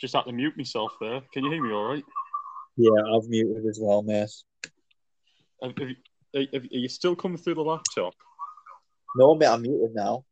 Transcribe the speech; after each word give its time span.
Just 0.00 0.14
had 0.14 0.22
to 0.22 0.32
mute 0.32 0.56
myself 0.56 0.92
there. 1.00 1.20
Can 1.32 1.44
you 1.44 1.50
hear 1.50 1.62
me 1.62 1.72
all 1.72 1.84
right? 1.84 2.04
Yeah, 2.76 2.90
I've 3.14 3.28
muted 3.28 3.66
as 3.66 3.78
well, 3.80 4.02
mate. 4.02 4.30
Have, 5.62 5.72
have 5.78 5.88
you, 5.88 5.96
are, 6.34 6.58
are 6.58 6.78
you 6.78 6.88
still 6.88 7.14
coming 7.14 7.38
through 7.38 7.54
the 7.54 7.62
laptop? 7.62 8.14
No, 9.16 9.34
mate, 9.34 9.46
I'm 9.46 9.62
muted 9.62 9.94
now. 9.94 10.24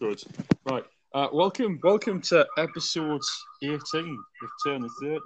Good. 0.00 0.22
Right. 0.68 0.84
Uh, 1.14 1.28
welcome, 1.32 1.80
welcome 1.82 2.20
to 2.20 2.46
episode 2.58 3.22
18 3.62 3.72
of 3.72 4.50
Turn 4.66 4.84
of 4.84 4.90
30. 5.00 5.20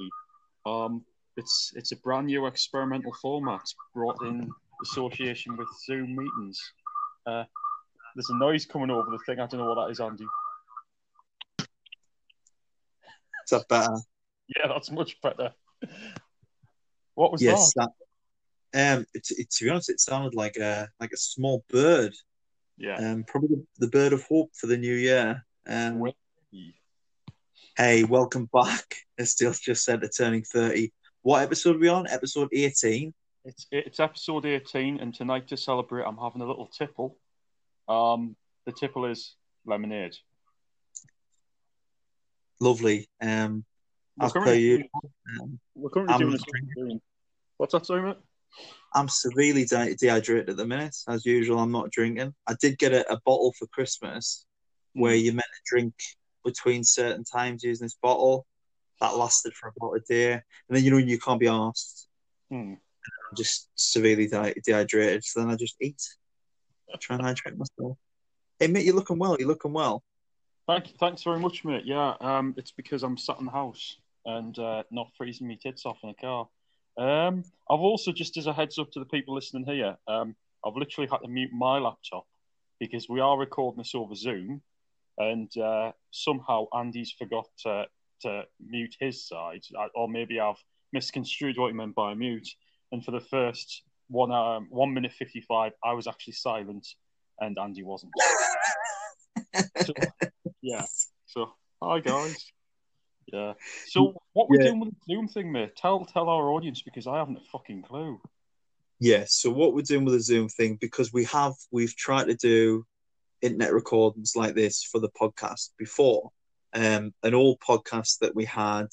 Um, 0.64 1.04
it's 1.36 1.72
it's 1.74 1.92
a 1.92 1.96
brand 1.96 2.26
new 2.26 2.46
experimental 2.46 3.12
format 3.20 3.62
brought 3.94 4.22
in 4.24 4.50
association 4.82 5.56
with 5.56 5.68
Zoom 5.86 6.14
meetings. 6.14 6.60
Uh, 7.26 7.44
there's 8.14 8.30
a 8.30 8.36
noise 8.36 8.66
coming 8.66 8.90
over 8.90 9.10
the 9.10 9.18
thing. 9.18 9.40
I 9.40 9.46
don't 9.46 9.60
know 9.60 9.74
what 9.74 9.86
that 9.86 9.92
is, 9.92 10.00
Andy. 10.00 10.26
Is 11.58 11.66
that 13.50 13.68
better? 13.68 13.96
Yeah, 14.56 14.68
that's 14.68 14.90
much 14.90 15.20
better. 15.20 15.52
What 17.14 17.32
was 17.32 17.42
yes, 17.42 17.72
that? 17.76 17.90
that. 18.72 18.96
Um, 18.96 19.06
it, 19.14 19.26
it, 19.30 19.50
to 19.50 19.64
be 19.64 19.70
honest, 19.70 19.90
it 19.90 20.00
sounded 20.00 20.34
like 20.34 20.56
a 20.56 20.88
like 21.00 21.12
a 21.12 21.16
small 21.16 21.64
bird. 21.68 22.14
Yeah. 22.78 22.96
Um, 22.96 23.24
probably 23.24 23.66
the, 23.78 23.88
bird 23.88 24.12
of 24.12 24.24
hope 24.24 24.50
for 24.54 24.66
the 24.66 24.78
new 24.78 24.94
year. 24.94 25.44
Um, 25.66 25.98
Well, 25.98 26.14
hey, 27.76 28.04
welcome 28.04 28.48
back. 28.52 28.96
As 29.18 29.32
Steele 29.32 29.52
just 29.52 29.84
said, 29.84 30.00
to 30.00 30.08
turning 30.08 30.42
thirty. 30.42 30.92
What 31.22 31.42
episode 31.42 31.76
are 31.76 31.80
we 31.80 31.88
on? 31.88 32.06
Episode 32.08 32.48
eighteen. 32.52 33.12
It's 33.44 33.66
it's 33.72 34.00
episode 34.00 34.46
18, 34.46 35.00
and 35.00 35.12
tonight 35.12 35.48
to 35.48 35.56
celebrate, 35.56 36.04
I'm 36.04 36.16
having 36.16 36.42
a 36.42 36.46
little 36.46 36.66
tipple. 36.68 37.18
Um, 37.88 38.36
the 38.64 38.72
tipple 38.72 39.06
is 39.06 39.34
lemonade. 39.66 40.14
Lovely. 42.60 43.08
Um, 43.20 43.64
We're 44.16 44.26
as 44.26 44.32
per 44.32 44.54
you, 44.54 44.84
um, 45.40 45.58
we're 45.74 45.90
currently 45.90 46.14
I'm 46.14 46.38
doing. 46.76 47.00
What's 47.56 47.72
that, 47.72 47.86
sorry, 47.86 48.02
mate? 48.02 48.18
I'm 48.94 49.08
severely 49.08 49.64
de- 49.64 49.94
dehydrated 49.94 50.50
at 50.50 50.56
the 50.56 50.66
minute. 50.66 50.94
As 51.08 51.24
usual, 51.24 51.58
I'm 51.58 51.72
not 51.72 51.90
drinking. 51.90 52.34
I 52.46 52.54
did 52.60 52.78
get 52.78 52.92
a, 52.92 53.10
a 53.10 53.18
bottle 53.24 53.52
for 53.58 53.66
Christmas 53.68 54.46
where 54.92 55.16
Hmm. 55.16 55.24
you're 55.24 55.34
meant 55.34 55.44
to 55.44 55.60
drink 55.64 55.94
between 56.44 56.84
certain 56.84 57.24
times 57.24 57.64
using 57.64 57.86
this 57.86 57.96
bottle. 58.02 58.46
That 59.00 59.16
lasted 59.16 59.54
for 59.54 59.72
about 59.76 59.94
a 59.96 60.00
day. 60.00 60.32
And 60.34 60.42
then, 60.68 60.84
you 60.84 60.90
know, 60.90 60.98
you 60.98 61.18
can't 61.18 61.40
be 61.40 61.48
asked. 61.48 62.08
Hmm. 62.50 62.74
I'm 62.74 63.36
just 63.36 63.70
severely 63.74 64.28
de- 64.28 64.54
dehydrated. 64.62 65.24
So 65.24 65.40
then 65.40 65.50
I 65.50 65.56
just 65.56 65.76
eat. 65.80 66.00
Try 67.00 67.16
and 67.16 67.24
hydrate 67.24 67.56
myself. 67.56 67.96
Hey, 68.58 68.68
mate, 68.68 68.84
you're 68.84 68.94
looking 68.94 69.18
well. 69.18 69.36
You're 69.38 69.48
looking 69.48 69.72
well. 69.72 70.02
Thank, 70.66 70.88
you. 70.88 70.94
thanks 70.98 71.22
very 71.22 71.40
much, 71.40 71.64
mate. 71.64 71.84
Yeah, 71.84 72.14
um, 72.20 72.54
it's 72.56 72.70
because 72.70 73.02
I'm 73.02 73.16
sat 73.16 73.38
in 73.38 73.46
the 73.46 73.50
house 73.50 73.96
and 74.24 74.56
uh, 74.58 74.84
not 74.90 75.10
freezing 75.16 75.48
my 75.48 75.58
tits 75.60 75.84
off 75.84 75.98
in 76.02 76.10
a 76.10 76.14
car. 76.14 76.48
Um, 76.96 77.44
I've 77.70 77.80
also, 77.80 78.12
just 78.12 78.36
as 78.36 78.46
a 78.46 78.52
heads 78.52 78.78
up 78.78 78.90
to 78.92 79.00
the 79.00 79.06
people 79.06 79.34
listening 79.34 79.64
here, 79.64 79.96
um, 80.06 80.36
I've 80.64 80.76
literally 80.76 81.08
had 81.10 81.18
to 81.18 81.28
mute 81.28 81.50
my 81.52 81.78
laptop 81.78 82.26
because 82.78 83.08
we 83.08 83.20
are 83.20 83.36
recording 83.38 83.78
this 83.78 83.94
over 83.94 84.14
Zoom, 84.14 84.62
and 85.18 85.56
uh, 85.56 85.92
somehow 86.10 86.66
Andy's 86.76 87.12
forgot 87.12 87.46
to, 87.64 87.86
to 88.22 88.42
mute 88.64 88.96
his 89.00 89.26
side, 89.26 89.62
or 89.94 90.08
maybe 90.08 90.38
I've 90.38 90.62
misconstrued 90.92 91.58
what 91.58 91.68
he 91.68 91.72
meant 91.72 91.94
by 91.94 92.14
mute. 92.14 92.48
And 92.92 93.04
for 93.04 93.10
the 93.10 93.20
first 93.20 93.82
one 94.12 94.30
um, 94.30 94.66
one 94.70 94.92
minute 94.94 95.12
fifty 95.12 95.40
five, 95.40 95.72
I 95.82 95.94
was 95.94 96.06
actually 96.06 96.34
silent, 96.34 96.86
and 97.40 97.58
Andy 97.58 97.82
wasn't. 97.82 98.12
So, 99.84 99.92
yeah. 100.60 100.84
So, 101.26 101.52
hi 101.82 102.00
guys. 102.00 102.52
Yeah. 103.32 103.54
So, 103.86 104.14
what 104.34 104.48
we're 104.48 104.60
Yeah. 104.60 104.68
doing 104.68 104.80
with 104.80 104.90
the 104.90 105.14
Zoom 105.14 105.28
thing, 105.28 105.50
mate? 105.50 105.74
Tell 105.76 106.04
tell 106.04 106.28
our 106.28 106.50
audience 106.50 106.82
because 106.82 107.06
I 107.06 107.16
haven't 107.18 107.38
a 107.38 107.44
fucking 107.50 107.82
clue. 107.82 108.20
Yeah, 109.00 109.24
so 109.26 109.50
what 109.50 109.74
we're 109.74 109.82
doing 109.82 110.04
with 110.04 110.14
the 110.14 110.20
Zoom 110.20 110.48
thing, 110.48 110.76
because 110.80 111.12
we 111.12 111.24
have 111.24 111.54
we've 111.72 111.96
tried 111.96 112.26
to 112.26 112.34
do 112.34 112.86
internet 113.40 113.72
recordings 113.72 114.36
like 114.36 114.54
this 114.54 114.84
for 114.84 115.00
the 115.00 115.10
podcast 115.10 115.70
before. 115.78 116.30
Um 116.74 117.12
an 117.22 117.34
old 117.34 117.58
podcast 117.60 118.18
that 118.20 118.34
we 118.34 118.44
had 118.44 118.88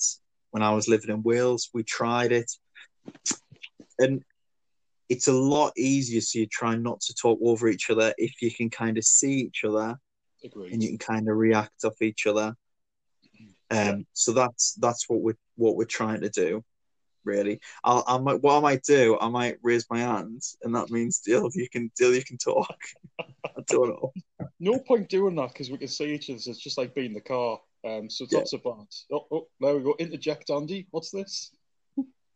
when 0.51 0.63
I 0.63 0.71
was 0.73 0.87
living 0.87 1.11
in 1.11 1.21
Wales, 1.21 1.69
we 1.73 1.83
tried 1.83 2.31
it. 2.31 2.51
And 3.99 4.23
it's 5.09 5.27
a 5.27 5.33
lot 5.33 5.73
easier 5.75 6.21
so 6.21 6.39
you 6.39 6.45
try 6.45 6.75
not 6.75 7.01
to 7.01 7.13
talk 7.15 7.39
over 7.41 7.67
each 7.67 7.89
other 7.89 8.13
if 8.17 8.41
you 8.41 8.51
can 8.51 8.69
kind 8.69 8.97
of 8.97 9.03
see 9.03 9.39
each 9.39 9.63
other 9.63 9.97
Agreed. 10.45 10.71
and 10.73 10.83
you 10.83 10.89
can 10.89 10.97
kind 10.99 11.27
of 11.27 11.35
react 11.35 11.83
off 11.83 12.01
each 12.01 12.27
other. 12.27 12.55
Um, 13.71 14.05
so 14.13 14.31
that's 14.31 14.73
that's 14.75 15.07
what 15.07 15.21
we're 15.21 15.37
what 15.55 15.75
we're 15.75 15.85
trying 15.85 16.21
to 16.21 16.29
do, 16.29 16.63
really. 17.23 17.59
I'll, 17.83 18.03
I 18.07 18.17
might 18.17 18.41
what 18.41 18.57
I 18.57 18.59
might 18.59 18.83
do, 18.83 19.17
I 19.19 19.29
might 19.29 19.57
raise 19.61 19.85
my 19.89 19.99
hand, 19.99 20.41
and 20.63 20.75
that 20.75 20.89
means 20.89 21.19
deal 21.19 21.45
if 21.45 21.55
you 21.55 21.69
can 21.69 21.91
deal 21.95 22.13
you 22.13 22.23
can 22.23 22.37
talk. 22.37 22.73
I 23.19 23.61
don't 23.67 23.89
know. 23.89 24.13
No 24.59 24.79
point 24.79 25.09
doing 25.09 25.35
that 25.35 25.49
because 25.49 25.69
we 25.69 25.77
can 25.77 25.87
see 25.87 26.13
each 26.13 26.29
other. 26.29 26.37
It's 26.37 26.57
just 26.57 26.77
like 26.77 26.95
being 26.95 27.07
in 27.07 27.13
the 27.13 27.21
car. 27.21 27.59
Um, 27.85 28.09
so 28.09 28.23
it's 28.23 28.33
Yeah. 28.33 28.39
not 28.39 28.47
so 28.47 28.57
bad. 28.57 28.87
Oh, 29.11 29.27
oh, 29.31 29.47
there 29.59 29.77
we 29.77 29.83
go. 29.83 29.95
Interject, 29.99 30.49
Andy. 30.49 30.87
What's 30.91 31.11
this? 31.11 31.51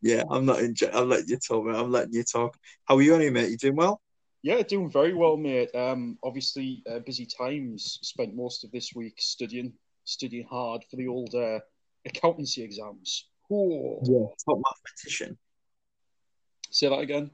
Yeah, 0.04 0.22
I'm 0.28 0.44
not 0.44 0.60
in. 0.60 0.74
I'm 0.92 1.08
letting 1.08 1.30
you 1.30 1.38
talk. 1.38 1.64
Mate. 1.64 1.76
I'm 1.76 1.90
letting 1.90 2.12
you 2.12 2.24
talk. 2.24 2.58
How 2.84 2.96
are 2.96 3.02
you, 3.02 3.14
anyway, 3.14 3.30
mate? 3.30 3.50
You 3.50 3.56
doing 3.56 3.76
well? 3.76 4.02
Yeah, 4.42 4.60
doing 4.60 4.90
very 4.90 5.14
well, 5.14 5.38
mate. 5.38 5.74
Um, 5.74 6.18
obviously, 6.22 6.82
uh, 6.86 6.98
busy 6.98 7.24
times. 7.24 7.98
Spent 8.02 8.36
most 8.36 8.64
of 8.64 8.70
this 8.70 8.94
week 8.94 9.14
studying, 9.16 9.72
studying 10.04 10.46
hard 10.46 10.84
for 10.90 10.96
the 10.96 11.08
old 11.08 11.34
uh, 11.34 11.60
accountancy 12.04 12.62
exams. 12.62 13.28
Oh. 13.50 13.98
Yeah. 14.02 14.26
Top 14.44 14.60
mathematician. 14.62 15.38
Say 16.70 16.90
that 16.90 16.98
again. 16.98 17.30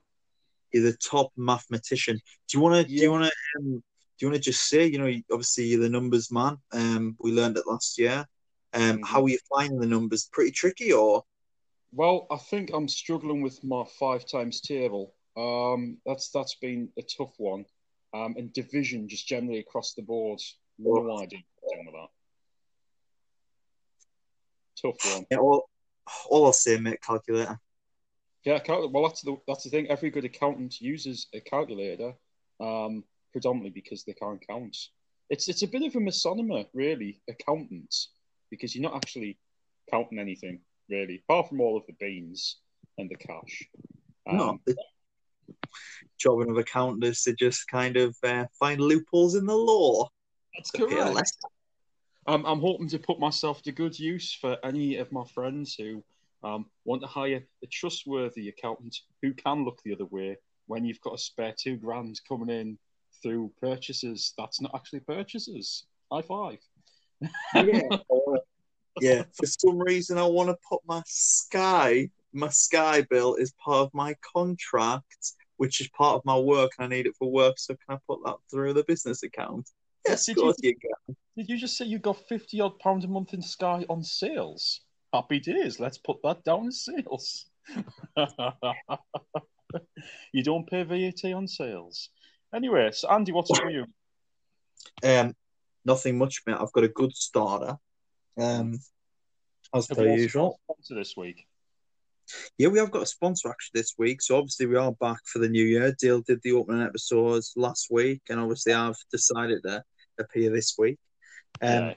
You're 0.72 0.92
the 0.92 0.96
top 0.96 1.32
mathematician. 1.36 2.20
Do 2.46 2.56
you 2.56 2.60
want 2.60 2.86
to? 2.86 2.88
Do 2.88 3.02
you 3.02 3.10
want 3.10 3.24
to? 3.24 3.32
Um, 3.58 3.82
do 3.82 4.26
you 4.26 4.28
want 4.28 4.36
to 4.36 4.48
just 4.48 4.68
say? 4.68 4.86
You 4.86 4.98
know, 4.98 5.12
obviously 5.32 5.64
you're 5.64 5.80
the 5.80 5.88
numbers 5.88 6.30
man. 6.30 6.58
Um, 6.70 7.16
we 7.18 7.32
learned 7.32 7.56
it 7.56 7.66
last 7.66 7.98
year. 7.98 8.24
Um, 8.72 8.98
Mhm. 8.98 9.04
how 9.04 9.24
are 9.24 9.28
you 9.28 9.40
finding 9.52 9.80
the 9.80 9.88
numbers? 9.88 10.28
Pretty 10.32 10.52
tricky, 10.52 10.92
or? 10.92 11.24
Well, 11.92 12.26
I 12.30 12.36
think 12.36 12.70
I'm 12.72 12.88
struggling 12.88 13.42
with 13.42 13.62
my 13.64 13.84
five 13.98 14.24
times 14.24 14.60
table. 14.60 15.14
Um, 15.36 15.98
that's 16.06 16.30
that's 16.30 16.54
been 16.56 16.88
a 16.98 17.02
tough 17.02 17.34
one. 17.38 17.64
Um, 18.12 18.34
and 18.36 18.52
division 18.52 19.08
just 19.08 19.26
generally 19.26 19.60
across 19.60 19.94
the 19.94 20.02
board. 20.02 20.40
No 20.78 21.18
idea 21.18 21.40
what 21.60 21.76
I'm 21.76 21.84
doing 21.84 21.86
with 21.86 21.94
that. 21.94 22.08
Tough 24.82 25.14
one. 25.14 25.26
Yeah, 25.30 25.38
all, 25.38 25.68
all 26.28 26.46
I'll 26.46 26.52
say, 26.52 26.78
mate, 26.78 27.02
calculator. 27.02 27.58
Yeah, 28.44 28.58
cal- 28.58 28.88
well, 28.90 29.02
that's 29.04 29.22
the 29.22 29.36
that's 29.46 29.64
the 29.64 29.70
thing. 29.70 29.88
Every 29.88 30.10
good 30.10 30.24
accountant 30.24 30.80
uses 30.80 31.26
a 31.34 31.40
calculator, 31.40 32.14
um, 32.60 33.04
predominantly 33.32 33.70
because 33.70 34.04
they 34.04 34.14
can't 34.14 34.44
count. 34.46 34.76
It's 35.28 35.48
it's 35.48 35.62
a 35.62 35.68
bit 35.68 35.82
of 35.82 35.94
a 35.94 36.00
misnomer, 36.00 36.64
really, 36.72 37.20
accountants, 37.28 38.10
because 38.50 38.74
you're 38.74 38.82
not 38.82 38.96
actually 38.96 39.38
counting 39.90 40.18
anything 40.18 40.60
really, 40.90 41.22
apart 41.28 41.48
from 41.48 41.60
all 41.60 41.76
of 41.76 41.86
the 41.86 41.94
beans 42.00 42.58
and 42.98 43.10
the 43.10 43.16
cash. 43.16 43.68
No, 44.26 44.50
Um, 44.50 44.60
the 44.66 44.76
job 46.18 46.40
of 46.40 46.56
accountant 46.56 47.04
is 47.04 47.22
to 47.22 47.34
just 47.34 47.66
kind 47.68 47.96
of 47.96 48.16
uh, 48.22 48.46
find 48.58 48.80
loopholes 48.80 49.34
in 49.34 49.46
the 49.46 49.56
law. 49.56 50.08
that's 50.56 50.70
correct. 50.70 51.14
less. 51.14 51.32
I'm, 52.26 52.44
I'm 52.44 52.60
hoping 52.60 52.88
to 52.88 52.98
put 52.98 53.18
myself 53.18 53.62
to 53.62 53.72
good 53.72 53.98
use 53.98 54.32
for 54.32 54.56
any 54.62 54.96
of 54.96 55.10
my 55.10 55.24
friends 55.24 55.74
who 55.74 56.04
um, 56.42 56.66
want 56.84 57.02
to 57.02 57.08
hire 57.08 57.42
a 57.62 57.66
trustworthy 57.66 58.48
accountant 58.48 58.96
who 59.22 59.32
can 59.32 59.64
look 59.64 59.80
the 59.84 59.94
other 59.94 60.06
way 60.06 60.36
when 60.66 60.84
you've 60.84 61.00
got 61.00 61.14
a 61.14 61.18
spare 61.18 61.54
two 61.58 61.76
grand 61.76 62.20
coming 62.28 62.50
in 62.50 62.78
through 63.22 63.52
purchases 63.60 64.32
that's 64.38 64.60
not 64.60 64.72
actually 64.74 65.00
purchases. 65.00 65.84
High 66.12 66.22
five. 66.22 66.58
Yeah. 67.54 67.82
yeah. 69.00 69.24
For 69.34 69.46
some 69.46 69.78
reason, 69.78 70.18
I 70.18 70.24
want 70.24 70.48
to 70.48 70.56
put 70.68 70.80
my 70.86 71.02
Sky, 71.06 72.10
my 72.32 72.48
Sky 72.48 73.02
bill 73.08 73.34
is 73.34 73.52
part 73.52 73.86
of 73.86 73.94
my 73.94 74.14
contract, 74.34 75.32
which 75.56 75.80
is 75.80 75.88
part 75.88 76.16
of 76.16 76.24
my 76.24 76.38
work, 76.38 76.72
and 76.78 76.86
I 76.86 76.96
need 76.96 77.06
it 77.06 77.16
for 77.18 77.30
work. 77.30 77.58
So 77.58 77.74
can 77.74 77.96
I 77.96 77.98
put 78.08 78.20
that 78.24 78.36
through 78.50 78.72
the 78.74 78.84
business 78.84 79.22
account? 79.22 79.70
Yes, 80.08 80.26
Did 80.26 80.38
of 80.38 80.42
course 80.42 80.56
you 80.62 80.74
can. 80.74 81.16
Did 81.36 81.48
you 81.48 81.56
just 81.56 81.76
say 81.76 81.84
you 81.86 81.98
got 81.98 82.28
50 82.28 82.60
odd 82.60 82.78
pounds 82.78 83.04
a 83.04 83.08
month 83.08 83.34
in 83.34 83.42
Sky 83.42 83.84
on 83.88 84.02
sales? 84.02 84.80
Happy 85.12 85.40
days. 85.40 85.80
Let's 85.80 85.98
put 85.98 86.18
that 86.22 86.44
down 86.44 86.68
as 86.68 86.84
sales. 86.84 87.46
you 90.32 90.42
don't 90.42 90.68
pay 90.68 90.82
VAT 90.82 91.32
on 91.32 91.46
sales. 91.46 92.10
Anyway, 92.54 92.90
so 92.92 93.08
Andy, 93.08 93.32
what's 93.32 93.50
up 93.50 93.64
with 93.64 93.74
you? 93.74 93.86
Um, 95.02 95.34
nothing 95.84 96.18
much, 96.18 96.42
mate. 96.46 96.56
I've 96.58 96.72
got 96.72 96.84
a 96.84 96.88
good 96.88 97.14
starter. 97.14 97.76
Um, 98.38 98.78
as 99.74 99.88
Have 99.88 99.98
per 99.98 100.14
usual. 100.16 100.58
sponsor 100.64 100.94
this 100.94 101.16
week? 101.16 101.46
Yeah, 102.58 102.68
we 102.68 102.78
have 102.78 102.90
got 102.90 103.02
a 103.02 103.06
sponsor 103.06 103.48
actually 103.50 103.80
this 103.80 103.94
week. 103.98 104.22
So 104.22 104.36
obviously 104.36 104.66
we 104.66 104.76
are 104.76 104.92
back 104.92 105.18
for 105.26 105.38
the 105.40 105.48
new 105.48 105.64
year. 105.64 105.94
Dale 106.00 106.20
did 106.20 106.40
the 106.42 106.52
opening 106.52 106.82
episodes 106.82 107.52
last 107.56 107.88
week, 107.90 108.22
and 108.28 108.38
obviously 108.40 108.72
I've 108.72 108.96
decided 109.10 109.62
to 109.64 109.82
appear 110.18 110.50
this 110.50 110.76
week. 110.78 110.98
Um, 111.60 111.68
Yeah. 111.68 111.94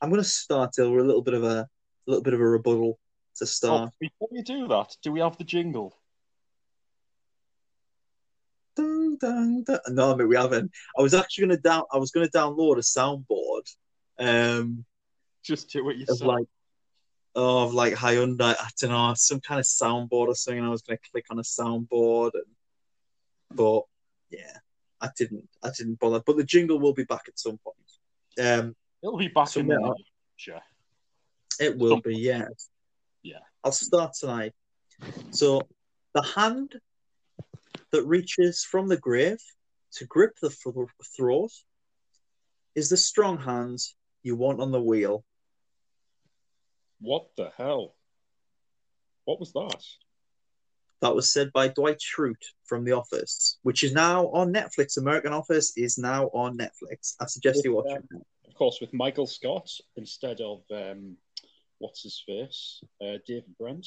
I'm 0.00 0.10
going 0.10 0.20
to 0.22 0.28
start 0.28 0.74
with 0.76 0.86
a 0.86 0.90
little 0.90 1.22
bit 1.22 1.32
of 1.34 1.44
a, 1.44 1.60
a 1.60 1.68
little 2.06 2.22
bit 2.22 2.34
of 2.34 2.40
a 2.40 2.46
rebuttal 2.46 2.98
to 3.36 3.44
Oh, 3.44 3.46
start. 3.46 3.92
before 3.98 4.28
you 4.32 4.42
do 4.44 4.68
that, 4.68 4.94
do 5.02 5.12
we 5.12 5.20
have 5.20 5.38
the 5.38 5.44
jingle? 5.44 5.96
Dun, 8.76 9.16
dun, 9.18 9.62
dun. 9.64 9.78
No, 9.90 10.12
I 10.12 10.16
mean, 10.16 10.28
we 10.28 10.36
haven't. 10.36 10.70
I 10.98 11.02
was 11.02 11.14
actually 11.14 11.46
going 11.46 11.56
to 11.56 11.62
down. 11.62 11.84
I 11.92 11.96
was 11.98 12.10
going 12.10 12.26
to 12.26 12.32
download 12.32 12.76
a 12.76 12.80
soundboard. 12.80 13.64
Um, 14.18 14.84
Just 15.44 15.70
do 15.70 15.88
it 15.90 15.94
of 15.94 16.00
yourself. 16.00 16.22
like 16.22 16.46
oh, 17.36 17.64
of 17.64 17.74
like 17.74 17.94
Hyundai, 17.94 18.54
I 18.58 18.68
don't 18.80 18.90
know, 18.90 19.12
some 19.14 19.40
kind 19.40 19.60
of 19.60 19.66
soundboard 19.66 20.28
or 20.28 20.34
something. 20.34 20.64
I 20.64 20.68
was 20.70 20.82
gonna 20.82 20.98
click 21.10 21.26
on 21.30 21.38
a 21.38 21.42
soundboard 21.42 22.32
and 22.34 22.44
but 23.50 23.82
yeah, 24.30 24.58
I 25.00 25.10
didn't 25.16 25.48
I 25.62 25.70
didn't 25.76 26.00
bother. 26.00 26.20
But 26.24 26.36
the 26.36 26.44
jingle 26.44 26.78
will 26.78 26.94
be 26.94 27.04
back 27.04 27.24
at 27.28 27.38
some 27.38 27.58
point. 27.58 27.76
Um 28.40 28.74
It'll 29.02 29.18
be 29.18 29.28
back 29.28 29.54
in 29.56 29.68
the 29.68 29.94
future. 30.38 30.60
it 31.60 31.76
will 31.76 31.90
Some 31.90 32.00
be, 32.00 32.16
yeah. 32.16 32.46
Yeah. 33.22 33.40
I'll 33.62 33.72
start 33.72 34.14
tonight. 34.14 34.54
So 35.30 35.60
the 36.14 36.22
hand 36.22 36.76
that 37.90 38.04
reaches 38.04 38.64
from 38.64 38.88
the 38.88 38.96
grave 38.96 39.38
to 39.96 40.06
grip 40.06 40.32
the 40.40 40.48
th- 40.48 40.88
throat 41.16 41.52
is 42.74 42.88
the 42.88 42.96
strong 42.96 43.38
hand 43.38 43.78
you 44.22 44.36
want 44.36 44.60
on 44.60 44.72
the 44.72 44.80
wheel. 44.80 45.24
What 47.04 47.26
the 47.36 47.50
hell? 47.58 47.94
What 49.26 49.38
was 49.38 49.52
that? 49.52 49.84
That 51.02 51.14
was 51.14 51.30
said 51.30 51.52
by 51.52 51.68
Dwight 51.68 51.98
Schrute 51.98 52.46
from 52.64 52.82
The 52.82 52.92
Office, 52.92 53.58
which 53.62 53.84
is 53.84 53.92
now 53.92 54.28
on 54.28 54.54
Netflix. 54.54 54.96
American 54.96 55.34
Office 55.34 55.76
is 55.76 55.98
now 55.98 56.28
on 56.28 56.56
Netflix. 56.56 57.14
I 57.20 57.26
suggest 57.26 57.62
you 57.62 57.74
watch 57.74 57.90
it. 57.90 58.04
Of 58.48 58.54
course, 58.54 58.78
with 58.80 58.94
Michael 58.94 59.26
Scott 59.26 59.70
instead 59.96 60.40
of 60.40 60.62
um, 60.72 61.18
what's 61.78 62.02
his 62.02 62.22
face, 62.26 62.80
uh, 63.02 63.18
David 63.26 63.54
Brent. 63.58 63.86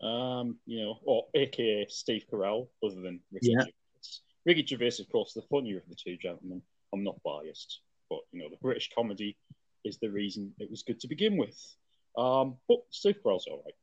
Um, 0.00 0.56
you 0.64 0.82
know, 0.82 0.98
or 1.04 1.26
AKA 1.34 1.86
Steve 1.90 2.24
Carell, 2.30 2.68
other 2.82 3.00
than 3.02 3.20
Ricky 3.32 3.50
Yeah. 3.50 3.60
Gervais. 3.60 3.72
Ricky 4.46 4.64
Gervais, 4.64 5.00
of 5.00 5.10
course, 5.10 5.34
the 5.34 5.42
funnier 5.42 5.78
of 5.78 5.88
the 5.88 5.94
two 5.94 6.16
gentlemen. 6.16 6.62
I'm 6.92 7.04
not 7.04 7.22
biased, 7.22 7.80
but 8.08 8.20
you 8.32 8.40
know, 8.40 8.48
the 8.48 8.58
British 8.62 8.90
comedy 8.94 9.36
is 9.84 9.98
the 9.98 10.10
reason 10.10 10.54
it 10.58 10.70
was 10.70 10.82
good 10.82 11.00
to 11.00 11.08
begin 11.08 11.36
with. 11.36 11.58
Um, 12.16 12.56
but 12.68 12.78
Steve 12.90 13.16
Carell's 13.24 13.46
all 13.46 13.62
right. 13.64 13.74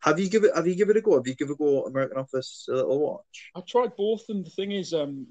Have 0.00 0.18
you 0.18 0.30
give 0.30 0.44
it? 0.44 0.52
Have 0.54 0.66
you 0.66 0.74
give 0.74 0.88
it 0.88 0.96
a 0.96 1.00
go? 1.02 1.16
Have 1.16 1.26
you 1.26 1.34
give 1.34 1.50
it 1.50 1.54
a 1.54 1.56
go? 1.56 1.84
American 1.84 2.18
Office 2.18 2.66
a 2.70 2.74
little 2.74 3.00
watch. 3.00 3.50
I 3.54 3.60
tried 3.60 3.96
both, 3.96 4.24
and 4.28 4.44
the 4.44 4.50
thing 4.50 4.72
is, 4.72 4.94
um, 4.94 5.26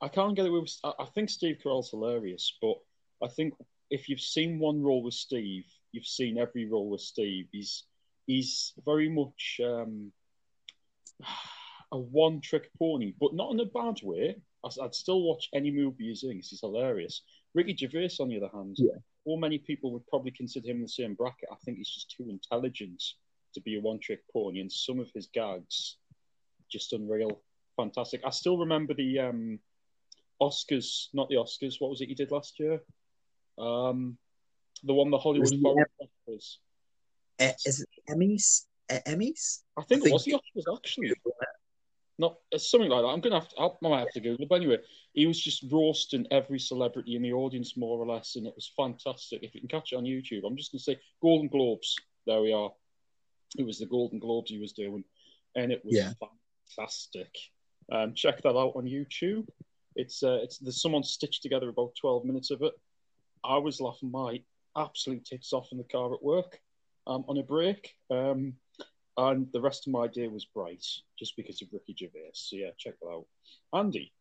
I 0.00 0.08
can't 0.08 0.36
get 0.36 0.46
it 0.46 0.50
with. 0.50 0.70
I 0.84 1.06
think 1.14 1.30
Steve 1.30 1.58
Carell's 1.64 1.90
hilarious, 1.90 2.56
but 2.62 2.76
I 3.22 3.28
think 3.28 3.54
if 3.90 4.08
you've 4.08 4.20
seen 4.20 4.58
one 4.60 4.82
role 4.82 5.02
with 5.02 5.14
Steve, 5.14 5.64
you've 5.90 6.06
seen 6.06 6.38
every 6.38 6.66
role 6.66 6.90
with 6.90 7.00
Steve. 7.00 7.46
He's 7.50 7.84
he's 8.26 8.72
very 8.84 9.08
much 9.08 9.60
um, 9.64 10.12
a 11.92 11.98
one-trick 11.98 12.70
pony, 12.78 13.14
but 13.20 13.34
not 13.34 13.52
in 13.52 13.60
a 13.60 13.66
bad 13.66 13.96
way. 14.02 14.36
I'd 14.64 14.78
I'd 14.80 14.94
still 14.94 15.22
watch 15.22 15.48
any 15.52 15.72
movie 15.72 16.08
he's 16.08 16.22
in. 16.22 16.36
He's 16.36 16.60
hilarious. 16.60 17.22
Ricky 17.52 17.76
Gervais, 17.76 18.16
on 18.20 18.28
the 18.28 18.36
other 18.36 18.50
hand, 18.52 18.76
Yeah. 18.78 18.98
Or 19.24 19.38
many 19.38 19.58
people 19.58 19.92
would 19.92 20.06
probably 20.06 20.30
consider 20.30 20.68
him 20.68 20.76
in 20.76 20.82
the 20.82 20.88
same 20.88 21.14
bracket. 21.14 21.48
I 21.50 21.56
think 21.64 21.78
he's 21.78 21.88
just 21.88 22.14
too 22.16 22.28
intelligent 22.28 23.02
to 23.54 23.60
be 23.60 23.76
a 23.76 23.80
one-trick 23.80 24.20
pony, 24.32 24.60
and 24.60 24.70
some 24.70 24.98
of 24.98 25.10
his 25.14 25.28
gags 25.32 25.96
just 26.70 26.92
unreal, 26.92 27.40
fantastic. 27.76 28.20
I 28.24 28.30
still 28.30 28.58
remember 28.58 28.94
the 28.94 29.20
um, 29.20 29.58
Oscars, 30.40 31.08
not 31.12 31.28
the 31.28 31.36
Oscars. 31.36 31.76
What 31.78 31.90
was 31.90 32.00
it 32.00 32.08
he 32.08 32.14
did 32.14 32.30
last 32.30 32.58
year? 32.58 32.80
Um, 33.58 34.18
the 34.82 34.92
one 34.92 35.10
the 35.10 35.18
Hollywood 35.18 35.54
Foreign 35.62 35.86
Oscars. 36.02 36.56
Eh, 37.38 37.52
is 37.66 37.80
it 37.80 37.88
Emmys? 38.08 38.66
Eh, 38.88 39.00
Emmys? 39.06 39.60
I 39.76 39.82
think 39.82 40.04
I 40.04 40.08
it 40.08 40.12
was 40.12 40.24
the 40.24 40.32
Oscars 40.32 40.76
actually. 40.76 41.12
Not 42.18 42.36
it's 42.52 42.70
something 42.70 42.88
like 42.90 43.02
that. 43.02 43.08
I'm 43.08 43.20
gonna 43.20 43.40
have 43.40 43.48
to. 43.48 43.60
I 43.60 43.68
might 43.82 43.98
have 44.00 44.12
to 44.12 44.20
Google. 44.20 44.44
it. 44.44 44.48
But 44.48 44.56
anyway, 44.56 44.78
he 45.14 45.26
was 45.26 45.40
just 45.40 45.64
roasting 45.70 46.26
every 46.30 46.60
celebrity 46.60 47.16
in 47.16 47.22
the 47.22 47.32
audience 47.32 47.76
more 47.76 47.98
or 47.98 48.06
less, 48.06 48.36
and 48.36 48.46
it 48.46 48.54
was 48.54 48.70
fantastic. 48.76 49.42
If 49.42 49.54
you 49.54 49.60
can 49.60 49.68
catch 49.68 49.92
it 49.92 49.96
on 49.96 50.04
YouTube, 50.04 50.42
I'm 50.46 50.56
just 50.56 50.70
gonna 50.72 50.80
say 50.80 50.98
Golden 51.20 51.48
Globes. 51.48 51.96
There 52.26 52.40
we 52.40 52.52
are. 52.52 52.72
It 53.58 53.66
was 53.66 53.78
the 53.78 53.86
Golden 53.86 54.20
Globes 54.20 54.50
he 54.50 54.58
was 54.58 54.72
doing, 54.72 55.04
and 55.56 55.72
it 55.72 55.84
was 55.84 55.96
Yeah. 55.96 56.12
fantastic. 56.76 57.34
Um, 57.90 58.14
check 58.14 58.42
that 58.42 58.56
out 58.56 58.72
on 58.76 58.84
YouTube. 58.84 59.48
It's 59.96 60.22
uh, 60.22 60.38
it's 60.42 60.58
there's 60.58 60.80
someone 60.80 61.02
stitched 61.02 61.42
together 61.42 61.68
about 61.68 61.94
12 62.00 62.24
minutes 62.24 62.50
of 62.50 62.62
it. 62.62 62.72
I 63.42 63.58
was 63.58 63.80
laughing 63.80 64.10
my 64.10 64.40
absolute 64.76 65.24
tits 65.24 65.52
off 65.52 65.68
in 65.72 65.78
the 65.78 65.84
car 65.84 66.14
at 66.14 66.22
work 66.22 66.60
um, 67.06 67.24
on 67.28 67.38
a 67.38 67.42
break. 67.42 67.94
Um, 68.10 68.54
and 69.16 69.46
the 69.52 69.60
rest 69.60 69.86
of 69.86 69.92
my 69.92 70.06
day 70.08 70.28
was 70.28 70.44
bright 70.44 70.84
just 71.18 71.36
because 71.36 71.62
of 71.62 71.68
Ricky 71.72 71.94
Gervais. 71.98 72.30
So 72.34 72.56
yeah, 72.56 72.70
check 72.78 72.94
that 73.00 73.08
out. 73.08 73.26
Andy, 73.72 74.12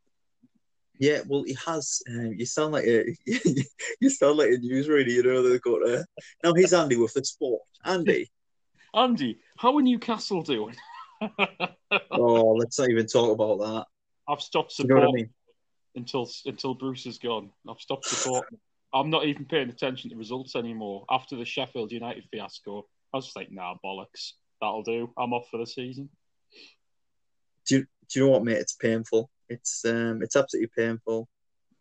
Yeah, 1.00 1.22
well, 1.28 1.44
he 1.44 1.56
has. 1.66 2.02
Um, 2.10 2.34
you 2.34 2.46
sound 2.46 2.74
like 2.74 2.86
a 2.86 3.16
you 4.00 4.10
sound 4.10 4.38
like 4.38 4.50
a 4.52 4.58
news 4.58 4.88
reader. 4.88 5.10
You 5.12 5.24
know 5.24 5.42
they've 5.48 5.62
got 5.62 5.88
a. 5.88 6.06
Now 6.44 6.54
here's 6.54 6.74
Andy 6.74 6.96
with 6.98 7.14
the 7.14 7.24
sport. 7.26 7.62
Andy. 7.86 8.30
Andy, 8.96 9.40
how 9.58 9.76
are 9.76 9.82
Newcastle 9.82 10.44
doing? 10.44 10.76
Oh, 12.12 12.54
let's 12.54 12.78
not 12.80 12.90
even 12.90 13.06
talk 13.08 13.32
about 13.32 13.60
that. 13.60 13.86
I've 14.28 14.42
stopped 14.42 14.78
You 14.80 14.86
know 14.86 14.98
I 15.02 15.12
mean? 15.12 15.30
until 15.96 16.30
until 16.46 16.74
Bruce 16.74 17.06
is 17.06 17.18
gone. 17.18 17.52
I've 17.70 17.80
stopped 17.80 18.06
supporting. 18.06 18.60
I'm 18.94 19.10
not 19.10 19.26
even 19.26 19.46
paying 19.46 19.70
attention 19.70 20.10
to 20.12 20.16
results 20.16 20.56
anymore. 20.56 21.06
After 21.10 21.36
the 21.36 21.46
Sheffield 21.46 21.92
United 21.92 22.26
fiasco, 22.32 22.86
I 23.14 23.18
was 23.18 23.32
like, 23.36 23.52
nah, 23.52 23.76
bollocks. 23.84 24.34
That'll 24.64 24.82
do. 24.82 25.12
I'm 25.18 25.34
off 25.34 25.50
for 25.52 25.58
the 25.58 25.68
season. 25.68 26.08
Do 27.68 27.76
you, 27.76 27.82
do 27.82 28.20
you 28.20 28.26
know 28.26 28.32
what, 28.32 28.46
mate? 28.46 28.60
It's 28.60 28.76
painful. 28.76 29.30
It's 29.50 29.84
um, 29.84 30.22
it's 30.22 30.38
absolutely 30.38 30.70
painful. 30.74 31.28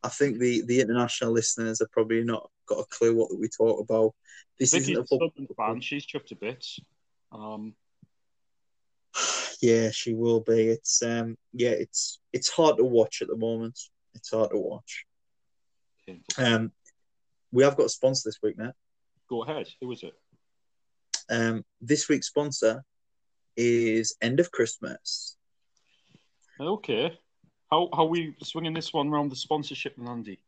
I 0.02 0.08
think 0.08 0.40
the 0.40 0.62
the 0.62 0.81
international 0.81 1.31
listeners 1.31 1.79
have 1.79 1.93
probably 1.93 2.25
not 2.25 2.50
got 2.67 2.81
a 2.81 2.84
clue 2.87 3.14
what 3.14 3.38
we 3.38 3.46
talk 3.49 3.79
about. 3.79 4.14
This 4.58 4.75
isn't 4.75 4.96
a 4.96 5.00
a 5.02 5.06
football. 5.06 5.31
Fan. 5.56 5.81
She's 5.81 6.05
chuffed 6.05 6.26
to 6.26 6.34
bits. 6.34 6.81
Um, 7.31 7.75
Yeah, 9.61 9.90
she 9.93 10.12
will 10.12 10.40
be. 10.40 10.70
It's 10.70 11.05
um, 11.05 11.38
yeah, 11.52 11.70
it's 11.70 12.19
it's 12.32 12.49
hard 12.49 12.78
to 12.78 12.85
watch 12.85 13.23
at 13.23 13.28
the 13.28 13.37
moment. 13.37 13.78
It's 14.17 14.32
hard 14.32 14.50
to 14.50 14.58
watch. 14.58 15.06
painful. 16.05 16.44
Um, 16.44 16.73
we 17.52 17.62
have 17.62 17.76
got 17.76 17.87
a 17.87 17.90
sponsor 17.90 18.28
this 18.28 18.40
week, 18.43 18.59
mate. 18.59 18.75
Go 19.28 19.45
ahead. 19.45 19.68
Who 19.80 19.92
is 19.92 20.02
it? 20.02 20.14
Um, 21.32 21.64
this 21.80 22.08
week's 22.10 22.28
sponsor 22.28 22.84
is 23.56 24.14
End 24.20 24.38
of 24.38 24.50
Christmas. 24.50 25.36
Okay. 26.60 27.18
How 27.70 27.88
how 27.94 28.04
are 28.04 28.08
we 28.08 28.36
swinging 28.42 28.74
this 28.74 28.92
one 28.92 29.08
around 29.08 29.30
the 29.30 29.36
sponsorship, 29.36 29.96
and 29.96 30.06
Andy? 30.06 30.38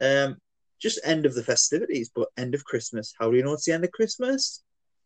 Um, 0.00 0.38
just 0.80 1.00
end 1.04 1.26
of 1.26 1.34
the 1.34 1.42
festivities, 1.42 2.10
but 2.14 2.28
end 2.36 2.54
of 2.54 2.64
Christmas. 2.64 3.12
How 3.18 3.30
do 3.30 3.36
you 3.36 3.42
know 3.42 3.54
it's 3.54 3.64
the 3.64 3.72
end 3.72 3.84
of 3.84 3.90
Christmas? 3.90 4.62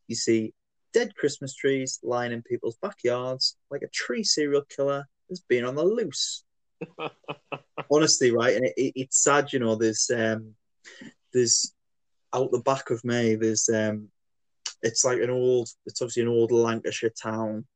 You 0.06 0.16
see 0.16 0.52
dead 0.92 1.14
Christmas 1.16 1.54
trees 1.54 1.98
lying 2.02 2.32
in 2.32 2.42
people's 2.42 2.76
backyards 2.82 3.56
like 3.70 3.82
a 3.82 3.88
tree 3.88 4.24
serial 4.24 4.62
killer 4.74 5.06
has 5.30 5.40
been 5.40 5.64
on 5.64 5.76
the 5.76 5.84
loose. 5.84 6.44
Honestly, 7.90 8.30
right, 8.30 8.56
and 8.56 8.66
it, 8.66 8.74
it, 8.76 8.92
it's 8.96 9.22
sad, 9.22 9.50
you 9.52 9.60
know. 9.60 9.76
There's 9.76 10.10
um, 10.14 10.54
there's 11.32 11.72
out 12.34 12.50
the 12.52 12.60
back 12.60 12.90
of 12.90 13.02
me. 13.02 13.34
There's 13.34 13.70
um, 13.70 14.10
it's 14.82 15.04
like 15.04 15.20
an 15.20 15.30
old. 15.30 15.68
It's 15.86 16.00
obviously 16.02 16.22
an 16.22 16.28
old 16.28 16.52
Lancashire 16.52 17.10
town, 17.10 17.66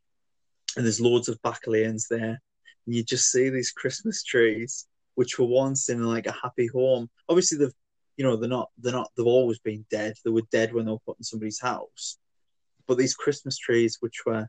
and 0.77 0.85
there's 0.85 1.01
loads 1.01 1.29
of 1.29 1.41
back 1.43 1.61
lanes 1.67 2.07
there, 2.09 2.41
and 2.87 2.95
you 2.95 3.03
just 3.03 3.31
see 3.31 3.49
these 3.49 3.73
Christmas 3.73 4.23
trees 4.23 4.87
which 5.15 5.39
were 5.39 5.47
once 5.47 5.89
in 5.89 6.05
like 6.05 6.27
a 6.27 6.33
happy 6.43 6.67
home. 6.69 7.11
Obviously, 7.29 7.59
they've 7.59 7.75
you 8.17 8.25
know 8.25 8.37
they're 8.37 8.49
not 8.49 8.71
they're 8.79 8.93
not 8.93 9.11
they've 9.17 9.27
always 9.27 9.59
been 9.59 9.85
dead. 9.91 10.15
They 10.25 10.31
were 10.31 10.43
dead 10.51 10.73
when 10.73 10.87
they 10.87 10.93
were 10.93 10.99
put 11.07 11.19
in 11.19 11.25
somebody's 11.25 11.61
house. 11.61 12.19
But 12.87 12.99
these 12.99 13.15
Christmas 13.15 13.59
trees, 13.59 13.99
which 14.01 14.25
were 14.27 14.49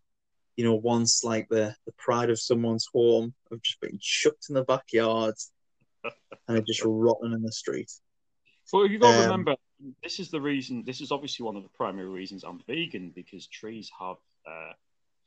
you 0.56 0.64
know 0.64 0.76
once 0.76 1.24
like 1.24 1.48
the 1.50 1.76
the 1.86 1.94
pride 1.98 2.30
of 2.30 2.40
someone's 2.40 2.88
home, 2.94 3.34
have 3.52 3.62
just 3.62 3.82
been 3.82 3.98
chucked 4.02 4.46
in 4.50 4.56
the 4.56 4.64
backyard 4.64 5.36
and 6.48 6.58
are 6.58 6.62
just 6.62 6.84
rotten 6.86 7.34
in 7.34 7.42
the 7.42 7.52
street. 7.52 7.92
Well, 8.72 8.88
you 8.88 9.00
got 9.00 9.12
to 9.12 9.18
Um, 9.18 9.24
remember, 9.24 9.56
this 10.02 10.20
is 10.20 10.30
the 10.30 10.42
reason. 10.42 10.84
This 10.86 11.02
is 11.02 11.12
obviously 11.12 11.46
one 11.46 11.56
of 11.56 11.64
the 11.64 11.70
primary 11.70 12.10
reasons 12.10 12.44
I'm 12.44 12.60
vegan 12.68 13.12
because 13.16 13.48
trees 13.48 13.92
have 14.00 14.18
uh, 14.48 14.74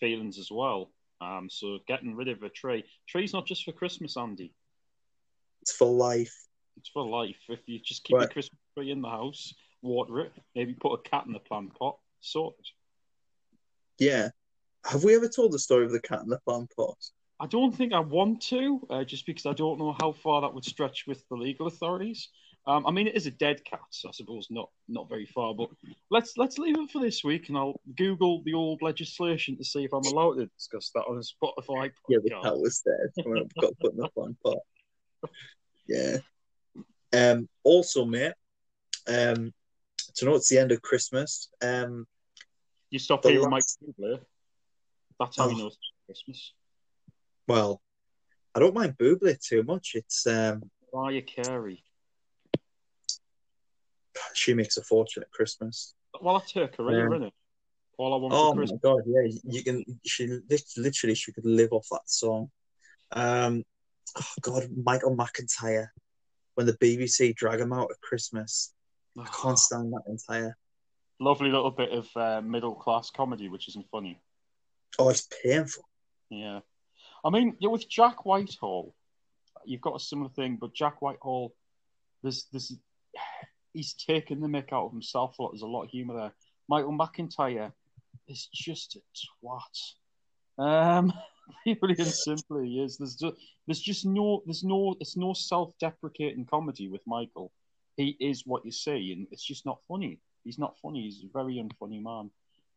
feelings 0.00 0.38
as 0.38 0.50
well. 0.50 0.90
Um, 1.20 1.48
so 1.50 1.78
getting 1.86 2.14
rid 2.14 2.28
of 2.28 2.42
a 2.42 2.48
tree, 2.48 2.84
tree's 3.06 3.32
not 3.32 3.46
just 3.46 3.64
for 3.64 3.72
Christmas, 3.72 4.16
Andy. 4.16 4.52
It's 5.62 5.72
for 5.72 5.90
life. 5.90 6.34
It's 6.76 6.90
for 6.90 7.04
life. 7.06 7.36
If 7.48 7.60
you 7.66 7.78
just 7.78 8.04
keep 8.04 8.16
Right. 8.16 8.26
a 8.26 8.32
Christmas 8.32 8.60
tree 8.76 8.90
in 8.90 9.00
the 9.00 9.08
house, 9.08 9.54
water 9.82 10.20
it, 10.20 10.32
maybe 10.54 10.74
put 10.74 10.92
a 10.92 11.08
cat 11.08 11.26
in 11.26 11.32
the 11.32 11.40
plant 11.40 11.74
pot, 11.74 11.98
sorted. 12.20 12.66
Yeah. 13.98 14.30
Have 14.84 15.04
we 15.04 15.16
ever 15.16 15.28
told 15.28 15.52
the 15.52 15.58
story 15.58 15.86
of 15.86 15.92
the 15.92 16.00
cat 16.00 16.22
in 16.22 16.28
the 16.28 16.38
plant 16.40 16.70
pot? 16.76 16.98
I 17.40 17.46
don't 17.46 17.74
think 17.74 17.92
I 17.92 18.00
want 18.00 18.40
to, 18.42 18.86
uh, 18.88 19.04
just 19.04 19.26
because 19.26 19.46
I 19.46 19.52
don't 19.52 19.78
know 19.78 19.94
how 20.00 20.12
far 20.12 20.42
that 20.42 20.54
would 20.54 20.64
stretch 20.64 21.06
with 21.06 21.26
the 21.28 21.36
legal 21.36 21.66
authorities. 21.66 22.28
Um, 22.68 22.84
I 22.84 22.90
mean, 22.90 23.06
it 23.06 23.14
is 23.14 23.26
a 23.26 23.30
dead 23.30 23.64
cat, 23.64 23.80
so 23.90 24.08
I 24.08 24.12
suppose 24.12 24.48
not 24.50 24.70
not 24.88 25.08
very 25.08 25.26
far. 25.26 25.54
But 25.54 25.68
let's 26.10 26.36
let's 26.36 26.58
leave 26.58 26.76
it 26.76 26.90
for 26.90 27.00
this 27.00 27.22
week, 27.22 27.48
and 27.48 27.56
I'll 27.56 27.80
Google 27.96 28.42
the 28.44 28.54
old 28.54 28.82
legislation 28.82 29.56
to 29.58 29.64
see 29.64 29.84
if 29.84 29.92
I'm 29.92 30.04
allowed 30.06 30.34
to 30.38 30.46
discuss 30.46 30.90
that 30.94 31.04
on 31.08 31.16
a 31.16 31.20
Spotify 31.20 31.90
podcast. 31.90 31.92
Yeah, 32.08 32.18
the 32.24 32.30
cat 32.30 32.58
was 32.58 32.82
dead. 32.84 33.24
I've 33.24 33.54
got 33.62 33.68
to 33.68 33.76
put 33.80 33.94
enough 33.94 34.10
on 34.16 34.36
pot. 34.42 34.58
Yeah. 35.86 36.16
Um. 37.12 37.48
Also, 37.62 38.04
mate. 38.04 38.32
Um. 39.06 39.52
To 40.16 40.24
know 40.24 40.34
it's 40.34 40.48
the 40.48 40.58
end 40.58 40.72
of 40.72 40.82
Christmas. 40.82 41.48
Um. 41.62 42.06
You 42.90 42.98
stop 42.98 43.24
hearing 43.24 43.48
Mike 43.48 43.62
last- 43.62 43.78
Bublé. 44.00 44.20
That's 45.20 45.36
how 45.36 45.48
you 45.48 45.54
Oh. 45.54 45.58
know 45.58 45.66
it's 45.68 45.78
Christmas. 46.06 46.52
Well, 47.46 47.80
I 48.56 48.58
don't 48.58 48.74
mind 48.74 48.96
Bublé 48.98 49.38
too 49.40 49.62
much. 49.62 49.92
It's 49.94 50.26
um. 50.26 50.62
Mariah 50.92 51.22
Carey. 51.22 51.84
She 54.36 54.54
makes 54.54 54.76
a 54.76 54.82
fortune 54.82 55.22
at 55.22 55.30
Christmas. 55.30 55.94
Well, 56.20 56.38
that's 56.38 56.52
her 56.52 56.68
career, 56.68 57.06
Um, 57.06 57.14
isn't 57.14 57.26
it? 57.28 57.34
All 57.98 58.12
I 58.12 58.16
want 58.18 58.34
Oh 58.34 58.52
for 58.52 58.60
my 58.60 58.78
god, 58.82 59.02
yeah, 59.06 59.38
you 59.44 59.64
can. 59.64 59.84
She 60.04 60.38
literally 60.76 61.14
she 61.14 61.32
could 61.32 61.46
live 61.46 61.72
off 61.72 61.86
that 61.90 62.02
song. 62.06 62.50
Um, 63.12 63.64
oh 64.18 64.32
god, 64.42 64.68
Michael 64.84 65.16
McIntyre. 65.16 65.88
When 66.54 66.66
the 66.66 66.74
BBC 66.74 67.34
drag 67.34 67.60
him 67.60 67.72
out 67.72 67.90
at 67.90 68.00
Christmas, 68.00 68.72
I 69.18 69.24
can't 69.24 69.58
stand 69.58 69.92
that 69.92 70.02
entire. 70.08 70.56
Lovely 71.18 71.50
little 71.50 71.70
bit 71.70 71.90
of 71.92 72.08
uh, 72.16 72.42
middle 72.42 72.74
class 72.74 73.10
comedy, 73.10 73.48
which 73.48 73.68
isn't 73.68 73.86
funny. 73.90 74.20
Oh, 74.98 75.08
it's 75.08 75.26
painful. 75.42 75.84
Yeah. 76.30 76.60
I 77.24 77.30
mean, 77.30 77.56
yeah, 77.60 77.70
with 77.70 77.88
Jack 77.88 78.24
Whitehall, 78.26 78.94
you've 79.64 79.80
got 79.80 79.96
a 79.96 80.00
similar 80.00 80.30
thing, 80.30 80.58
but 80.60 80.74
Jack 80.74 81.00
Whitehall, 81.02 81.54
there's 82.22 82.46
there's 82.52 82.74
he's 83.76 83.94
taken 83.94 84.40
the 84.40 84.48
mick 84.48 84.72
out 84.72 84.86
of 84.86 84.92
himself 84.92 85.38
a 85.38 85.42
lot. 85.42 85.52
There's 85.52 85.62
a 85.62 85.66
lot 85.66 85.84
of 85.84 85.90
humour 85.90 86.16
there. 86.16 86.32
Michael 86.68 86.96
McIntyre 86.96 87.72
is 88.28 88.48
just 88.52 88.96
a 88.96 89.00
twat. 89.44 89.92
Um, 90.58 91.12
purely 91.64 91.94
and 91.98 92.06
simply, 92.06 92.78
is. 92.80 92.98
There's 92.98 93.16
just 93.16 93.36
there's 93.66 93.80
just 93.80 94.06
no 94.06 94.42
there's 94.46 94.64
no 94.64 94.96
it's 95.00 95.16
no 95.16 95.32
self-deprecating 95.32 96.46
comedy 96.46 96.88
with 96.88 97.02
Michael. 97.06 97.52
He 97.96 98.16
is 98.20 98.42
what 98.46 98.64
you 98.64 98.72
see, 98.72 99.12
and 99.12 99.26
it's 99.30 99.44
just 99.44 99.64
not 99.64 99.78
funny. 99.88 100.20
He's 100.44 100.58
not 100.58 100.78
funny. 100.80 101.02
He's 101.02 101.24
a 101.24 101.32
very 101.32 101.56
unfunny 101.56 102.02
man. 102.02 102.30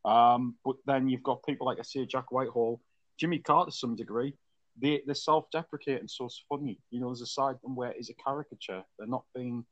Um, 0.05 0.55
but 0.63 0.77
then 0.85 1.09
you've 1.09 1.23
got 1.23 1.43
people 1.43 1.67
like 1.67 1.79
I 1.79 1.83
say, 1.83 2.05
Jack 2.05 2.31
Whitehall, 2.31 2.81
Jimmy 3.17 3.39
Carr 3.39 3.65
to 3.65 3.71
some 3.71 3.95
degree. 3.95 4.33
They 4.81 5.01
they're 5.05 5.15
self-deprecating, 5.15 6.07
so 6.07 6.25
it's 6.25 6.43
funny. 6.47 6.79
You 6.89 7.01
know, 7.01 7.07
there's 7.07 7.21
a 7.21 7.27
side 7.27 7.55
of 7.55 7.61
them 7.61 7.75
where 7.75 7.91
it's 7.91 8.09
a 8.09 8.13
caricature. 8.13 8.83
They're 8.97 9.07
not 9.07 9.25
being, 9.35 9.65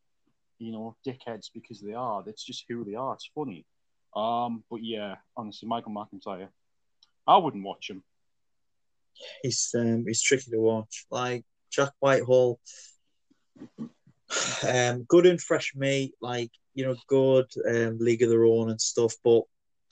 you 0.60 0.72
know, 0.72 0.96
dickheads 1.06 1.48
because 1.54 1.82
they 1.82 1.94
are. 1.94 2.24
That's 2.24 2.44
just 2.44 2.66
who 2.68 2.84
they 2.84 2.96
are. 2.96 3.14
It's 3.14 3.30
funny. 3.34 3.66
Um, 4.16 4.64
but 4.70 4.84
yeah, 4.84 5.16
honestly, 5.36 5.68
Michael 5.68 5.92
McIntyre, 5.92 6.48
I 7.28 7.38
wouldn't 7.38 7.64
watch 7.64 7.90
him. 7.90 8.04
He's 9.44 9.74
um, 9.76 10.06
he's 10.08 10.22
tricky 10.22 10.52
to 10.52 10.60
watch. 10.60 11.06
Like 11.12 11.44
Jack 11.72 11.92
Whitehall, 12.00 12.60
um, 14.68 15.04
good 15.08 15.26
and 15.26 15.42
fresh 15.42 15.74
meat. 15.76 16.14
Like 16.22 16.52
you 16.74 16.86
know, 16.86 16.96
good 17.08 17.48
um, 17.68 17.98
League 18.00 18.22
of 18.22 18.30
Their 18.30 18.46
Own 18.46 18.70
and 18.70 18.82
stuff. 18.82 19.14
But 19.24 19.42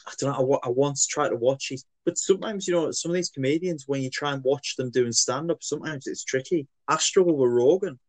I 0.08 0.14
don't 0.20 0.32
know. 0.32 0.60
I, 0.64 0.68
I 0.68 0.70
once 0.70 1.08
tried 1.08 1.30
to 1.30 1.36
watch 1.36 1.72
it, 1.72 1.82
but 2.06 2.18
sometimes 2.18 2.68
you 2.68 2.74
know, 2.74 2.92
some 2.92 3.12
of 3.12 3.16
these 3.16 3.30
comedians, 3.30 3.86
when 3.88 4.02
you 4.02 4.10
try 4.10 4.34
and 4.34 4.44
watch 4.44 4.76
them 4.78 4.92
doing 4.92 5.12
stand 5.12 5.52
up, 5.52 5.62
sometimes 5.62 6.08
it's 6.08 6.24
tricky. 6.24 6.68
I 6.88 6.98
struggle 6.98 7.36
with 7.36 7.52
Rogan. 7.52 8.00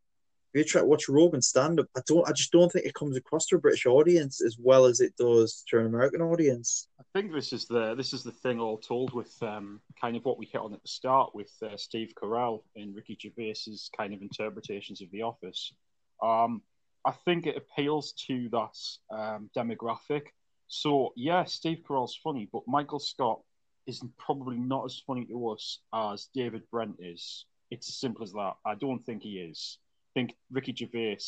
You 0.56 0.64
try 0.64 0.80
to 0.80 0.86
watch 0.86 1.06
Rogan 1.06 1.42
stand 1.42 1.78
up, 1.78 1.86
I 1.94 2.00
don't. 2.06 2.26
I 2.26 2.32
just 2.32 2.50
don't 2.50 2.72
think 2.72 2.86
it 2.86 2.94
comes 2.94 3.14
across 3.14 3.44
to 3.48 3.56
a 3.56 3.58
British 3.58 3.84
audience 3.84 4.40
as 4.40 4.56
well 4.58 4.86
as 4.86 5.00
it 5.00 5.14
does 5.18 5.62
to 5.68 5.78
an 5.78 5.84
American 5.84 6.22
audience. 6.22 6.88
I 6.98 7.02
think 7.12 7.30
this 7.30 7.52
is 7.52 7.66
the 7.66 7.94
this 7.94 8.14
is 8.14 8.22
the 8.22 8.32
thing 8.32 8.58
all 8.58 8.78
told 8.78 9.12
with 9.12 9.34
um, 9.42 9.82
kind 10.00 10.16
of 10.16 10.24
what 10.24 10.38
we 10.38 10.46
hit 10.46 10.62
on 10.62 10.72
at 10.72 10.80
the 10.80 10.88
start 10.88 11.34
with 11.34 11.52
uh, 11.62 11.76
Steve 11.76 12.14
Carell 12.16 12.62
and 12.74 12.96
Ricky 12.96 13.18
Gervais's 13.22 13.90
kind 13.94 14.14
of 14.14 14.22
interpretations 14.22 15.02
of 15.02 15.10
The 15.10 15.20
Office. 15.20 15.74
Um, 16.22 16.62
I 17.04 17.12
think 17.12 17.46
it 17.46 17.58
appeals 17.58 18.12
to 18.26 18.48
that 18.48 19.14
um, 19.14 19.50
demographic. 19.54 20.28
So 20.68 21.12
yeah, 21.16 21.44
Steve 21.44 21.82
Carell's 21.86 22.16
funny, 22.16 22.48
but 22.50 22.62
Michael 22.66 22.98
Scott 22.98 23.42
is 23.86 24.02
probably 24.16 24.56
not 24.56 24.86
as 24.86 25.02
funny 25.06 25.26
to 25.26 25.50
us 25.50 25.80
as 25.94 26.30
David 26.34 26.62
Brent 26.70 26.96
is. 26.98 27.44
It's 27.70 27.90
as 27.90 27.96
simple 27.96 28.22
as 28.22 28.32
that. 28.32 28.54
I 28.64 28.74
don't 28.74 29.04
think 29.04 29.22
he 29.22 29.38
is. 29.38 29.76
I 30.16 30.18
think 30.18 30.34
Ricky 30.50 30.74
Gervais 30.74 31.18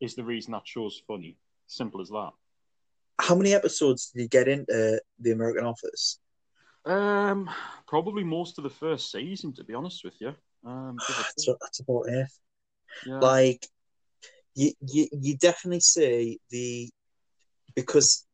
is 0.00 0.16
the 0.16 0.24
reason 0.24 0.52
that 0.52 0.66
show's 0.66 1.00
funny. 1.06 1.38
Simple 1.68 2.00
as 2.00 2.08
that. 2.08 2.32
How 3.20 3.36
many 3.36 3.54
episodes 3.54 4.10
did 4.10 4.22
you 4.22 4.28
get 4.28 4.48
into 4.48 5.00
the 5.20 5.30
American 5.30 5.64
Office? 5.64 6.18
Um, 6.84 7.48
probably 7.86 8.24
most 8.24 8.58
of 8.58 8.64
the 8.64 8.70
first 8.70 9.12
season, 9.12 9.52
to 9.54 9.62
be 9.62 9.72
honest 9.72 10.02
with 10.02 10.20
you. 10.20 10.34
Um, 10.66 10.96
That's, 10.98 11.46
that's 11.60 11.78
about 11.78 12.08
it. 12.08 12.26
yeah. 13.06 13.20
Like, 13.20 13.68
you, 14.56 14.72
you, 14.80 15.06
you 15.12 15.36
definitely 15.36 15.78
see 15.78 16.40
the 16.50 16.90
because 17.76 18.26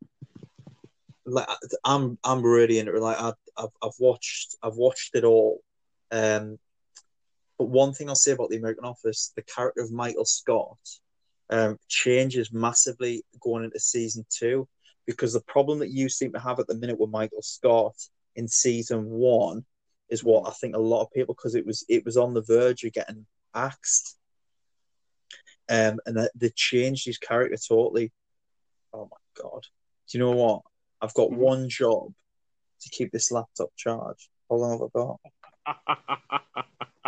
like 1.27 1.47
I'm 1.85 2.19
I'm 2.25 2.43
really 2.43 2.79
into 2.79 2.97
it. 2.97 3.03
Like 3.03 3.21
I've, 3.21 3.35
I've 3.57 3.69
I've 3.83 3.99
watched 3.99 4.57
I've 4.63 4.77
watched 4.77 5.15
it 5.15 5.25
all. 5.25 5.61
Um, 6.11 6.59
but 7.61 7.69
one 7.69 7.93
thing 7.93 8.09
I'll 8.09 8.15
say 8.15 8.33
about 8.33 8.49
the 8.49 8.57
American 8.57 8.87
Office, 8.87 9.35
the 9.37 9.43
character 9.43 9.83
of 9.83 9.93
Michael 9.93 10.25
Scott, 10.25 10.79
um, 11.51 11.77
changes 11.89 12.51
massively 12.55 13.23
going 13.39 13.65
into 13.65 13.79
season 13.79 14.25
two 14.31 14.67
because 15.07 15.35
the 15.35 15.43
problem 15.43 15.79
that 15.81 15.91
you 15.91 16.09
seem 16.09 16.33
to 16.33 16.41
have 16.41 16.59
at 16.59 16.69
the 16.69 16.75
minute 16.75 16.99
with 16.99 17.11
Michael 17.11 17.43
Scott 17.43 17.95
in 18.35 18.49
season 18.49 19.05
one 19.11 19.67
is 20.09 20.25
what 20.25 20.49
I 20.49 20.53
think 20.53 20.75
a 20.75 20.79
lot 20.79 21.03
of 21.03 21.13
people 21.13 21.35
because 21.35 21.55
it 21.55 21.67
was 21.67 21.85
it 21.87 22.03
was 22.07 22.17
on 22.17 22.33
the 22.33 22.41
verge 22.41 22.83
of 22.85 22.95
getting 22.95 23.27
axed. 23.55 24.17
Um, 25.69 26.01
and 26.07 26.17
that 26.17 26.31
they 26.35 26.51
changed 26.57 27.05
his 27.05 27.19
character 27.19 27.59
totally. 27.59 28.11
Oh 28.95 29.07
my 29.11 29.43
god! 29.43 29.67
Do 30.09 30.17
you 30.17 30.25
know 30.25 30.33
what? 30.33 30.63
I've 31.03 31.13
got 31.13 31.29
Mhm. 31.29 31.37
one 31.37 31.69
job 31.69 32.15
to 32.81 32.89
keep 32.89 33.13
this 33.13 33.31
laptop 33.31 33.69
charged. 33.77 34.31
How 34.49 34.57
long 34.57 34.81
have 34.81 34.89
I 34.95 34.99
got? 34.99 35.21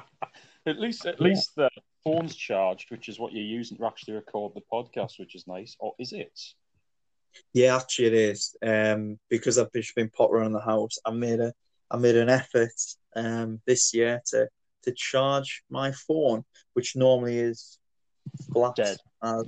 at 0.67 0.79
least, 0.79 1.07
at 1.07 1.21
Yeah. 1.21 1.29
least 1.29 1.51
the 1.57 1.71
phone's 2.05 2.35
charged, 2.37 2.91
which 2.91 3.09
is 3.09 3.19
what 3.19 3.33
you're 3.33 3.43
using 3.45 3.77
to 3.79 3.87
actually 3.87 4.15
record 4.15 4.53
the 4.55 4.63
podcast, 4.73 5.19
which 5.19 5.35
is 5.35 5.47
nice. 5.47 5.77
Or 5.79 5.95
is 5.99 6.13
it? 6.13 6.39
Yeah, 7.53 7.77
actually, 7.77 8.09
it 8.09 8.15
is. 8.15 8.57
Um, 8.63 9.19
because 9.31 9.59
I've 9.59 9.73
just 9.73 9.95
been 9.95 10.11
pot 10.11 10.31
around 10.31 10.53
the 10.53 10.61
house. 10.61 10.99
I 11.05 11.11
made 11.11 11.41
a, 11.41 11.53
I 11.91 11.97
made 11.97 12.17
an 12.17 12.29
effort 12.29 12.73
um 13.15 13.61
this 13.67 13.93
year 13.93 14.23
to 14.27 14.49
to 14.85 14.93
charge 14.93 15.63
my 15.71 15.93
phone, 15.93 16.45
which 16.75 16.97
normally 16.97 17.39
is 17.39 17.79
flat. 18.53 18.75
Dead. 18.77 18.97
Uh, 19.21 19.45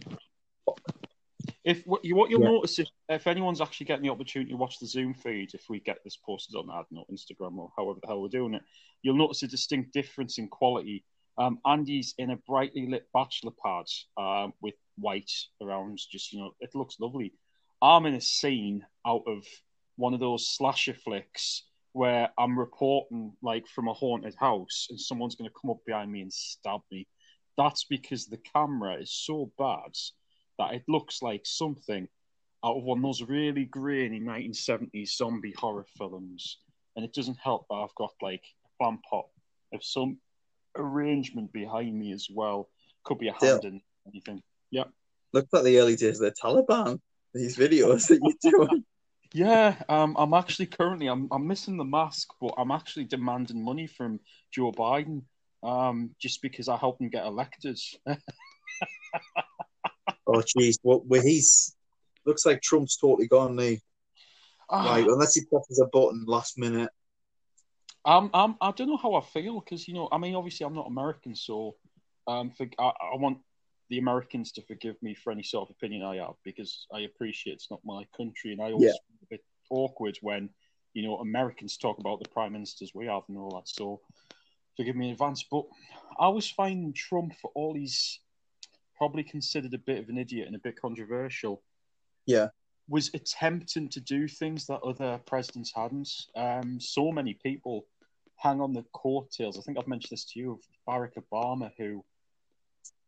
If 1.64 1.87
what 1.87 2.04
you 2.04 2.14
what 2.14 2.30
you'll 2.30 2.42
Yeah. 2.42 2.49
notice 2.49 2.78
if 2.78 2.88
if 3.09 3.26
anyone's 3.26 3.61
actually 3.61 3.87
getting 3.87 4.02
the 4.02 4.11
opportunity 4.11 4.50
to 4.50 4.56
watch 4.56 4.78
the 4.78 4.87
Zoom 4.87 5.14
feed, 5.14 5.54
if 5.54 5.68
we 5.71 5.80
get 5.80 6.04
this 6.04 6.16
posted 6.16 6.56
on 6.56 6.71
I 6.71 6.83
don't 6.92 7.09
Instagram 7.11 7.56
or 7.59 7.73
however 7.76 8.00
the 8.00 8.06
hell 8.06 8.21
we're 8.21 8.28
doing 8.28 8.54
it, 8.54 8.62
you'll 9.02 9.16
notice 9.16 9.42
a 9.42 9.49
distinct 9.49 9.92
difference 9.92 10.38
in 10.38 10.49
quality. 10.49 11.04
Um, 11.37 11.59
Andy's 11.66 12.14
in 12.18 12.30
a 12.30 12.37
brightly 12.37 12.87
lit 12.87 13.09
bachelor 13.12 13.52
pad 13.64 13.87
um, 14.16 14.52
with 14.61 14.75
white 14.97 15.33
around, 15.61 15.99
just 16.11 16.33
you 16.33 16.38
know, 16.38 16.54
it 16.61 16.75
looks 16.75 17.00
lovely. 17.00 17.33
I'm 17.83 18.06
in 18.06 18.14
a 18.14 18.21
scene 18.21 18.87
out 19.06 19.25
of 19.26 19.44
one 19.97 20.14
of 20.14 20.21
those 20.21 20.49
slasher 20.49 20.94
flicks 20.94 21.64
where 21.92 22.30
I'm 22.38 22.59
reporting 22.59 23.33
like 23.42 23.66
from 23.68 23.88
a 23.88 23.92
haunted 23.94 24.35
house 24.35 24.87
and 24.90 25.00
someone's 25.00 25.35
going 25.35 25.49
to 25.49 25.56
come 25.61 25.71
up 25.71 25.85
behind 25.87 26.11
me 26.12 26.21
and 26.21 26.33
stab 26.33 26.80
me. 26.90 27.06
That's 27.56 27.85
because 27.85 28.26
the 28.26 28.38
camera 28.38 28.94
is 29.00 29.12
so 29.12 29.50
bad 29.59 29.97
that 30.58 30.75
it 30.75 30.82
looks 30.88 31.23
like 31.23 31.42
something 31.44 32.08
out 32.64 32.76
of 32.76 32.84
one 32.84 32.99
of 32.99 33.02
those 33.02 33.23
really 33.23 33.64
grainy 33.64 34.20
1970s 34.20 35.16
zombie 35.16 35.54
horror 35.56 35.87
films. 35.99 36.58
And 36.96 37.04
it 37.04 37.12
doesn't 37.12 37.38
help 37.42 37.66
that 37.68 37.76
I've 37.76 37.94
got 37.96 38.12
like 38.23 38.42
a 38.64 38.84
fan 38.84 38.99
pot 39.08 39.26
of 39.73 39.84
some 39.84 40.18
arrangement 40.76 41.52
behind 41.52 41.99
me 41.99 42.12
as 42.12 42.28
well. 42.32 42.70
Could 43.04 43.18
be 43.18 43.28
a 43.28 43.32
hand 43.32 43.58
Still. 43.58 43.64
in 43.64 43.80
anything. 44.06 44.42
Yeah. 44.70 44.84
Looks 45.32 45.52
like 45.52 45.64
the 45.64 45.78
early 45.78 45.96
days 45.96 46.20
of 46.20 46.26
the 46.26 46.32
Taliban. 46.32 47.00
These 47.34 47.56
videos 47.56 48.08
that 48.08 48.20
you're 48.23 48.66
doing. 48.66 48.84
Yeah, 49.37 49.75
um, 49.88 50.14
I'm 50.16 50.32
actually 50.32 50.66
currently 50.66 51.08
I'm 51.08 51.26
I'm 51.32 51.49
missing 51.49 51.76
the 51.76 51.84
mask, 51.84 52.28
but 52.40 52.54
I'm 52.56 52.70
actually 52.70 53.06
demanding 53.06 53.64
money 53.64 53.88
from 53.88 54.20
Joe 54.52 54.70
Biden, 54.70 55.23
um, 55.64 56.11
just 56.20 56.40
because 56.40 56.68
I 56.68 56.76
helped 56.76 57.00
him 57.00 57.08
get 57.08 57.26
elected. 57.26 57.76
Oh, 60.35 60.43
jeez. 60.43 60.76
What? 60.83 61.07
Well, 61.07 61.23
he's 61.23 61.76
looks 62.26 62.47
like 62.47 62.61
Trump's 62.62 62.97
totally 62.97 63.29
gone. 63.29 63.57
Now. 63.57 63.75
Ah, 64.69 64.95
Like, 64.95 65.07
unless 65.07 65.35
he 65.35 65.45
presses 65.45 65.81
a 65.81 65.87
button 65.87 66.25
last 66.26 66.59
minute. 66.59 66.91
I'm, 68.05 68.31
I 68.35 68.71
don't 68.73 68.88
know 68.88 68.97
how 68.97 69.14
I 69.14 69.21
feel 69.23 69.61
because 69.61 69.88
you 69.88 69.95
know, 69.95 70.09
I 70.12 70.19
mean, 70.19 70.35
obviously, 70.35 70.67
I'm 70.67 70.75
not 70.75 70.87
American, 70.87 71.35
so 71.35 71.76
um, 72.26 72.50
for, 72.50 72.67
I, 72.79 72.93
I 73.12 73.17
want 73.17 73.38
the 73.91 73.99
Americans 73.99 74.53
to 74.53 74.62
forgive 74.62 74.97
me 75.03 75.14
for 75.14 75.31
any 75.33 75.43
sort 75.43 75.69
of 75.69 75.76
opinion 75.76 76.03
I 76.03 76.17
have 76.17 76.35
because 76.45 76.87
I 76.93 77.00
appreciate 77.00 77.55
it's 77.55 77.71
not 77.71 77.81
my 77.85 78.05
country, 78.17 78.53
and 78.53 78.61
I 78.61 78.73
always 78.73 78.87
Yeah. 78.87 78.93
feel 78.93 79.19
a 79.23 79.26
bit 79.31 79.45
awkward 79.71 80.19
when 80.23 80.50
you 80.93 81.03
know 81.03 81.17
Americans 81.19 81.76
talk 81.76 81.99
about 81.99 82.23
the 82.23 82.29
prime 82.29 82.53
ministers 82.53 82.93
we 82.95 83.07
have 83.07 83.23
and 83.29 83.38
all 83.38 83.50
that. 83.57 83.69
So 83.69 84.00
forgive 84.76 84.97
me 84.97 85.07
in 85.07 85.12
advance, 85.12 85.45
but 85.50 85.64
I 86.19 86.29
was 86.29 86.50
finding 86.50 86.93
Trump 86.93 87.35
for 87.41 87.50
all 87.55 87.75
he's 87.75 88.21
probably 88.96 89.22
considered 89.22 89.74
a 89.74 89.78
bit 89.78 89.98
of 89.98 90.08
an 90.08 90.18
idiot 90.18 90.46
and 90.46 90.56
a 90.56 90.60
bit 90.60 90.80
controversial. 90.80 91.62
Yeah. 92.26 92.48
Was 92.88 93.10
attempting 93.14 93.88
to 93.90 94.00
do 94.00 94.28
things 94.28 94.66
that 94.66 94.80
other 94.82 95.20
presidents 95.26 95.72
hadn't. 95.74 96.10
Um, 96.36 96.78
so 96.80 97.10
many 97.10 97.34
people 97.42 97.86
hang 98.36 98.60
on 98.60 98.72
the 98.72 98.84
coattails. 98.92 99.58
I 99.58 99.62
think 99.62 99.78
I've 99.78 99.88
mentioned 99.88 100.10
this 100.10 100.24
to 100.32 100.40
you 100.40 100.52
of 100.52 100.60
Barack 100.86 101.12
Obama, 101.22 101.70
who 101.78 102.04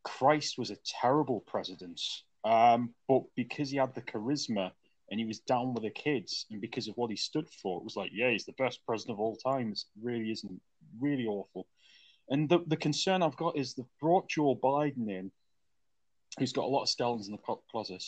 Christ 0.05 0.57
was 0.57 0.71
a 0.71 0.79
terrible 1.01 1.41
president. 1.47 2.01
Um, 2.45 2.95
but 3.09 3.23
because 3.35 3.71
he 3.71 3.77
had 3.77 3.95
the 3.95 4.03
charisma 4.03 4.71
and 5.11 5.21
he 5.21 5.27
was 5.27 5.41
down 5.41 5.75
with 5.75 5.83
the 5.83 5.91
kids, 5.91 6.47
and 6.51 6.61
because 6.61 6.89
of 6.89 6.97
what 6.97 7.11
he 7.11 7.17
stood 7.17 7.49
for, 7.63 7.79
it 7.79 7.85
was 7.85 7.97
like, 7.97 8.11
yeah, 8.13 8.31
he's 8.31 8.47
the 8.47 8.53
best 8.53 8.81
president 8.87 9.17
of 9.17 9.21
all 9.21 9.37
time. 9.37 9.73
It 9.73 9.83
really 10.03 10.31
isn't 10.31 10.61
really 11.01 11.27
awful. 11.27 11.67
And 12.29 12.49
the, 12.49 12.61
the 12.67 12.77
concern 12.77 13.23
I've 13.23 13.37
got 13.37 13.57
is 13.57 13.75
they've 13.75 13.87
brought 14.01 14.29
Joe 14.29 14.59
Biden 14.61 15.09
in, 15.09 15.31
who's 16.39 16.53
got 16.53 16.65
a 16.65 16.69
lot 16.69 16.83
of 16.83 16.89
skeletons 16.89 17.29
in 17.29 17.33
the 17.33 17.57
closet, 17.71 18.05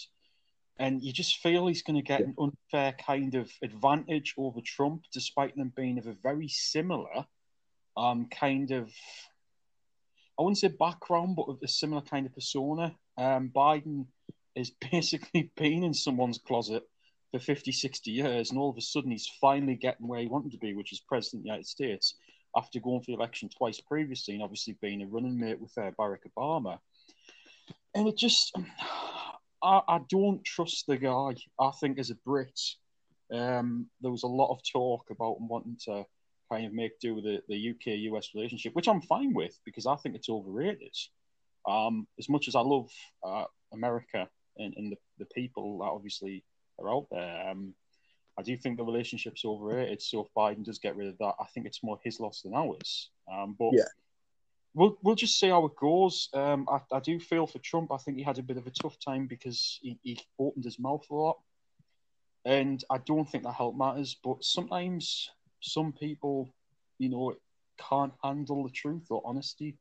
and 0.79 1.03
you 1.03 1.13
just 1.13 1.39
feel 1.39 1.67
he's 1.67 1.83
going 1.83 1.97
to 1.97 2.03
get 2.03 2.21
an 2.21 2.35
unfair 2.39 2.95
kind 3.05 3.35
of 3.35 3.51
advantage 3.63 4.35
over 4.39 4.61
Trump, 4.65 5.03
despite 5.13 5.57
them 5.57 5.73
being 5.75 5.99
of 5.99 6.07
a 6.07 6.15
very 6.23 6.49
similar 6.49 7.27
um, 7.97 8.27
kind 8.27 8.71
of, 8.71 8.91
I 10.39 10.43
wouldn't 10.43 10.59
say 10.59 10.69
background, 10.69 11.35
but 11.37 11.49
of 11.49 11.59
a 11.65 11.69
similar 11.69 12.03
kind 12.03 12.27
of 12.27 12.35
persona. 12.35 12.95
Um, 13.17 13.51
Biden 13.55 14.07
has 14.57 14.71
basically 14.93 15.51
been 15.57 15.83
in 15.83 15.95
someone's 15.95 16.39
closet 16.39 16.85
for 17.33 17.41
50, 17.41 17.73
60 17.73 18.11
years, 18.11 18.51
and 18.51 18.59
all 18.59 18.71
of 18.71 18.77
a 18.77 18.81
sudden 18.81 19.11
he's 19.11 19.31
finally 19.41 19.75
getting 19.75 20.07
where 20.07 20.21
he 20.21 20.29
wanted 20.29 20.53
to 20.53 20.59
be, 20.59 20.75
which 20.75 20.93
is 20.93 21.01
president 21.01 21.41
of 21.41 21.43
the 21.43 21.49
United 21.49 21.67
States, 21.67 22.15
after 22.57 22.81
going 22.81 23.01
for 23.01 23.07
the 23.07 23.15
election 23.15 23.49
twice 23.49 23.81
previously, 23.81 24.35
and 24.35 24.43
obviously 24.43 24.77
being 24.81 25.03
a 25.03 25.07
running 25.07 25.39
mate 25.39 25.61
with 25.61 25.77
uh, 25.77 25.91
Barack 25.99 26.21
Obama. 26.37 26.79
And 27.99 28.07
it 28.07 28.17
just, 28.17 28.57
I, 29.61 29.81
I 29.89 30.01
don't 30.09 30.45
trust 30.45 30.87
the 30.87 30.97
guy. 30.97 31.35
I 31.59 31.71
think 31.81 31.99
as 31.99 32.11
a 32.11 32.15
Brit, 32.25 32.61
um, 33.33 33.89
there 34.01 34.13
was 34.13 34.23
a 34.23 34.29
lot 34.29 34.53
of 34.53 34.61
talk 34.73 35.07
about 35.11 35.41
wanting 35.41 35.77
to 35.87 36.07
kind 36.49 36.65
of 36.65 36.73
make 36.73 37.01
do 37.01 37.17
with 37.17 37.25
the, 37.25 37.43
the 37.49 37.71
UK 37.71 37.99
US 38.15 38.29
relationship, 38.37 38.77
which 38.77 38.87
I'm 38.87 39.03
fine 39.03 39.35
with 39.35 39.59
because 39.65 39.85
I 39.85 39.97
think 39.97 40.15
it's 40.15 40.29
overrated. 40.29 40.95
Um, 41.69 42.07
as 42.21 42.29
much 42.29 42.47
as 42.47 42.55
I 42.55 42.61
love 42.61 42.89
uh, 43.27 43.47
America 43.73 44.29
and, 44.59 44.75
and 44.77 44.93
the, 44.93 44.97
the 45.19 45.27
people 45.35 45.79
that 45.79 45.87
obviously 45.87 46.45
are 46.79 46.93
out 46.95 47.09
there, 47.11 47.49
um, 47.51 47.75
I 48.39 48.43
do 48.43 48.57
think 48.57 48.77
the 48.77 48.85
relationship's 48.85 49.45
overrated. 49.45 50.01
So 50.01 50.21
if 50.21 50.29
Biden 50.37 50.65
does 50.65 50.79
get 50.79 50.95
rid 50.95 51.09
of 51.09 51.19
that, 51.19 51.35
I 51.41 51.47
think 51.53 51.67
it's 51.67 51.83
more 51.83 51.99
his 52.05 52.21
loss 52.21 52.43
than 52.43 52.55
ours. 52.55 53.11
Um, 53.31 53.57
but 53.59 53.73
Yeah. 53.75 53.89
We'll 54.75 54.99
we'll 55.03 55.15
just 55.15 55.39
see 55.39 55.49
how 55.49 55.65
it 55.67 55.77
goes. 55.77 56.29
Um, 56.35 56.67
I, 56.71 56.97
I 56.97 57.01
do 57.01 57.19
feel 57.19 57.47
for 57.47 57.59
Trump. 57.59 57.93
I 57.93 57.99
think 57.99 58.17
he 58.17 58.23
had 58.23 58.39
a 58.39 58.43
bit 58.43 58.57
of 58.57 58.67
a 58.67 58.71
tough 58.71 58.99
time 58.99 59.27
because 59.27 59.79
he, 59.83 59.99
he 60.03 60.19
opened 60.39 60.65
his 60.65 60.79
mouth 60.79 61.05
a 61.11 61.15
lot, 61.15 61.39
and 62.45 62.83
I 62.91 62.99
don't 62.99 63.29
think 63.29 63.45
that 63.45 63.55
helped 63.55 63.79
matters. 63.79 64.17
But 64.23 64.45
sometimes 64.45 65.31
some 65.61 65.93
people, 65.93 66.55
you 66.99 67.09
know, 67.09 67.35
can't 67.89 68.13
handle 68.23 68.65
the 68.65 68.71
truth 68.71 69.07
or 69.11 69.23
honesty, 69.25 69.77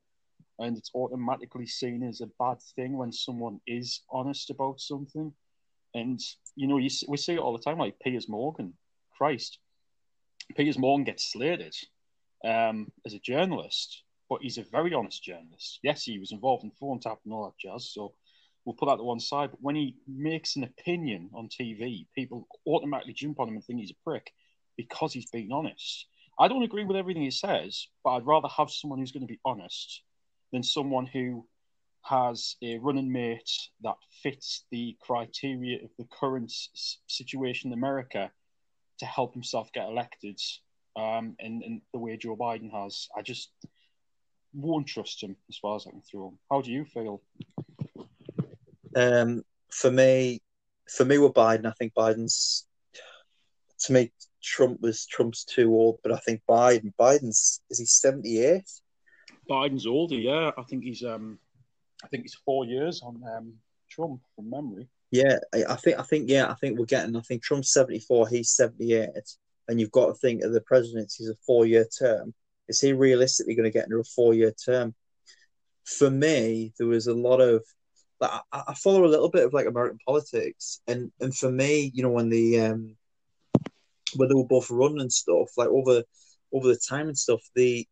and 0.60 0.78
it's 0.78 0.92
automatically 0.94 1.68
seen 1.68 2.04
as 2.04 2.22
a 2.22 2.30
bad 2.40 2.58
thing 2.76 2.98
when 2.98 3.12
someone 3.12 3.60
is 3.68 4.02
honest 4.12 4.50
about 4.50 4.80
something. 4.80 5.34
And 5.94 6.20
you 6.56 6.68
know, 6.68 6.78
you 6.78 6.90
we 7.08 7.18
see 7.18 7.34
it 7.34 7.40
all 7.40 7.54
the 7.54 7.64
time, 7.64 7.78
like 7.78 8.00
Piers 8.00 8.30
Morgan. 8.30 8.74
Christ, 9.18 9.58
Piers 10.56 10.78
Morgan 10.78 11.06
gets 11.06 11.32
slated 11.32 11.76
um, 12.46 12.92
as 13.04 13.14
a 13.16 13.20
journalist, 13.20 14.04
but 14.30 14.42
he's 14.42 14.58
a 14.58 14.64
very 14.64 14.94
honest 14.94 15.24
journalist. 15.24 15.80
Yes, 15.84 16.04
he 16.04 16.20
was 16.20 16.32
involved 16.32 16.64
in 16.64 16.72
phone 16.72 17.00
tap 17.00 17.20
and 17.24 17.34
all 17.34 17.46
that 17.46 17.58
jazz, 17.58 17.92
so 17.92 18.14
we'll 18.66 18.76
put 18.76 18.88
that 18.88 18.98
to 18.98 19.04
one 19.04 19.20
side. 19.20 19.52
But 19.52 19.62
when 19.62 19.76
he 19.76 19.96
makes 20.08 20.56
an 20.56 20.64
opinion 20.64 21.30
on 21.34 21.48
TV, 21.48 22.06
people 22.14 22.48
automatically 22.68 23.14
jump 23.14 23.40
on 23.40 23.48
him 23.48 23.56
and 23.56 23.64
think 23.64 23.80
he's 23.80 23.92
a 23.92 24.04
prick 24.04 24.32
because 24.76 25.14
he's 25.14 25.30
being 25.32 25.52
honest. 25.52 26.06
I 26.40 26.48
don't 26.48 26.64
agree 26.64 26.84
with 26.84 26.98
everything 26.98 27.24
he 27.24 27.32
says, 27.32 27.88
but 28.04 28.12
I'd 28.12 28.28
rather 28.28 28.48
have 28.50 28.70
someone 28.70 29.00
who's 29.00 29.12
going 29.12 29.26
to 29.26 29.34
be 29.34 29.40
honest 29.44 30.04
than 30.52 30.62
someone 30.62 31.08
who 31.08 31.48
has 32.04 32.56
a 32.62 32.78
running 32.78 33.12
mate 33.12 33.50
that 33.82 33.96
fits 34.22 34.66
the 34.72 34.96
criteria 35.02 35.84
of 35.84 35.90
the 35.98 36.08
current 36.12 36.52
situation 37.08 37.72
in 37.72 37.78
America 37.78 38.32
to 39.00 39.06
help 39.06 39.34
himself 39.34 39.72
get 39.74 39.88
elected. 39.88 40.40
Um, 40.96 41.36
and, 41.40 41.64
and 41.64 41.82
the 41.94 42.00
way 42.00 42.18
Joe 42.18 42.36
Biden 42.36 42.72
has, 42.72 43.08
I 43.16 43.22
just 43.22 43.52
won't 44.58 44.88
trust 44.88 45.22
him 45.22 45.36
as 45.50 45.58
far 45.58 45.76
as 45.76 45.86
I 45.88 45.92
can 45.92 46.02
throw 46.02 46.30
him. 46.30 46.40
How 46.50 46.62
do 46.62 46.72
you 46.72 46.86
feel? 46.86 47.22
Um, 48.96 49.44
for 49.70 49.92
me, 49.92 50.42
for 50.90 51.06
me 51.06 51.18
with 51.18 51.34
Biden, 51.34 51.66
I 51.66 51.72
think 51.72 51.94
Biden's 51.94 52.66
to 53.82 53.94
me 53.94 54.12
Trump 54.42 54.82
was 54.82 55.06
Trump's 55.06 55.44
too 55.44 55.74
old, 55.74 56.00
but 56.04 56.12
I 56.12 56.18
think 56.18 56.42
Biden, 56.50 56.94
Biden's 57.00 57.62
is 57.70 57.80
he 57.80 57.86
seventy 57.86 58.40
eight? 58.40 58.70
Biden's 59.50 59.86
older, 59.86 60.16
yeah. 60.16 60.52
I 60.58 60.64
think 60.64 60.84
he's 60.84 61.04
um, 61.04 61.38
I 62.04 62.08
think 62.08 62.24
he's 62.24 62.38
four 62.46 62.66
years 62.66 63.02
on 63.04 63.22
um, 63.36 63.54
Trump 63.90 64.22
from 64.36 64.50
memory. 64.50 64.88
Yeah, 65.12 65.40
I, 65.54 65.64
I 65.70 65.76
think 65.76 66.00
I 66.00 66.04
think 66.04 66.30
yeah, 66.30 66.50
I 66.50 66.56
think 66.56 66.80
we're 66.80 66.86
getting. 66.86 67.16
I 67.16 67.22
think 67.22 67.44
Trump's 67.44 67.72
seventy 67.72 68.00
four, 68.00 68.28
he's 68.28 68.52
seventy 68.52 68.94
eight, 68.94 69.38
and 69.68 69.80
you've 69.80 69.92
got 69.92 70.08
to 70.08 70.14
think 70.16 70.44
of 70.44 70.54
the 70.54 70.62
presidency 70.62 71.24
presidency's 71.24 71.30
a 71.30 71.36
four 71.46 71.66
year 71.66 71.86
term. 71.86 72.34
Is 72.68 72.82
he 72.82 72.94
realistically 72.94 73.56
going 73.56 73.66
to 73.66 73.72
get 73.72 73.86
into 73.86 74.00
a 74.00 74.04
four 74.04 74.34
year 74.34 74.52
term? 74.52 74.94
For 75.86 76.10
me, 76.10 76.74
there 76.78 76.88
was 76.88 77.08
a 77.08 77.14
lot 77.14 77.40
of. 77.40 77.64
Like, 78.20 78.32
I, 78.52 78.64
I 78.70 78.74
follow 78.74 79.06
a 79.06 79.14
little 79.14 79.30
bit 79.30 79.46
of 79.46 79.54
like 79.54 79.68
American 79.68 80.00
politics, 80.06 80.82
and 80.88 81.12
and 81.20 81.36
for 81.36 81.52
me, 81.52 81.92
you 81.94 82.04
know, 82.04 82.10
when 82.10 82.30
the 82.30 82.60
um, 82.62 82.96
when 84.16 84.28
they 84.28 84.36
were 84.36 84.46
both 84.46 84.72
running 84.72 85.02
and 85.02 85.14
stuff, 85.14 85.50
like 85.56 85.70
over 85.70 86.04
over 86.52 86.68
the 86.68 86.80
time 86.90 87.08
and 87.08 87.18
stuff, 87.18 87.42
the 87.56 87.88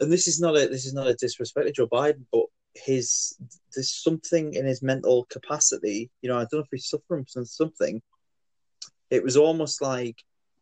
and 0.00 0.12
this 0.12 0.26
is 0.28 0.40
not 0.40 0.56
a 0.56 0.66
this 0.66 0.86
is 0.86 0.94
not 0.94 1.06
a 1.06 1.14
disrespect 1.14 1.66
to 1.66 1.72
Joe 1.72 1.88
Biden, 1.88 2.24
but 2.32 2.46
his 2.74 3.36
there's 3.74 3.92
something 4.02 4.54
in 4.54 4.66
his 4.66 4.82
mental 4.82 5.26
capacity. 5.30 6.10
You 6.22 6.28
know, 6.28 6.36
I 6.36 6.40
don't 6.40 6.54
know 6.54 6.58
if 6.60 6.68
he's 6.70 6.88
suffering 6.88 7.26
from 7.32 7.46
something. 7.46 8.02
It 9.10 9.22
was 9.22 9.36
almost 9.36 9.80
like, 9.80 10.16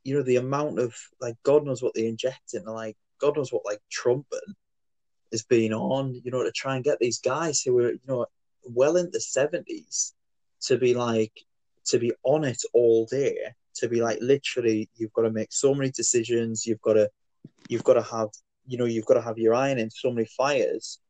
you 0.04 0.14
know, 0.14 0.22
the 0.22 0.36
amount 0.36 0.78
of 0.78 0.94
like 1.20 1.36
God 1.42 1.64
knows 1.64 1.82
what 1.82 1.94
they 1.94 2.06
inject 2.06 2.54
into 2.54 2.72
like 2.72 2.96
God 3.20 3.36
knows 3.36 3.52
what 3.52 3.64
like 3.64 3.80
Trump 3.90 4.26
is 5.30 5.44
being 5.44 5.72
on, 5.72 6.20
you 6.24 6.30
know, 6.30 6.42
to 6.42 6.52
try 6.52 6.76
and 6.76 6.84
get 6.84 6.98
these 6.98 7.20
guys 7.20 7.62
who 7.62 7.74
were 7.74 7.92
you 7.92 8.00
know, 8.06 8.26
well 8.64 8.96
into 8.96 9.20
seventies 9.20 10.14
to 10.62 10.76
be 10.76 10.94
like 10.94 11.32
to 11.86 11.98
be 11.98 12.12
on 12.22 12.44
it 12.44 12.62
all 12.74 13.06
day, 13.06 13.36
to 13.74 13.88
be 13.88 14.00
like 14.00 14.18
literally 14.20 14.88
you've 14.96 15.12
got 15.12 15.22
to 15.22 15.30
make 15.30 15.52
so 15.52 15.74
many 15.74 15.90
decisions, 15.90 16.66
you've 16.66 16.82
got 16.82 16.94
to 16.94 17.10
you've 17.68 17.84
got 17.84 17.94
to 17.94 18.02
have 18.02 18.28
you 18.66 18.78
know, 18.78 18.84
you've 18.84 19.06
got 19.06 19.14
to 19.14 19.22
have 19.22 19.38
your 19.38 19.54
iron 19.54 19.78
in 19.78 19.90
so 19.90 20.10
many 20.10 20.26
fires 20.26 21.00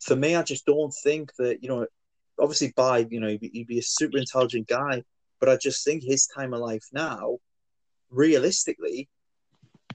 for 0.00 0.16
me, 0.16 0.34
I 0.36 0.42
just 0.42 0.66
don't 0.66 0.92
think 1.02 1.34
that 1.36 1.62
you 1.62 1.68
know. 1.68 1.86
Obviously, 2.40 2.72
by 2.76 2.98
you 3.10 3.18
know, 3.18 3.26
he'd 3.28 3.40
be, 3.40 3.50
he'd 3.52 3.66
be 3.66 3.80
a 3.80 3.82
super 3.82 4.16
intelligent 4.16 4.68
guy, 4.68 5.02
but 5.40 5.48
I 5.48 5.56
just 5.56 5.84
think 5.84 6.04
his 6.04 6.28
time 6.28 6.54
of 6.54 6.60
life 6.60 6.84
now, 6.92 7.38
realistically, 8.10 9.08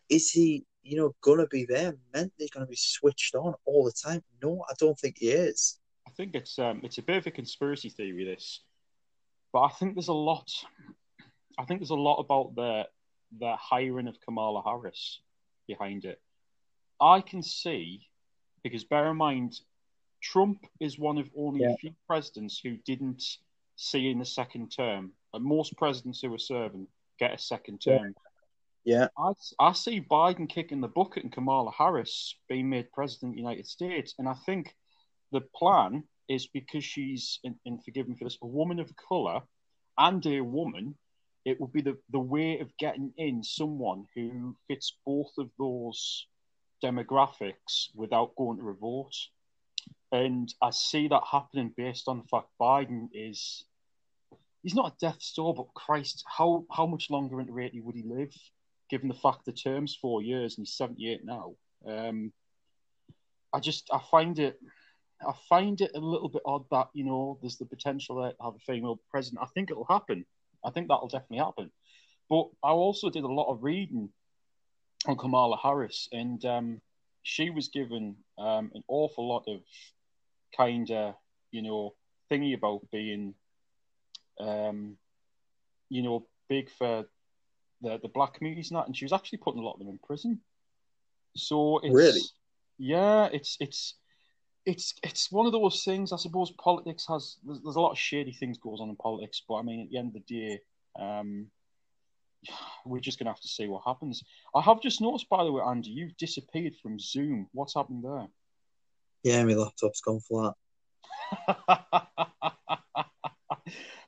is 0.10 0.30
he 0.32 0.66
you 0.84 0.98
know 0.98 1.16
gonna 1.22 1.48
be 1.48 1.66
there 1.66 1.96
mentally 2.14 2.50
gonna 2.54 2.66
be 2.66 2.76
switched 2.76 3.36
on 3.36 3.54
all 3.66 3.84
the 3.86 3.92
time? 3.92 4.24
No, 4.42 4.64
I 4.70 4.74
don't 4.80 5.00
think 5.00 5.18
he 5.20 5.30
is. 5.30 5.80
I 6.08 6.12
think 6.12 6.36
it's 6.36 6.60
um, 6.60 6.82
it's 6.84 6.98
a 6.98 7.04
bit 7.04 7.18
of 7.18 7.28
a 7.28 7.32
conspiracy 7.32 7.90
theory, 7.90 8.26
this, 8.26 8.62
but 9.52 9.62
I 9.62 9.70
think 9.70 9.96
there's 9.96 10.10
a 10.10 10.14
lot. 10.14 10.50
I 11.58 11.66
think 11.66 11.80
there's 11.80 11.90
a 11.90 11.96
lot 11.96 12.20
about 12.20 12.56
the 12.56 12.88
the 13.40 13.56
hiring 13.56 14.08
of 14.08 14.20
Kamala 14.22 14.62
Harris 14.64 15.22
behind 15.68 16.06
it. 16.06 16.22
I 17.02 17.22
can 17.22 17.42
see 17.42 18.08
because 18.64 18.84
bear 18.84 19.10
in 19.10 19.18
mind, 19.18 19.60
Trump 20.22 20.66
is 20.80 20.98
one 20.98 21.18
of 21.18 21.30
only 21.36 21.62
Yeah. 21.62 21.74
a 21.74 21.78
few 21.78 21.94
presidents 22.08 22.60
who 22.60 22.78
didn't 22.78 23.24
see 23.76 24.10
in 24.10 24.20
the 24.20 24.26
second 24.26 24.70
term. 24.70 25.12
And 25.34 25.44
most 25.44 25.76
presidents 25.76 26.22
who 26.22 26.30
were 26.30 26.38
serving 26.38 26.88
get 27.28 27.40
a 27.40 27.42
second 27.42 27.80
term. 27.80 28.14
Yeah, 28.86 29.08
I, 29.18 29.32
I 29.60 29.72
see 29.72 30.02
Biden 30.02 30.50
kicking 30.50 30.82
the 30.82 30.90
bucket 30.90 31.24
and 31.24 31.32
Kamala 31.32 31.72
Harris 31.72 32.36
being 32.50 32.70
made 32.70 32.92
president 32.92 33.32
of 33.32 33.36
the 33.36 33.42
United 33.42 33.68
States. 33.68 34.14
And 34.20 34.28
I 34.28 34.34
think 34.46 34.76
the 35.32 35.42
plan 35.56 36.04
is 36.28 36.48
because 36.48 36.84
she's, 36.84 37.40
and, 37.46 37.56
and 37.66 37.84
forgive 37.84 38.10
me 38.10 38.16
for 38.18 38.26
this, 38.26 38.38
a 38.42 38.48
woman 38.48 38.80
of 38.80 38.92
color 38.96 39.42
and 39.98 40.26
a 40.26 40.42
woman, 40.42 40.96
it 41.46 41.60
will 41.60 41.68
be 41.68 41.82
the, 41.82 41.98
the 42.12 42.20
way 42.20 42.60
of 42.60 42.76
getting 42.78 43.14
in 43.18 43.44
someone 43.44 44.06
who 44.16 44.56
fits 44.68 44.98
both 45.06 45.32
of 45.38 45.50
those 45.58 46.28
demographics 46.84 47.88
without 47.96 48.36
going 48.36 48.58
to 48.58 48.70
a 48.70 48.74
vote. 48.74 49.16
And 50.12 50.54
I 50.62 50.72
see 50.72 51.08
that 51.08 51.24
happening 51.30 51.74
based 51.76 52.08
on 52.08 52.20
the 52.20 52.28
fact 52.28 52.48
Biden 52.60 53.08
is 53.14 53.64
he's 54.64 54.76
not 54.76 54.94
a 54.94 54.96
death 55.00 55.20
door, 55.36 55.54
but 55.54 55.74
Christ, 55.74 56.24
how 56.26 56.66
how 56.72 56.88
much 56.88 57.10
longer 57.10 57.40
into 57.40 57.60
80 57.60 57.82
would 57.82 57.96
he 57.96 58.04
live, 58.04 58.34
given 58.90 59.10
the 59.10 59.14
fact 59.14 59.46
the 59.46 59.52
term's 59.52 59.96
four 59.96 60.22
years 60.22 60.58
and 60.58 60.66
he's 60.66 60.76
78 60.76 61.24
now? 61.24 61.56
Um, 61.86 62.32
I 63.54 63.60
just 63.60 63.90
I 63.94 64.00
find 64.10 64.40
it 64.40 64.58
I 65.22 65.34
find 65.48 65.80
it 65.82 65.92
a 65.96 66.00
little 66.00 66.30
bit 66.30 66.42
odd 66.46 66.66
that 66.72 66.88
you 66.94 67.04
know 67.04 67.38
there's 67.42 67.58
the 67.58 67.66
potential 67.66 68.16
to 68.16 68.44
have 68.44 68.56
a 68.56 68.60
female 68.60 69.00
president. 69.10 69.44
I 69.44 69.48
think 69.54 69.70
it'll 69.70 69.86
happen. 69.86 70.26
I 70.66 70.72
think 70.72 70.88
that'll 70.88 71.08
definitely 71.08 71.40
happen. 71.40 71.72
But 72.30 72.48
I 72.64 72.72
also 72.72 73.10
did 73.10 73.24
a 73.24 73.32
lot 73.32 73.52
of 73.52 73.64
reading 73.64 74.10
on 75.06 75.18
Kamala 75.18 75.58
Harris, 75.62 76.08
and 76.12 76.44
um, 76.46 76.82
she 77.22 77.50
was 77.50 77.68
given 77.68 78.16
um, 78.38 78.72
an 78.74 78.84
awful 78.88 79.28
lot 79.28 79.44
of 79.48 79.60
kind 80.56 80.90
of 80.92 81.16
you 81.52 81.62
know 81.62 81.94
thingy 82.32 82.56
about 82.56 82.82
being 82.92 83.36
um, 84.40 84.98
you 85.90 86.02
know 86.02 86.28
big 86.50 86.70
for 86.70 87.06
the 87.82 88.00
the 88.02 88.10
black 88.10 88.34
communities 88.34 88.72
and 88.72 88.78
that, 88.78 88.88
and 88.88 88.96
she 88.96 89.06
was 89.06 89.14
actually 89.14 89.40
putting 89.40 89.62
a 89.62 89.66
lot 89.66 89.74
of 89.74 89.80
them 89.80 89.90
in 89.90 90.00
prison. 90.04 90.40
So 91.36 91.80
it's, 91.80 91.94
Really? 91.94 92.22
yeah, 92.78 93.30
it's 93.32 93.58
it's 93.60 93.96
it's 94.66 94.94
it's 95.04 95.32
one 95.32 95.46
of 95.46 95.52
those 95.52 95.84
things. 95.84 96.12
I 96.12 96.18
suppose 96.18 96.52
politics 96.52 97.06
has 97.10 97.38
there's, 97.44 97.62
there's 97.62 97.76
a 97.76 97.82
lot 97.82 97.92
of 97.92 97.98
shady 97.98 98.32
things 98.32 98.58
goes 98.58 98.80
on 98.82 98.90
in 98.90 98.96
politics, 98.96 99.42
but 99.48 99.56
I 99.56 99.62
mean, 99.64 99.82
at 99.82 99.90
the 99.90 99.98
end 99.98 100.08
of 100.08 100.14
the 100.14 100.20
day, 100.48 100.60
um, 101.00 101.48
we're 102.86 103.00
just 103.00 103.20
gonna 103.20 103.32
have 103.32 103.42
to 103.42 103.48
see 103.48 103.68
what 103.68 103.84
happens. 103.86 104.24
I 104.56 104.62
have 104.62 104.82
just 104.82 105.02
noticed, 105.02 105.30
by 105.30 105.44
the 105.44 105.52
way, 105.52 105.62
Andy, 105.66 105.90
you've 105.90 106.18
disappeared 106.18 106.76
from 106.82 107.00
Zoom. 107.00 107.48
What's 107.52 107.76
happened 107.76 108.04
there? 108.04 108.28
Yeah, 109.24 109.44
my 109.46 109.54
laptop's 109.54 110.02
gone 110.02 110.20
flat. 110.20 110.54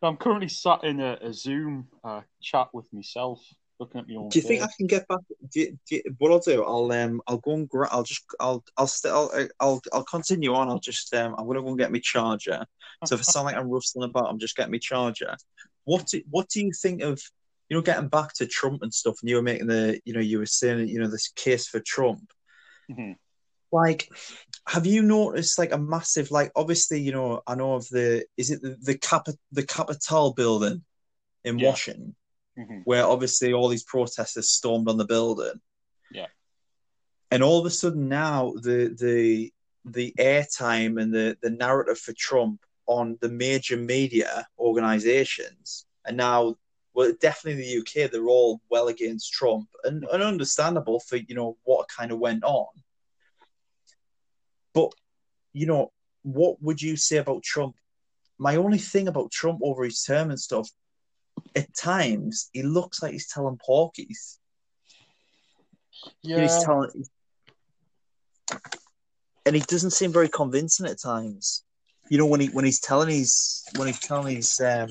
I'm 0.01 0.17
currently 0.17 0.49
sat 0.49 0.83
in 0.83 0.99
a, 0.99 1.17
a 1.21 1.33
Zoom 1.33 1.87
uh, 2.03 2.21
chat 2.41 2.67
with 2.73 2.91
myself, 2.93 3.41
looking 3.79 4.01
at 4.01 4.07
my 4.07 4.15
own. 4.15 4.29
Do 4.29 4.39
you 4.39 4.43
think 4.43 4.61
I 4.61 4.69
can 4.77 4.87
get 4.87 5.07
back? 5.07 5.19
Do 5.51 5.59
you, 5.59 5.79
do 5.89 5.95
you, 5.95 6.03
what 6.19 6.31
I'll 6.31 6.39
do, 6.39 6.63
I'll 6.63 6.91
um, 6.91 7.21
I'll 7.27 7.37
go 7.37 7.53
and 7.53 7.67
gra- 7.67 7.89
I'll 7.91 8.03
just, 8.03 8.23
I'll, 8.39 8.63
I'll 8.77 8.87
still, 8.87 9.31
I'll, 9.33 9.47
I'll, 9.59 9.81
I'll 9.93 10.03
continue 10.03 10.53
on. 10.53 10.69
I'll 10.69 10.79
just, 10.79 11.13
um, 11.13 11.35
I'm 11.37 11.47
gonna 11.47 11.61
go 11.61 11.69
and 11.69 11.77
get 11.77 11.91
my 11.91 12.01
charger. 12.03 12.65
So 13.05 13.15
if 13.15 13.21
it 13.21 13.25
sounds 13.25 13.45
like 13.45 13.55
I'm 13.55 13.69
rustling 13.69 14.09
about, 14.09 14.29
I'm 14.29 14.39
just 14.39 14.55
getting 14.55 14.71
my 14.71 14.77
charger. 14.77 15.35
What, 15.83 16.07
do, 16.07 16.21
what 16.29 16.49
do 16.49 16.63
you 16.63 16.71
think 16.71 17.01
of, 17.01 17.21
you 17.69 17.77
know, 17.77 17.81
getting 17.81 18.07
back 18.07 18.33
to 18.35 18.47
Trump 18.47 18.83
and 18.83 18.93
stuff? 18.93 19.17
And 19.21 19.29
you 19.29 19.35
were 19.35 19.41
making 19.41 19.67
the, 19.67 19.99
you 20.05 20.13
know, 20.13 20.19
you 20.19 20.39
were 20.39 20.45
saying, 20.45 20.87
you 20.87 20.99
know, 20.99 21.07
this 21.07 21.29
case 21.29 21.67
for 21.67 21.79
Trump. 21.79 22.31
Mhm. 22.91 23.15
Like, 23.71 24.09
have 24.67 24.85
you 24.85 25.01
noticed 25.03 25.59
like 25.59 25.71
a 25.71 25.77
massive, 25.77 26.31
like, 26.31 26.51
obviously, 26.55 26.99
you 26.99 27.11
know, 27.11 27.41
I 27.45 27.55
know 27.55 27.73
of 27.75 27.87
the, 27.89 28.25
is 28.37 28.49
it 28.51 28.61
the 28.61 28.75
the 28.81 28.97
Cap, 28.97 29.27
the 29.51 29.65
Capitol 29.65 30.33
building 30.33 30.83
in 31.43 31.59
Yeah. 31.59 31.69
Washington? 31.69 32.15
Mhm. 32.57 32.83
where 32.85 33.03
obviously 33.03 33.51
all 33.51 33.67
these 33.67 33.83
protesters 33.83 34.49
stormed 34.49 34.87
on 34.87 34.95
the 34.95 35.03
building. 35.05 35.59
Yeah. 36.09 36.27
And 37.29 37.43
all 37.43 37.59
of 37.59 37.65
a 37.65 37.69
sudden 37.69 38.07
now 38.07 38.53
the 38.61 38.95
the 38.97 39.53
the 39.83 40.13
airtime 40.17 40.99
and 41.01 41.13
the, 41.13 41.37
the 41.41 41.49
narrative 41.49 41.99
for 41.99 42.13
Trump 42.13 42.61
on 42.87 43.17
the 43.19 43.27
major 43.27 43.75
media 43.75 44.47
organizations 44.57 45.85
and 46.05 46.15
now 46.15 46.55
well 46.93 47.11
definitely 47.19 47.61
in 47.61 47.67
the 47.67 48.03
UK 48.05 48.09
they're 48.09 48.29
all 48.29 48.61
well 48.69 48.87
against 48.87 49.33
Trump 49.33 49.67
and, 49.83 50.05
and 50.05 50.23
understandable 50.23 51.01
for 51.01 51.17
you 51.17 51.35
know 51.35 51.57
what 51.65 51.89
kind 51.89 52.13
of 52.13 52.19
went 52.19 52.45
on. 52.45 52.67
But 54.75 54.91
you 55.53 55.65
know, 55.65 55.91
what 56.21 56.61
would 56.61 56.81
you 56.81 56.97
say 56.97 57.17
about 57.17 57.41
Trump? 57.41 57.75
My 58.37 58.57
only 58.57 58.77
thing 58.77 59.07
about 59.07 59.31
Trump 59.31 59.61
over 59.63 59.85
his 59.85 60.03
term 60.03 60.29
and 60.29 60.39
stuff 60.39 60.69
at 61.55 61.73
times 61.75 62.49
he 62.53 62.63
looks 62.63 63.01
like 63.01 63.13
he's 63.13 63.27
telling 63.27 63.57
porkies. 63.57 64.37
Yeah, 66.21 66.41
He's 66.41 66.63
telling, 66.63 66.89
and 69.45 69.55
he 69.55 69.61
doesn't 69.61 69.91
seem 69.91 70.11
very 70.11 70.27
convincing 70.27 70.85
at 70.85 70.99
times. 70.99 71.63
You 72.09 72.17
know 72.17 72.25
when 72.25 72.41
he 72.41 72.47
when 72.47 72.65
he's 72.65 72.81
telling 72.81 73.09
his 73.09 73.63
when 73.77 73.87
he's 73.87 73.99
telling 73.99 74.35
his 74.35 74.59
um, 74.59 74.89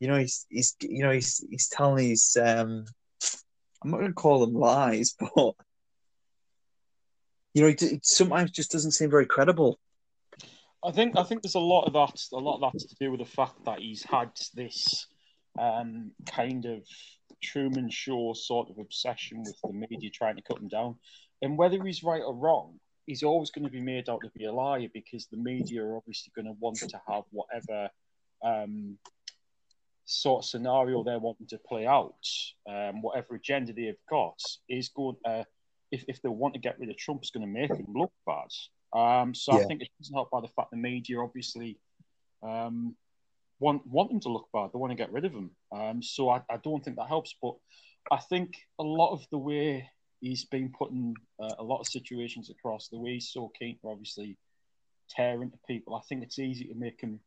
you 0.00 0.08
know 0.08 0.16
he's 0.16 0.46
he's 0.48 0.74
you 0.80 1.02
know 1.02 1.12
he's 1.12 1.44
he's 1.50 1.68
telling 1.68 2.08
his 2.08 2.36
um, 2.40 2.86
I'm 3.82 3.90
not 3.90 3.98
going 3.98 4.10
to 4.10 4.14
call 4.14 4.40
them 4.40 4.54
lies, 4.54 5.14
but 5.36 5.54
you 7.54 7.62
know 7.62 7.98
sometimes 8.02 8.50
just 8.50 8.72
doesn't 8.72 8.92
seem 8.92 9.10
very 9.10 9.26
credible. 9.26 9.78
I 10.84 10.90
think 10.90 11.16
I 11.16 11.22
think 11.22 11.42
there's 11.42 11.54
a 11.54 11.60
lot 11.60 11.84
of 11.84 11.92
that. 11.92 12.20
A 12.32 12.36
lot 12.36 12.60
of 12.60 12.72
that 12.72 12.78
to 12.80 12.94
do 12.98 13.10
with 13.10 13.20
the 13.20 13.26
fact 13.26 13.64
that 13.64 13.80
he's 13.80 14.02
had 14.02 14.30
this 14.54 15.06
um, 15.58 16.12
kind 16.26 16.64
of 16.64 16.82
Truman 17.42 17.90
Show 17.90 18.32
sort 18.34 18.70
of 18.70 18.78
obsession 18.78 19.42
with 19.44 19.56
the 19.62 19.72
media 19.72 20.10
trying 20.10 20.36
to 20.36 20.42
cut 20.42 20.58
him 20.58 20.68
down, 20.68 20.96
and 21.40 21.56
whether 21.56 21.82
he's 21.82 22.02
right 22.02 22.22
or 22.22 22.34
wrong, 22.34 22.80
he's 23.06 23.22
always 23.22 23.50
going 23.50 23.64
to 23.64 23.70
be 23.70 23.80
made 23.80 24.08
out 24.08 24.20
to 24.22 24.30
be 24.36 24.46
a 24.46 24.52
liar 24.52 24.88
because 24.92 25.26
the 25.26 25.36
media 25.36 25.84
are 25.84 25.96
obviously 25.96 26.32
going 26.34 26.46
to 26.46 26.56
want 26.58 26.78
to 26.78 27.00
have 27.08 27.24
whatever 27.30 27.88
um, 28.44 28.98
sort 30.04 30.44
of 30.44 30.48
scenario 30.48 31.04
they're 31.04 31.18
wanting 31.18 31.46
to 31.48 31.58
play 31.58 31.86
out, 31.86 32.26
um, 32.68 33.02
whatever 33.02 33.34
agenda 33.34 33.72
they've 33.72 33.94
got 34.10 34.38
is 34.68 34.88
going. 34.88 35.16
Uh, 35.24 35.44
if 35.92 36.04
if 36.08 36.20
they 36.22 36.28
want 36.28 36.54
to 36.54 36.60
get 36.60 36.78
rid 36.80 36.90
of 36.90 36.96
Trump, 36.96 37.20
it's 37.22 37.30
going 37.30 37.46
to 37.46 37.60
make 37.60 37.70
him 37.70 37.86
look 37.94 38.12
bad. 38.26 38.48
Um, 38.94 39.34
so 39.34 39.52
I 39.52 39.64
think 39.64 39.82
it 39.82 39.88
doesn't 40.00 40.14
help 40.14 40.30
by 40.30 40.40
the 40.40 40.48
fact 40.48 40.70
the 40.70 40.76
media 40.76 41.20
obviously 41.20 41.78
um, 42.42 42.96
want 43.60 43.86
want 43.86 44.10
him 44.10 44.20
to 44.20 44.28
look 44.28 44.48
bad. 44.52 44.70
They 44.72 44.78
want 44.78 44.90
to 44.90 44.96
get 44.96 45.12
rid 45.12 45.24
of 45.24 45.32
him. 45.32 45.50
Um, 45.70 46.02
so 46.02 46.28
I, 46.30 46.42
I 46.50 46.56
don't 46.62 46.84
think 46.84 46.96
that 46.96 47.08
helps. 47.08 47.34
But 47.40 47.54
I 48.10 48.18
think 48.18 48.56
a 48.78 48.82
lot 48.82 49.12
of 49.12 49.24
the 49.30 49.38
way 49.38 49.88
he's 50.20 50.44
been 50.44 50.72
putting 50.76 51.14
uh, 51.40 51.54
a 51.58 51.62
lot 51.62 51.80
of 51.80 51.86
situations 51.88 52.50
across, 52.50 52.88
the 52.88 52.98
way 52.98 53.14
he's 53.14 53.30
so 53.30 53.50
keen 53.58 53.78
to 53.80 53.88
obviously 53.88 54.36
tear 55.10 55.42
into 55.42 55.58
people, 55.66 55.94
I 55.94 56.00
think 56.08 56.22
it's 56.22 56.38
easy 56.38 56.64
to 56.64 56.74
make 56.74 57.00
him 57.00 57.20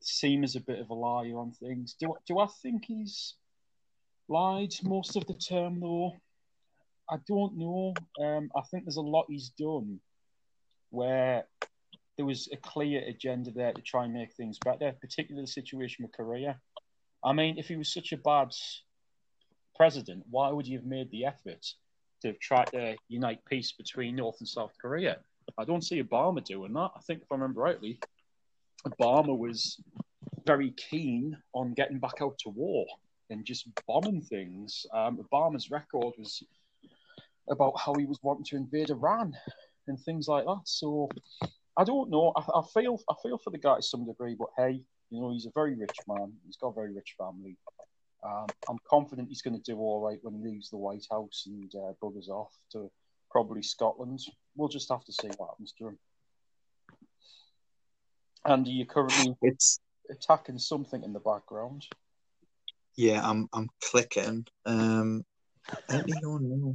seem 0.00 0.44
as 0.44 0.56
a 0.56 0.60
bit 0.60 0.80
of 0.80 0.90
a 0.90 0.94
liar 0.94 1.38
on 1.38 1.52
things. 1.52 1.94
Do 1.98 2.14
do 2.26 2.38
I 2.38 2.46
think 2.62 2.84
he's 2.86 3.34
lied 4.28 4.74
most 4.82 5.16
of 5.16 5.26
the 5.26 5.34
term 5.34 5.80
though? 5.80 6.16
I 7.10 7.16
don't 7.28 7.56
know. 7.56 7.94
Um, 8.22 8.50
I 8.56 8.62
think 8.70 8.84
there's 8.84 8.96
a 8.96 9.02
lot 9.02 9.26
he's 9.28 9.50
done 9.50 10.00
where 10.90 11.44
there 12.16 12.26
was 12.26 12.48
a 12.52 12.56
clear 12.56 13.02
agenda 13.06 13.50
there 13.50 13.72
to 13.72 13.82
try 13.82 14.04
and 14.04 14.14
make 14.14 14.32
things 14.32 14.58
better, 14.64 14.92
particularly 15.00 15.44
the 15.44 15.50
situation 15.50 16.04
with 16.04 16.12
Korea. 16.12 16.60
I 17.24 17.32
mean, 17.32 17.58
if 17.58 17.68
he 17.68 17.76
was 17.76 17.92
such 17.92 18.12
a 18.12 18.16
bad 18.16 18.52
president, 19.76 20.24
why 20.30 20.50
would 20.50 20.66
he 20.66 20.74
have 20.74 20.84
made 20.84 21.10
the 21.10 21.24
effort 21.24 21.66
to 22.22 22.32
try 22.34 22.64
to 22.66 22.96
unite 23.08 23.44
peace 23.46 23.72
between 23.72 24.16
North 24.16 24.36
and 24.40 24.48
South 24.48 24.72
Korea? 24.80 25.18
I 25.58 25.64
don't 25.64 25.84
see 25.84 26.02
Obama 26.02 26.42
doing 26.44 26.72
that. 26.74 26.90
I 26.96 27.00
think, 27.00 27.22
if 27.22 27.32
I 27.32 27.34
remember 27.34 27.60
rightly, 27.60 27.98
Obama 28.86 29.36
was 29.36 29.80
very 30.46 30.70
keen 30.72 31.36
on 31.54 31.74
getting 31.74 31.98
back 31.98 32.20
out 32.20 32.38
to 32.38 32.50
war 32.50 32.86
and 33.30 33.44
just 33.44 33.68
bombing 33.86 34.20
things. 34.22 34.86
Um, 34.92 35.18
Obama's 35.18 35.70
record 35.70 36.14
was 36.18 36.42
about 37.50 37.78
how 37.78 37.94
he 37.94 38.06
was 38.06 38.18
wanting 38.22 38.44
to 38.44 38.56
invade 38.56 38.90
Iran 38.90 39.34
and 39.86 39.98
things 40.00 40.28
like 40.28 40.44
that. 40.44 40.62
So 40.64 41.08
I 41.76 41.84
don't 41.84 42.10
know. 42.10 42.32
I, 42.36 42.40
I 42.40 42.62
feel 42.72 42.98
I 43.08 43.14
feel 43.22 43.38
for 43.38 43.50
the 43.50 43.58
guy 43.58 43.76
to 43.76 43.82
some 43.82 44.06
degree, 44.06 44.36
but 44.38 44.48
hey, 44.56 44.82
you 45.10 45.20
know, 45.20 45.32
he's 45.32 45.46
a 45.46 45.52
very 45.54 45.74
rich 45.74 45.96
man. 46.08 46.32
He's 46.46 46.56
got 46.56 46.68
a 46.68 46.74
very 46.74 46.92
rich 46.92 47.14
family. 47.18 47.56
Um, 48.24 48.46
I'm 48.68 48.78
confident 48.88 49.28
he's 49.28 49.42
going 49.42 49.60
to 49.60 49.72
do 49.72 49.78
all 49.78 50.00
right 50.00 50.18
when 50.22 50.34
he 50.34 50.42
leaves 50.42 50.70
the 50.70 50.78
White 50.78 51.06
House 51.10 51.44
and 51.46 51.70
uh, 51.74 51.92
buggers 52.02 52.28
off 52.28 52.52
to 52.72 52.90
probably 53.30 53.62
Scotland. 53.62 54.20
We'll 54.56 54.68
just 54.68 54.90
have 54.90 55.04
to 55.04 55.12
see 55.12 55.28
what 55.36 55.50
happens 55.50 55.74
to 55.78 55.88
him. 55.88 55.98
Andy, 58.46 58.70
you're 58.70 58.86
currently 58.86 59.36
It's 59.42 59.80
attacking 60.10 60.58
something 60.58 61.02
in 61.02 61.12
the 61.12 61.20
background. 61.20 61.86
yeah, 62.96 63.20
I'm 63.28 63.48
I'm 63.52 63.68
clicking. 63.82 64.46
Um, 64.64 65.24
let 65.90 66.06
me 66.06 66.12
go 66.22 66.38
now. 66.38 66.74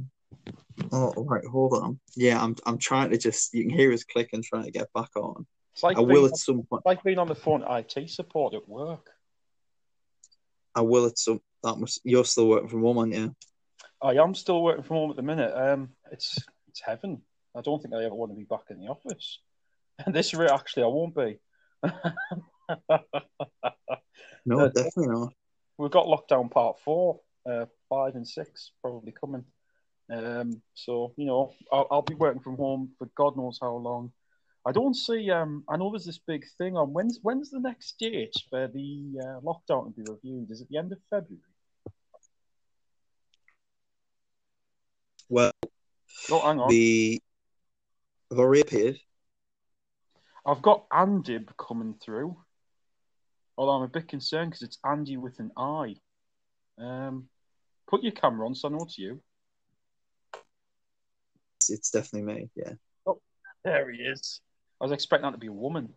Oh, 0.92 1.12
right, 1.16 1.44
hold 1.44 1.74
on. 1.74 2.00
Yeah, 2.16 2.42
I'm 2.42 2.56
I'm 2.66 2.78
trying 2.78 3.10
to 3.10 3.18
just 3.18 3.52
you 3.54 3.64
can 3.64 3.76
hear 3.76 3.92
us 3.92 4.04
clicking, 4.04 4.42
trying 4.42 4.64
to 4.64 4.70
get 4.70 4.92
back 4.92 5.10
on. 5.16 5.46
It's 5.74 5.82
like 5.82 5.96
I 5.96 6.00
being, 6.00 6.10
will 6.10 6.26
at 6.26 6.36
some 6.36 6.62
point. 6.62 6.82
like 6.84 7.02
being 7.02 7.18
on 7.18 7.28
the 7.28 7.34
phone 7.34 7.64
IT 7.68 8.10
support 8.10 8.54
at 8.54 8.68
work. 8.68 9.10
I 10.74 10.80
will 10.82 11.06
at 11.06 11.18
some. 11.18 11.40
That 11.62 11.76
must. 11.76 12.00
You're 12.04 12.24
still 12.24 12.48
working 12.48 12.68
from 12.68 12.82
home, 12.82 12.98
aren't 12.98 13.14
you? 13.14 13.34
I 14.02 14.14
am 14.14 14.34
still 14.34 14.62
working 14.62 14.82
from 14.82 14.96
home 14.96 15.10
at 15.10 15.16
the 15.16 15.22
minute. 15.22 15.52
Um, 15.54 15.90
it's 16.10 16.38
it's 16.68 16.80
heaven. 16.80 17.22
I 17.56 17.60
don't 17.60 17.82
think 17.82 17.94
I 17.94 18.04
ever 18.04 18.14
want 18.14 18.32
to 18.32 18.36
be 18.36 18.44
back 18.44 18.64
in 18.70 18.80
the 18.80 18.88
office. 18.88 19.38
And 20.06 20.14
this 20.14 20.32
rate, 20.32 20.50
actually, 20.50 20.84
I 20.84 20.86
won't 20.86 21.14
be. 21.14 21.38
No, 24.46 24.60
Uh, 24.60 24.68
definitely 24.68 25.08
not. 25.08 25.34
We've 25.76 25.90
got 25.90 26.06
lockdown 26.06 26.50
part 26.50 26.80
four, 26.80 27.20
uh, 27.48 27.66
five 27.88 28.14
and 28.16 28.26
six 28.26 28.72
probably 28.80 29.12
coming. 29.12 29.44
Um, 30.10 30.60
so 30.74 31.12
you 31.16 31.26
know, 31.26 31.52
I'll, 31.72 31.86
I'll 31.90 32.02
be 32.02 32.14
working 32.14 32.42
from 32.42 32.56
home 32.56 32.90
for 32.98 33.08
God 33.16 33.36
knows 33.36 33.58
how 33.60 33.74
long. 33.76 34.12
I 34.66 34.72
don't 34.72 34.94
see. 34.94 35.30
Um, 35.30 35.64
I 35.68 35.76
know 35.76 35.90
there's 35.90 36.04
this 36.04 36.18
big 36.18 36.44
thing 36.58 36.76
on 36.76 36.92
when's 36.92 37.18
when's 37.22 37.50
the 37.50 37.60
next 37.60 37.98
date 37.98 38.34
for 38.50 38.68
the 38.68 39.20
uh, 39.20 39.40
lockdown 39.40 39.86
to 39.86 39.90
be 39.90 40.10
reviewed? 40.10 40.50
Is 40.50 40.60
it 40.60 40.68
the 40.68 40.78
end 40.78 40.92
of 40.92 40.98
February? 41.08 41.42
Well, 45.28 45.52
Oh, 46.32 46.40
hang 46.40 46.58
on. 46.58 46.68
the 46.68 47.22
have 48.30 48.38
already 48.38 48.60
appeared. 48.60 48.98
I've 50.44 50.62
got 50.62 50.88
Andib 50.90 51.48
coming 51.56 51.94
through. 52.02 52.36
Although 53.56 53.72
I'm 53.72 53.82
a 53.82 53.88
bit 53.88 54.08
concerned 54.08 54.50
because 54.50 54.62
it's 54.62 54.78
Andy 54.84 55.16
with 55.16 55.38
an 55.38 55.50
I. 55.56 55.96
Um, 56.78 57.28
put 57.88 58.02
your 58.02 58.12
camera 58.12 58.46
on 58.46 58.54
so 58.54 58.68
I 58.68 58.72
know 58.72 58.84
it's 58.84 58.98
you. 58.98 59.20
It's, 61.70 61.78
it's 61.78 61.90
definitely 61.90 62.34
me. 62.34 62.50
Yeah. 62.56 62.72
There 63.64 63.90
he 63.90 63.98
is. 63.98 64.40
I 64.80 64.84
was 64.84 64.92
expecting 64.92 65.24
that 65.24 65.32
to 65.32 65.38
be 65.38 65.48
a 65.48 65.52
woman. 65.52 65.92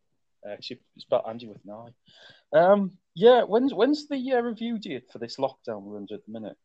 Actually, 0.49 0.81
it's 0.97 1.05
about 1.05 1.27
Andy 1.27 1.47
with 1.47 1.59
an 1.65 1.71
I. 1.71 2.57
Um, 2.57 2.91
yeah, 3.15 3.43
when's 3.43 3.73
when's 3.73 4.07
the 4.09 4.33
uh, 4.33 4.41
review 4.41 4.77
date 4.77 5.05
for 5.11 5.19
this 5.19 5.37
lockdown 5.37 5.83
we're 5.83 5.97
under 5.97 6.15
at 6.15 6.25
the 6.25 6.31
minute? 6.31 6.57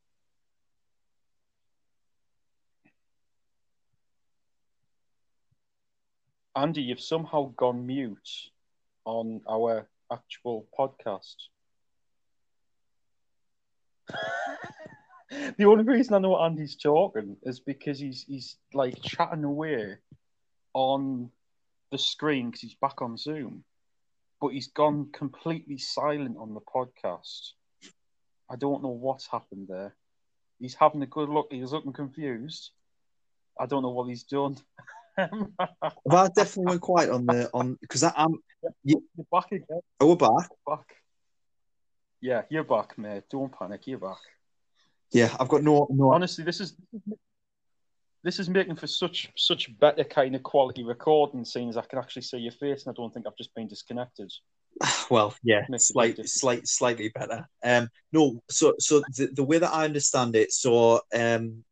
Andy, 6.57 6.83
you've 6.83 7.01
somehow 7.01 7.53
gone 7.57 7.87
mute 7.87 8.29
on 9.05 9.41
our 9.49 9.89
actual 10.11 10.67
podcast. 10.77 11.37
the 15.31 15.65
only 15.65 15.85
reason 15.85 16.15
I 16.15 16.19
know 16.19 16.39
Andy's 16.39 16.77
talking 16.77 17.37
is 17.43 17.61
because 17.61 17.99
he's 17.99 18.25
he's 18.27 18.57
like 18.73 19.01
chatting 19.03 19.45
away 19.45 19.97
on 20.75 21.31
the 21.91 21.99
screen 21.99 22.47
because 22.47 22.61
he's 22.61 22.75
back 22.75 23.03
on 23.03 23.17
Zoom, 23.17 23.65
but 24.41 24.49
he's 24.49 24.69
gone 24.69 25.11
completely 25.13 25.79
silent 25.79 26.37
on 26.39 26.55
the 26.55 26.61
podcast. 26.61 27.53
I 28.51 28.57
don't 28.57 28.83
know 28.83 28.89
what's 28.89 29.27
happened 29.27 29.69
there. 29.69 29.95
He's 30.59 30.75
having 30.75 31.03
a 31.03 31.07
good 31.07 31.29
look. 31.29 31.49
He's 31.51 31.73
looking 31.73 31.93
confused. 31.93 32.71
I 33.61 33.67
don't 33.67 33.83
know 33.83 33.91
what 33.91 34.09
he's 34.09 34.25
done. 34.25 34.57
Well, 36.05 36.25
I 36.25 36.29
definitely 36.29 36.71
went 36.71 36.81
quiet 36.81 37.11
on 37.11 37.27
the 37.27 37.51
on 37.53 37.77
because 37.81 38.05
I'm 38.05 38.35
You're 38.85 39.01
back 39.33 39.51
again. 39.51 39.81
oh 40.01 40.07
we're 40.11 40.17
back. 40.17 40.49
Back. 40.67 40.95
Yeah, 42.21 42.43
you're 42.51 42.65
back, 42.65 42.97
mate. 42.99 43.25
Don't 43.31 43.53
panic. 43.53 43.87
You're 43.87 43.99
back. 43.99 44.19
Yeah, 45.13 45.35
I've 45.39 45.49
got 45.49 45.63
no 45.63 45.87
no. 45.91 46.13
Honestly, 46.13 46.45
this 46.45 46.61
is 46.61 46.75
this 48.25 48.39
is 48.39 48.49
making 48.49 48.77
for 48.77 48.87
such 48.87 49.31
such 49.37 49.77
better 49.79 50.05
kind 50.05 50.35
of 50.35 50.43
quality 50.43 50.85
recording, 50.85 51.45
seeing 51.45 51.69
as 51.69 51.77
I 51.77 51.83
can 51.83 51.99
actually 51.99 52.23
see 52.23 52.39
your 52.39 52.53
face, 52.53 52.85
and 52.85 52.95
I 52.95 53.01
don't 53.01 53.13
think 53.13 53.27
I've 53.27 53.37
just 53.37 53.55
been 53.55 53.69
disconnected. 53.69 54.33
Well, 55.11 55.35
yeah, 55.43 55.65
slight, 55.79 56.29
slight, 56.29 56.69
slightly 56.69 57.09
better. 57.09 57.49
Um, 57.65 57.89
no, 58.13 58.43
so 58.51 58.75
so 58.79 59.03
the, 59.17 59.29
the 59.33 59.43
way 59.43 59.59
that 59.59 59.73
I 59.73 59.87
understand 59.87 60.37
it, 60.37 60.53
so 60.53 61.01
um, 61.15 61.65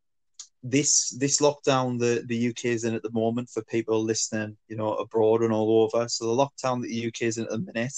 this 0.63 1.11
this 1.11 1.39
lockdown 1.39 1.99
the 1.99 2.23
the 2.25 2.49
UK 2.49 2.65
is 2.65 2.83
in 2.83 2.95
at 2.95 3.03
the 3.03 3.11
moment 3.11 3.49
for 3.49 3.63
people 3.63 4.03
listening, 4.03 4.57
you 4.67 4.75
know, 4.75 4.93
abroad 4.95 5.43
and 5.43 5.53
all 5.53 5.83
over. 5.83 6.09
So 6.09 6.25
the 6.25 6.43
lockdown 6.43 6.81
that 6.81 6.87
the 6.87 7.07
UK 7.07 7.21
is 7.23 7.37
in 7.37 7.43
at 7.43 7.51
the 7.51 7.71
minute, 7.73 7.93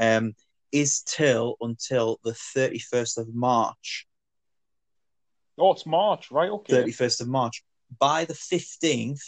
um, 0.00 0.34
is 0.72 1.02
till 1.02 1.56
until 1.60 2.18
the 2.24 2.34
thirty 2.34 2.78
first 2.78 3.18
of 3.18 3.32
March. 3.34 4.06
Oh, 5.60 5.72
it's 5.72 5.86
March, 5.86 6.30
right? 6.30 6.50
Okay. 6.50 6.74
Thirty 6.74 6.92
first 6.92 7.20
of 7.20 7.28
March. 7.28 7.62
By 7.98 8.24
the 8.24 8.34
fifteenth, 8.34 9.22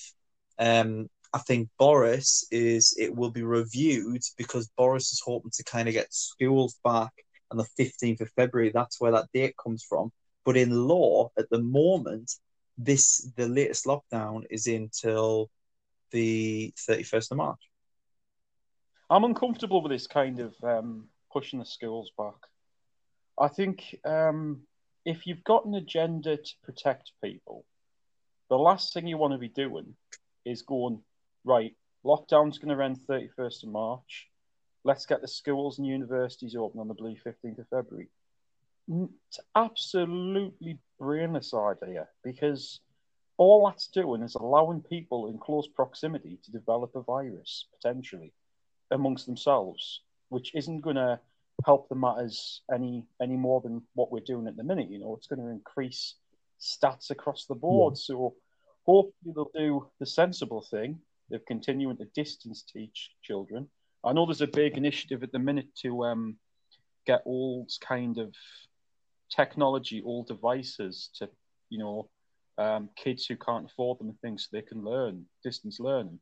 um, 0.59 1.09
I 1.33 1.39
think 1.39 1.69
Boris 1.79 2.47
is 2.51 2.95
it 2.99 3.15
will 3.15 3.31
be 3.31 3.43
reviewed 3.43 4.23
because 4.37 4.69
Boris 4.77 5.13
is 5.13 5.23
hoping 5.25 5.51
to 5.55 5.65
kind 5.65 5.89
of 5.89 5.95
get 5.95 6.13
schools 6.13 6.79
back 6.85 7.13
on 7.51 7.59
the 7.59 7.65
fifteenth 7.77 8.21
of 8.21 8.31
February. 8.31 8.71
That's 8.73 9.01
where 9.01 9.13
that 9.13 9.29
date 9.33 9.55
comes 9.63 9.85
from. 9.89 10.13
But 10.45 10.57
in 10.57 10.71
law, 10.71 11.31
at 11.39 11.49
the 11.51 11.63
moment, 11.63 12.33
this 12.79 13.29
the 13.37 13.49
latest 13.49 13.87
lockdown 13.87 14.45
is 14.51 14.67
until 14.67 15.51
the 16.11 16.73
thirty 16.79 17.03
first 17.03 17.33
of 17.33 17.39
March. 17.39 17.61
I'm 19.11 19.25
uncomfortable 19.25 19.83
with 19.83 19.93
this 19.93 20.07
kind 20.07 20.41
of 20.41 20.55
um, 20.63 21.09
pushing 21.33 21.59
the 21.59 21.67
schools 21.67 22.11
back. 22.17 22.35
I 23.39 23.49
think 23.49 23.97
um, 24.05 24.63
if 25.05 25.27
you've 25.27 25.45
got 25.45 25.65
an 25.65 25.75
agenda 25.75 26.37
to 26.37 26.53
protect 26.63 27.13
people, 27.23 27.65
the 28.49 28.59
last 28.59 28.93
thing 28.93 29.07
you 29.07 29.19
want 29.19 29.33
to 29.33 29.39
be 29.39 29.49
doing 29.49 29.95
is 30.45 30.63
going, 30.63 31.01
right, 31.45 31.75
lockdown's 32.05 32.59
going 32.59 32.77
to 32.77 32.85
end 32.85 32.99
31st 33.09 33.65
of 33.65 33.69
March. 33.71 34.29
Let's 34.85 35.07
get 35.07 35.21
the 35.21 35.29
schools 35.29 35.79
and 35.79 35.87
universities 35.87 36.57
open 36.57 36.81
on 36.81 36.89
the 36.89 36.95
blue 36.95 37.17
15th 37.25 37.59
of 37.59 37.69
February. 37.69 38.09
It's 38.89 39.41
absolutely 39.55 40.79
brainless 40.99 41.55
idea 41.55 42.09
because 42.25 42.81
all 43.37 43.67
that's 43.67 43.87
doing 43.87 44.23
is 44.23 44.35
allowing 44.35 44.83
people 44.83 45.29
in 45.29 45.39
close 45.39 45.69
proximity 45.69 46.39
to 46.45 46.51
develop 46.51 46.95
a 46.95 47.03
virus 47.03 47.67
potentially 47.75 48.33
amongst 48.91 49.27
themselves, 49.27 50.01
which 50.29 50.55
isn't 50.55 50.81
going 50.81 50.97
to 50.97 51.19
help 51.65 51.89
the 51.89 51.95
matters 51.95 52.63
any 52.73 53.05
any 53.21 53.37
more 53.37 53.61
than 53.61 53.83
what 53.95 54.11
we're 54.11 54.21
doing 54.21 54.47
at 54.47 54.57
the 54.57 54.65
minute. 54.65 54.91
You 54.91 54.99
know, 54.99 55.15
it's 55.17 55.27
going 55.27 55.41
to 55.41 55.49
increase 55.49 56.17
stats 56.61 57.11
across 57.11 57.47
the 57.47 57.55
board. 57.55 57.97
So 57.99 58.35
hopefully 58.85 59.33
they'll 59.35 59.51
do 59.55 59.87
the 59.99 60.07
sensible 60.07 60.63
thing 60.71 61.01
of 61.33 61.45
continuing 61.47 61.97
to 61.97 62.05
distance 62.15 62.63
teach 62.63 63.11
children. 63.23 63.69
I 64.05 64.13
know 64.13 64.27
there's 64.27 64.41
a 64.41 64.47
big 64.47 64.77
initiative 64.77 65.23
at 65.23 65.33
the 65.33 65.39
minute 65.39 65.69
to 65.83 66.05
um, 66.05 66.37
get 67.07 67.23
all 67.25 67.67
kind 67.81 68.19
of 68.19 68.35
technology, 69.35 70.03
all 70.05 70.25
devices 70.25 71.11
to 71.19 71.29
you 71.69 71.79
know 71.79 72.09
um, 72.59 72.91
kids 72.97 73.27
who 73.27 73.37
can't 73.37 73.67
afford 73.67 73.99
them 73.99 74.09
and 74.09 74.21
things 74.21 74.45
so 74.45 74.49
they 74.53 74.63
can 74.63 74.85
learn 74.85 75.25
distance 75.43 75.81
learning. 75.81 76.19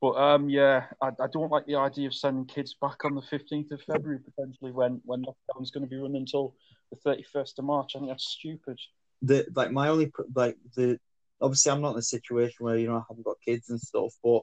But 0.00 0.12
um, 0.12 0.48
yeah, 0.48 0.86
I, 1.02 1.08
I 1.08 1.26
don't 1.32 1.50
like 1.50 1.66
the 1.66 1.74
idea 1.76 2.06
of 2.06 2.14
sending 2.14 2.46
kids 2.46 2.76
back 2.80 3.04
on 3.04 3.14
the 3.14 3.22
fifteenth 3.22 3.72
of 3.72 3.82
February 3.82 4.20
potentially 4.20 4.70
when 4.72 5.00
when 5.04 5.24
lockdown's 5.24 5.70
going 5.72 5.84
to 5.84 5.90
be 5.90 5.96
running 5.96 6.18
until 6.18 6.54
the 6.90 6.96
thirty 6.96 7.24
first 7.32 7.58
of 7.58 7.64
March. 7.64 7.92
I 7.94 7.98
think 7.98 8.10
that's 8.10 8.28
stupid. 8.28 8.78
the 9.22 9.46
like 9.54 9.72
my 9.72 9.88
only 9.88 10.12
like 10.34 10.56
the 10.76 10.98
obviously 11.40 11.72
I'm 11.72 11.80
not 11.80 11.92
in 11.92 11.98
a 11.98 12.02
situation 12.02 12.64
where 12.64 12.76
you 12.78 12.86
know 12.88 12.96
I 12.96 13.02
haven't 13.08 13.24
got 13.24 13.36
kids 13.44 13.70
and 13.70 13.80
stuff, 13.80 14.12
but 14.22 14.42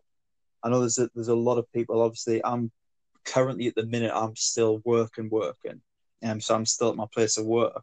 I 0.64 0.70
know 0.70 0.80
there's 0.80 0.98
a, 0.98 1.10
there's 1.16 1.30
a 1.30 1.36
lot 1.36 1.58
of 1.58 1.72
people. 1.72 2.02
Obviously, 2.02 2.44
I'm 2.44 2.72
currently 3.24 3.68
at 3.68 3.76
the 3.76 3.86
minute 3.86 4.12
I'm 4.14 4.36
still 4.36 4.82
working, 4.84 5.30
working, 5.30 5.82
um, 6.24 6.42
so 6.42 6.56
I'm 6.56 6.66
still 6.66 6.90
at 6.90 6.96
my 6.96 7.06
place 7.14 7.38
of 7.38 7.46
work, 7.46 7.82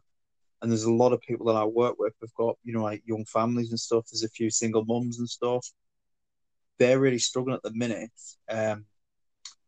and 0.61 0.71
there's 0.71 0.83
a 0.83 0.93
lot 0.93 1.13
of 1.13 1.21
people 1.21 1.47
that 1.47 1.55
I 1.55 1.65
work 1.65 1.95
with 1.97 2.13
have 2.21 2.33
got 2.35 2.57
you 2.63 2.73
know 2.73 2.83
like 2.83 3.01
young 3.05 3.25
families 3.25 3.71
and 3.71 3.79
stuff. 3.79 4.05
There's 4.11 4.23
a 4.23 4.29
few 4.29 4.49
single 4.51 4.85
mums 4.85 5.17
and 5.19 5.29
stuff. 5.29 5.67
They're 6.79 6.99
really 6.99 7.19
struggling 7.19 7.55
at 7.55 7.63
the 7.63 7.71
minute, 7.73 8.11
um, 8.49 8.85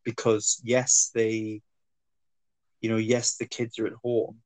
because 0.04 0.62
yes, 0.64 1.12
they, 1.14 1.62
you 2.82 2.90
know, 2.90 2.98
yes, 2.98 3.38
the 3.38 3.46
kids 3.46 3.80
are 3.80 3.88
at 3.88 3.94
home, 4.04 4.38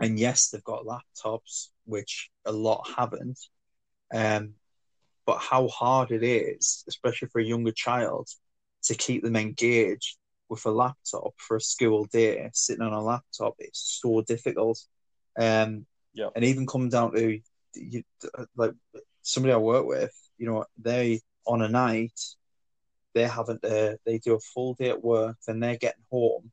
and 0.00 0.18
yes, 0.18 0.48
they've 0.48 0.64
got 0.64 0.84
laptops, 0.84 1.68
which 1.84 2.30
a 2.44 2.52
lot 2.52 2.86
haven't. 2.96 3.38
Um, 4.12 4.54
but 5.26 5.38
how 5.38 5.68
hard 5.68 6.10
it 6.10 6.22
is, 6.22 6.84
especially 6.88 7.28
for 7.28 7.40
a 7.40 7.44
younger 7.44 7.72
child, 7.72 8.28
to 8.84 8.94
keep 8.94 9.22
them 9.22 9.36
engaged 9.36 10.18
with 10.48 10.66
a 10.66 10.70
laptop 10.70 11.32
for 11.38 11.56
a 11.56 11.60
school 11.60 12.04
day, 12.04 12.50
sitting 12.52 12.82
on 12.82 12.92
a 12.92 13.00
laptop, 13.02 13.54
it's 13.58 14.00
so 14.02 14.20
difficult. 14.22 14.78
Um, 15.38 15.86
Yeah. 16.12 16.28
and 16.36 16.44
even 16.44 16.66
come 16.66 16.90
down 16.90 17.12
to 17.12 17.40
you, 17.74 18.02
like 18.56 18.72
somebody 19.22 19.52
I 19.52 19.56
work 19.56 19.86
with, 19.86 20.12
you 20.36 20.46
know, 20.46 20.64
they 20.76 21.22
on 21.46 21.62
a 21.62 21.68
night, 21.68 22.18
they're 23.14 23.28
having 23.28 23.58
to, 23.60 23.98
they 24.04 24.18
do 24.18 24.34
a 24.34 24.40
full 24.40 24.74
day 24.74 24.90
at 24.90 25.04
work, 25.04 25.36
then 25.46 25.60
they're 25.60 25.76
getting 25.76 26.04
home, 26.10 26.50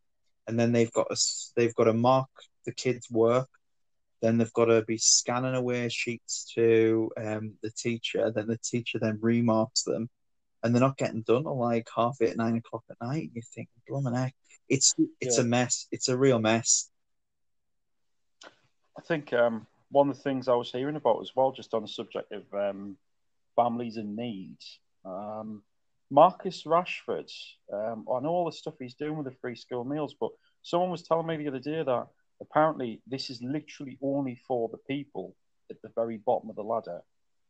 and 0.47 0.60
then 0.60 0.71
they've 0.71 0.91
got 0.91 1.08
to, 1.10 1.17
they've 1.56 1.75
got 1.75 1.86
to 1.86 1.93
mark 1.93 2.30
the 2.65 2.71
kids' 2.71 3.10
work, 3.10 3.49
then 4.21 4.38
they've 4.38 4.54
got 4.54 4.65
to 4.65 4.84
be 4.84 4.97
scanning 4.97 5.56
away 5.56 5.89
sheets 5.89 6.51
to 6.56 7.12
um, 7.17 7.54
the 7.63 7.71
teacher, 7.71 8.32
then 8.32 8.47
the 8.47 8.58
teacher 8.58 8.99
then 8.99 9.17
remarks 9.21 9.84
them, 9.84 10.10
and 10.63 10.73
they're 10.73 10.82
not 10.82 10.97
getting 10.97 11.23
done 11.23 11.43
till 11.43 11.58
like 11.58 11.88
half 11.95 12.17
eight, 12.21 12.38
nine 12.38 12.58
o'clock 12.58 12.84
at 12.89 12.97
night. 13.01 13.32
You 13.34 13.41
think, 13.56 13.69
blimey 13.89 14.15
heck, 14.15 14.36
it's 14.69 14.93
it's 15.19 15.38
Yeah. 15.38 15.43
a 15.43 15.47
mess. 15.47 15.88
It's 15.91 16.08
a 16.08 16.17
real 16.17 16.39
mess. 16.39 16.89
I 18.97 19.01
think 19.01 19.34
um, 19.34 19.65
one 19.89 20.10
of 20.10 20.15
the 20.17 20.21
things 20.21 20.47
I 20.47 20.54
was 20.54 20.71
hearing 20.71 20.95
about 20.95 21.21
as 21.21 21.36
well, 21.36 21.51
just 21.51 21.73
on 21.73 21.82
the 21.82 21.88
subject 21.88 22.32
of 22.32 22.43
um, 22.54 22.97
families 23.56 23.97
in 23.97 24.15
need, 24.15 24.58
um, 25.05 25.63
Marcus 26.09 26.63
Rashford. 26.63 27.31
Um, 27.71 28.05
know 28.07 28.29
all 28.29 28.45
the 28.45 28.51
stuff 28.51 28.75
he's 28.79 28.95
doing 28.95 29.17
with 29.17 29.25
the 29.25 29.37
free 29.41 29.55
school 29.55 29.83
meals, 29.83 30.15
but 30.19 30.31
someone 30.61 30.91
was 30.91 31.03
telling 31.03 31.27
me 31.27 31.37
the 31.37 31.47
other 31.47 31.59
day 31.59 31.83
that 31.83 32.07
apparently 32.41 33.01
this 33.07 33.29
is 33.29 33.41
literally 33.41 33.97
only 34.01 34.39
for 34.47 34.69
the 34.69 34.77
people 34.77 35.35
at 35.69 35.81
the 35.81 35.89
very 35.95 36.17
bottom 36.17 36.49
of 36.49 36.55
the 36.55 36.63
ladder 36.63 37.01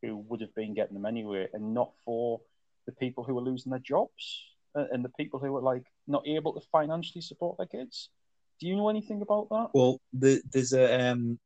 who 0.02 0.18
would 0.18 0.42
have 0.42 0.54
been 0.56 0.74
getting 0.74 0.96
them 0.96 1.06
anyway, 1.06 1.48
and 1.54 1.74
not 1.74 1.92
for 2.04 2.42
the 2.86 2.92
people 2.94 3.24
who 3.24 3.38
are 3.38 3.42
losing 3.42 3.70
their 3.70 3.80
jobs 3.80 4.44
and 4.74 5.04
the 5.04 5.10
people 5.10 5.40
who 5.40 5.56
are 5.56 5.62
like 5.62 5.86
not 6.08 6.28
able 6.28 6.54
to 6.54 6.62
financially 6.72 7.22
support 7.22 7.58
their 7.58 7.68
kids. 7.68 8.10
Do 8.60 8.68
you 8.68 8.76
know 8.76 8.90
anything 8.90 9.22
about 9.22 9.50
that? 9.50 9.70
Well, 9.74 10.00
the, 10.14 10.42
there's 10.52 10.74
a 10.74 11.10
um, 11.10 11.40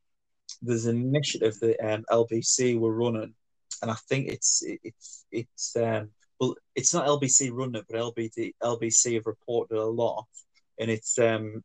there's 0.62 0.86
an 0.86 0.98
initiative 0.98 1.60
that 1.60 1.94
um, 1.94 2.06
LBC 2.12 2.80
were 2.80 2.94
running, 2.94 3.34
and 3.86 3.92
I 3.92 3.98
think 4.10 4.28
it's 4.30 4.64
it's 4.66 5.26
it's 5.32 5.76
um, 5.76 6.10
well, 6.40 6.56
it's 6.74 6.92
not 6.92 7.06
LBC 7.06 7.52
running 7.54 7.76
it, 7.76 7.86
but 7.88 8.00
LBD, 8.00 8.54
LBC 8.64 9.14
have 9.14 9.28
reported 9.28 9.78
a 9.78 9.86
lot, 9.86 10.26
and 10.80 10.90
it's 10.90 11.20
um, 11.20 11.64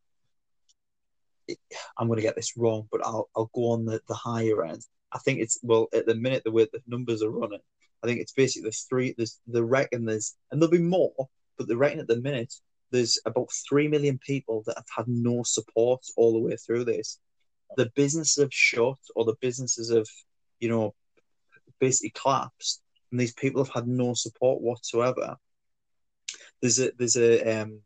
it, 1.47 1.57
I'm 1.97 2.05
going 2.05 2.17
to 2.17 2.23
get 2.23 2.35
this 2.35 2.55
wrong, 2.55 2.87
but 2.91 3.03
I'll 3.03 3.27
I'll 3.35 3.49
go 3.55 3.71
on 3.71 3.85
the, 3.85 3.99
the 4.07 4.13
higher 4.13 4.63
end. 4.63 4.85
I 5.11 5.17
think 5.17 5.39
it's 5.39 5.57
well 5.63 5.87
at 5.95 6.05
the 6.05 6.13
minute 6.13 6.43
the 6.45 6.51
way 6.51 6.67
the 6.71 6.83
numbers 6.85 7.23
are 7.23 7.31
running, 7.31 7.61
I 8.03 8.07
think 8.07 8.19
it's 8.19 8.33
basically 8.33 8.67
there's 8.67 8.85
three 8.87 9.15
there's 9.17 9.39
the 9.47 9.63
reckon 9.63 10.05
there's 10.05 10.35
and 10.51 10.61
there'll 10.61 10.69
be 10.69 10.77
more, 10.77 11.27
but 11.57 11.67
the 11.67 11.75
reckon 11.75 12.01
at 12.01 12.07
the 12.07 12.21
minute 12.21 12.53
there's 12.91 13.19
about 13.25 13.49
three 13.67 13.87
million 13.87 14.19
people 14.19 14.61
that 14.67 14.77
have 14.77 14.85
had 14.95 15.07
no 15.07 15.41
support 15.41 16.05
all 16.17 16.33
the 16.33 16.39
way 16.39 16.55
through 16.55 16.85
this. 16.85 17.17
The 17.77 17.89
businesses 17.95 18.43
have 18.43 18.53
shut 18.53 18.99
or 19.15 19.25
the 19.25 19.33
businesses 19.41 19.91
have, 19.91 20.05
you 20.59 20.69
know, 20.69 20.93
basically 21.81 22.11
collapsed, 22.11 22.81
and 23.11 23.19
these 23.19 23.33
people 23.33 23.61
have 23.61 23.73
had 23.73 23.87
no 23.87 24.13
support 24.13 24.61
whatsoever. 24.61 25.35
There's 26.61 26.79
a 26.79 26.91
there's 26.97 27.17
a 27.17 27.61
um, 27.61 27.81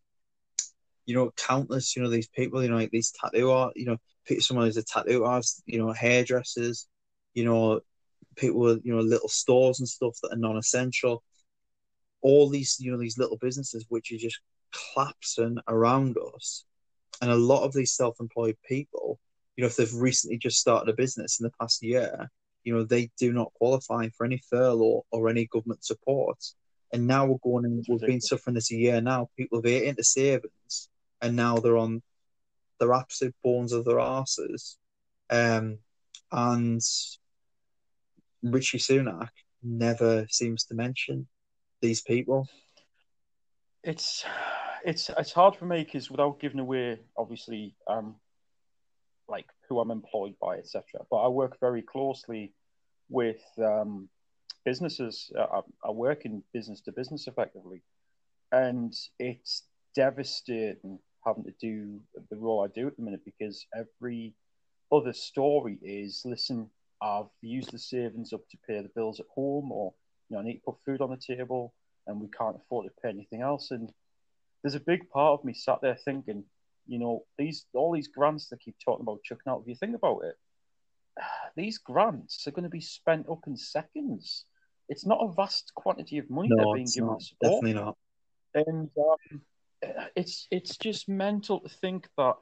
you 1.06 1.16
know, 1.16 1.32
countless, 1.38 1.96
you 1.96 2.02
know, 2.02 2.10
these 2.10 2.28
people, 2.28 2.64
you 2.64 2.70
know, 2.70 2.78
like 2.78 2.92
these 2.92 3.12
tattoo 3.12 3.52
art, 3.52 3.74
you 3.76 3.86
know, 3.86 3.98
someone 4.40 4.66
who's 4.66 4.78
a 4.78 4.84
tattoo 4.84 5.24
artist, 5.24 5.62
you 5.66 5.78
know, 5.78 5.92
hairdressers, 5.92 6.88
you 7.34 7.46
know, 7.46 7.80
people 8.36 8.60
with, 8.60 8.82
you 8.84 8.94
know, 8.94 9.02
little 9.02 9.30
stores 9.30 9.80
and 9.80 9.88
stuff 9.88 10.18
that 10.22 10.34
are 10.34 10.38
non-essential. 10.38 11.24
All 12.22 12.50
these, 12.50 12.78
you 12.80 12.92
know, 12.92 12.98
these 12.98 13.20
little 13.20 13.38
businesses 13.38 13.86
which 13.90 14.12
are 14.12 14.18
just 14.18 14.40
collapsing 14.94 15.58
around 15.68 16.18
us. 16.36 16.66
And 17.22 17.30
a 17.32 17.36
lot 17.36 17.64
of 17.64 17.74
these 17.74 17.94
self-employed 17.94 18.58
people, 18.68 19.20
you 19.56 19.62
know, 19.62 19.68
if 19.68 19.76
they've 19.76 19.94
recently 19.94 20.38
just 20.38 20.60
started 20.60 20.90
a 20.90 20.96
business 20.96 21.40
in 21.40 21.44
the 21.44 21.54
past 21.60 21.84
year, 21.84 22.30
you 22.66 22.74
know, 22.74 22.84
they 22.84 23.10
do 23.18 23.32
not 23.32 23.54
qualify 23.54 24.10
for 24.10 24.26
any 24.26 24.42
furlough 24.50 25.06
or 25.12 25.30
any 25.30 25.46
government 25.46 25.86
support. 25.86 26.44
And 26.92 27.08
now 27.08 27.26
we're 27.26 27.38
going 27.44 27.66
in, 27.66 27.84
we've 27.88 28.02
been 28.02 28.22
suffering 28.22 28.56
this 28.56 28.72
a 28.72 28.76
year 28.76 29.00
now. 29.00 29.30
People 29.38 29.60
have 29.60 29.66
ate 29.66 29.84
into 29.84 30.04
savings 30.04 30.90
and 31.22 31.36
now 31.36 31.58
they're 31.58 31.78
on 31.78 32.02
their 32.80 32.94
absolute 32.94 33.36
bones 33.44 33.72
of 33.72 33.86
their 33.86 34.00
asses. 34.00 34.78
Um, 35.30 35.78
and 36.32 36.82
Rishi 38.44 38.80
Sunak 38.80 39.30
never 39.64 40.26
seems 40.30 40.66
to 40.66 40.76
mention 40.76 41.28
these 41.82 42.02
people. 42.02 42.48
It's 43.84 44.26
it's 44.84 45.10
it's 45.18 45.32
hard 45.32 45.56
for 45.56 45.66
me 45.66 45.84
because 45.84 46.10
without 46.10 46.40
giving 46.40 46.60
away, 46.60 47.00
obviously, 47.18 47.76
um, 47.88 48.16
like 49.28 49.48
who 49.68 49.80
I'm 49.80 49.92
employed 49.92 50.36
by, 50.42 50.58
etc. 50.58 50.84
But 51.10 51.18
I 51.18 51.28
work 51.28 51.60
very 51.60 51.82
closely 51.82 52.54
with 53.10 53.42
um, 53.60 54.10
businesses. 54.64 55.32
Uh, 55.38 55.62
I, 55.84 55.88
I 55.88 55.92
work 55.92 56.26
in 56.26 56.44
business 56.54 56.82
to 56.82 56.92
business 56.92 57.28
effectively, 57.28 57.82
and 58.52 58.94
it's 59.20 59.64
devastating 59.96 61.00
having 61.26 61.44
to 61.44 61.54
do 61.60 62.00
the 62.30 62.38
role 62.38 62.64
I 62.64 62.68
do 62.68 62.88
at 62.88 62.96
the 62.98 63.02
minute 63.02 63.22
because 63.26 63.66
every 63.76 64.36
other 64.92 65.14
story 65.14 65.80
is 65.82 66.22
listen, 66.26 66.70
I've 67.02 67.26
used 67.42 67.72
the 67.72 67.80
savings 67.80 68.34
up 68.34 68.48
to 68.50 68.58
pay 68.68 68.82
the 68.82 68.92
bills 68.96 69.20
at 69.20 69.26
home, 69.34 69.72
or 69.72 69.94
you 70.30 70.36
know, 70.36 70.42
I 70.42 70.46
need 70.46 70.56
to 70.56 70.72
put 70.72 70.84
food 70.86 71.02
on 71.02 71.10
the 71.10 71.36
table, 71.36 71.74
and 72.08 72.20
we 72.20 72.28
can't 72.28 72.56
afford 72.56 72.86
to 72.86 73.02
pay 73.02 73.10
anything 73.10 73.42
else. 73.42 73.72
And 73.72 73.92
there's 74.62 74.76
a 74.76 74.80
big 74.80 75.10
part 75.10 75.40
of 75.40 75.46
me 75.46 75.54
sat 75.54 75.80
there 75.82 75.98
thinking, 76.06 76.44
you 76.88 77.00
know, 77.00 77.24
these 77.38 77.66
all 77.74 77.92
these 77.94 78.08
grants 78.08 78.48
they 78.48 78.58
keep 78.58 78.76
talking 78.84 79.04
about 79.04 79.24
chucking 79.24 79.52
out. 79.52 79.62
If 79.62 79.68
you 79.68 79.76
think 79.76 79.96
about 79.96 80.22
it, 80.24 80.36
these 81.56 81.78
grants 81.78 82.48
are 82.48 82.52
going 82.52 82.64
to 82.64 82.70
be 82.70 82.82
spent 82.82 83.28
up 83.30 83.42
in 83.48 83.58
seconds. 83.58 84.46
It's 84.88 85.06
not 85.06 85.20
a 85.22 85.34
vast 85.34 85.72
quantity 85.76 86.20
of 86.20 86.30
money 86.30 86.50
no, 86.50 86.58
they're 86.58 86.76
being 86.76 86.88
given 86.94 87.10
not. 87.10 87.22
support. 87.22 87.64
Definitely 87.64 87.74
not. 87.74 87.98
And 88.54 88.90
um, 88.98 89.42
it's 90.16 90.48
it's 90.52 90.78
just 90.78 91.10
mental 91.10 91.60
to 91.60 91.70
think 91.70 92.08
that 92.18 92.36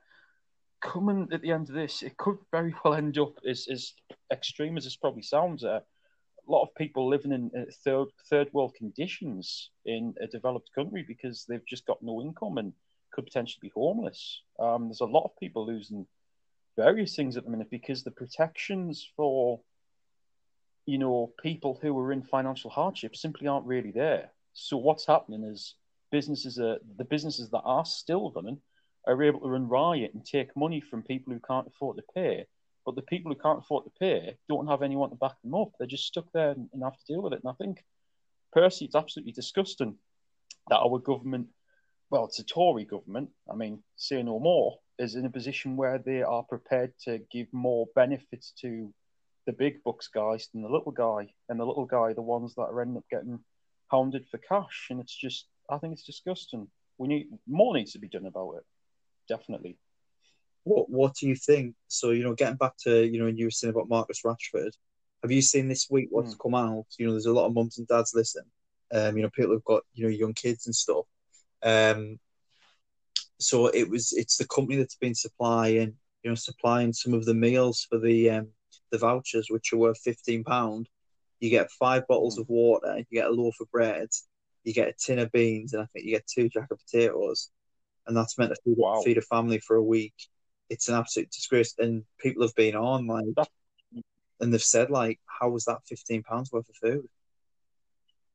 coming 0.82 1.30
at 1.32 1.42
the 1.42 1.52
end 1.52 1.70
of 1.70 1.76
this, 1.76 2.04
it 2.04 2.18
could 2.18 2.38
very 2.52 2.76
well 2.84 2.94
end 2.94 3.18
up 3.18 3.34
as, 3.50 3.68
as 3.72 3.94
extreme 4.32 4.78
as 4.78 4.84
this 4.84 4.98
probably 4.98 5.24
sounds. 5.24 5.64
Uh, 5.64 5.80
a 6.46 6.52
lot 6.52 6.64
of 6.64 6.76
people 6.76 7.08
living 7.08 7.32
in 7.32 7.50
uh, 7.58 7.64
third 7.86 8.08
third 8.30 8.50
world 8.52 8.74
conditions 8.78 9.72
in 9.86 10.14
a 10.22 10.28
developed 10.28 10.70
country 10.76 11.04
because 11.08 11.46
they've 11.48 11.66
just 11.66 11.86
got 11.86 12.04
no 12.04 12.22
income 12.22 12.58
and 12.58 12.74
could 13.14 13.26
potentially 13.26 13.60
be 13.62 13.72
homeless. 13.74 14.42
Um, 14.60 14.86
there's 14.86 15.02
a 15.02 15.06
lot 15.06 15.24
of 15.24 15.38
people 15.40 15.66
losing 15.66 16.06
various 16.76 17.16
things 17.16 17.38
at 17.38 17.46
the 17.46 17.52
minute 17.52 17.70
because 17.70 18.04
the 18.04 18.12
protections 18.12 19.08
for 19.16 19.62
you 20.86 20.98
know 20.98 21.32
people 21.42 21.80
who 21.82 21.98
are 22.00 22.12
in 22.12 22.24
financial 22.24 22.70
hardship 22.70 23.16
simply 23.16 23.48
aren't 23.48 23.66
really 23.66 23.92
there. 23.92 24.32
So 24.54 24.78
what's 24.78 25.08
happening 25.08 25.44
is 25.44 25.76
businesses 26.12 26.60
are 26.60 26.80
the 26.98 27.06
businesses 27.06 27.50
that 27.52 27.62
are 27.64 27.86
still 27.86 28.32
running 28.36 28.60
are 29.06 29.22
able 29.22 29.42
to 29.42 29.50
run 29.50 29.68
riot 29.68 30.14
and 30.14 30.26
take 30.26 30.56
money 30.56 30.80
from 30.80 31.04
people 31.04 31.34
who 31.34 31.40
can't 31.40 31.68
afford 31.68 31.98
to 31.98 32.04
pay. 32.16 32.46
But 32.86 32.96
the 32.96 33.02
people 33.02 33.32
who 33.32 33.38
can't 33.38 33.60
afford 33.60 33.86
to 33.86 33.92
pay 34.00 34.38
don't 34.50 34.68
have 34.68 34.82
anyone 34.82 35.10
to 35.10 35.16
back 35.16 35.42
them 35.42 35.56
up. 35.56 35.72
They're 35.78 35.88
just 35.88 36.06
stuck 36.06 36.26
there 36.34 36.52
and, 36.52 36.70
have 36.84 36.98
to 36.98 37.06
deal 37.14 37.22
with 37.22 37.34
it. 37.34 37.42
And 37.44 37.50
I 37.50 37.54
think, 37.54 37.84
personally, 38.52 38.88
it's 38.88 38.96
absolutely 38.96 39.32
disgusting 39.32 39.96
that 40.70 40.80
our 40.80 41.00
government, 41.00 41.48
well, 42.14 42.26
it's 42.26 42.38
a 42.38 42.44
Tory 42.44 42.86
government, 42.86 43.32
I 43.52 43.56
mean, 43.56 43.82
say 43.96 44.22
no 44.22 44.40
more, 44.40 44.78
is 45.00 45.16
in 45.16 45.26
a 45.26 45.32
position 45.32 45.76
where 45.76 45.98
they 45.98 46.22
are 46.22 46.44
prepared 46.44 46.94
to 47.06 47.20
give 47.32 47.48
more 47.52 47.88
benefits 47.96 48.54
to 48.62 48.94
the 49.48 49.52
big 49.52 49.82
bucks 49.84 50.10
guys 50.10 50.48
than 50.54 50.62
the 50.62 50.70
little 50.70 50.92
guy. 50.92 51.34
And 51.50 51.60
the 51.60 51.66
little 51.66 51.88
guy, 51.88 52.14
the 52.14 52.22
ones 52.22 52.54
that 52.54 52.70
are 52.70 52.82
ending 52.82 52.98
up 52.98 53.06
getting 53.10 53.40
hounded 53.88 54.28
for 54.30 54.38
cash. 54.38 54.90
And 54.92 55.00
it's 55.00 55.16
just, 55.16 55.48
I 55.68 55.80
think 55.80 55.94
it's 55.94 56.06
disgusting. 56.06 56.68
We 57.00 57.08
need 57.08 57.30
more 57.48 57.74
needs 57.74 57.94
to 57.94 58.00
be 58.00 58.10
done 58.10 58.28
about 58.28 58.58
it 58.58 58.64
definitely. 59.28 59.80
What 60.66 60.92
What 60.92 61.16
do 61.16 61.28
you 61.28 61.36
think? 61.36 61.74
So 61.88 62.12
you 62.12 62.24
know, 62.24 62.36
getting 62.36 62.58
back 62.58 62.74
to 62.84 63.04
you 63.04 63.20
know, 63.20 63.26
you 63.26 63.46
were 63.46 63.52
saying 63.52 63.74
about 63.74 63.90
Marcus 63.90 64.22
Rashford. 64.24 64.72
Have 65.24 65.32
you 65.32 65.42
seen 65.42 65.68
this 65.68 65.88
week 65.90 66.10
what's 66.12 66.36
mm. 66.36 66.40
come 66.40 66.54
out? 66.54 66.86
You 67.00 67.08
know, 67.08 67.14
there's 67.14 67.26
a 67.26 67.34
lot 67.34 67.48
of 67.48 67.56
mums 67.56 67.80
and 67.80 67.88
dads 67.88 68.14
listen. 68.14 68.44
Um, 68.94 69.18
you 69.18 69.24
know, 69.24 69.32
people 69.32 69.54
have 69.54 69.64
got 69.64 69.82
you 69.94 70.04
know 70.04 70.12
young 70.12 70.34
kids 70.34 70.68
and 70.68 70.76
stuff. 70.76 71.06
Um, 71.64 72.20
so 73.40 73.68
it 73.68 73.90
was 73.90 74.14
it's 74.14 74.38
the 74.38 74.48
company 74.48 74.78
that's 74.78 74.96
been 74.96 75.16
supplying 75.16 75.96
you 76.24 76.32
know 76.32 76.36
supplying 76.36 76.94
some 76.94 77.14
of 77.14 77.26
the 77.26 77.34
meals 77.34 77.86
for 77.90 78.00
the 78.00 78.30
um, 78.30 78.48
the 78.92 78.98
vouchers, 78.98 79.48
which 79.50 79.74
are 79.74 79.78
worth 79.78 80.00
fifteen 80.00 80.44
pound. 80.44 80.88
You 81.40 81.50
get 81.50 81.72
five 81.72 82.08
bottles 82.08 82.38
of 82.38 82.48
water, 82.48 82.98
you 82.98 83.06
get 83.12 83.28
a 83.28 83.32
loaf 83.32 83.56
of 83.60 83.70
bread, 83.70 84.08
you 84.64 84.74
get 84.74 84.88
a 84.88 84.94
tin 84.94 85.20
of 85.20 85.32
beans, 85.32 85.74
and 85.74 85.84
I 85.84 85.86
think 85.88 86.06
you 86.06 86.12
get 86.12 86.28
two 86.28 86.48
jack 86.48 86.72
of 86.72 86.80
potatoes 86.80 87.52
and 88.08 88.16
that's 88.16 88.38
meant 88.38 88.52
to 88.52 88.62
feed, 88.64 88.76
wow. 88.78 89.02
feed 89.04 89.18
a 89.18 89.22
family 89.22 89.60
for 89.60 89.76
a 89.76 89.84
week. 89.84 90.14
It's 90.70 90.90
an 90.90 90.96
absolute 90.96 91.32
disgrace, 91.32 91.76
and 91.78 92.04
people 92.20 92.44
have 92.44 92.56
been 92.56 92.76
on 92.76 93.08
like, 93.08 93.26
and 94.40 94.54
they've 94.54 94.62
said 94.62 94.90
like, 94.90 95.20
how 95.26 95.50
was 95.50 95.66
that 95.66 95.80
fifteen 95.88 96.24
pounds 96.24 96.52
worth 96.52 96.70
of 96.70 96.76
food? 96.76 97.08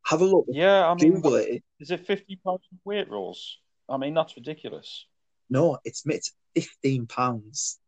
Have 0.07 0.21
a 0.21 0.25
look. 0.25 0.47
Yeah, 0.49 0.89
I 0.89 0.95
mean, 0.95 1.15
Google 1.15 1.37
it. 1.37 1.63
Is 1.81 1.91
it 1.91 2.07
fifty 2.07 2.37
pounds 2.37 2.67
weight 2.85 3.11
rolls? 3.11 3.59
I 3.89 3.97
mean, 3.97 4.15
that's 4.15 4.37
ridiculous. 4.37 5.07
No, 5.51 5.79
it's 5.85 6.03
it's 6.07 6.33
fifteen 6.55 7.07
pounds. 7.07 7.79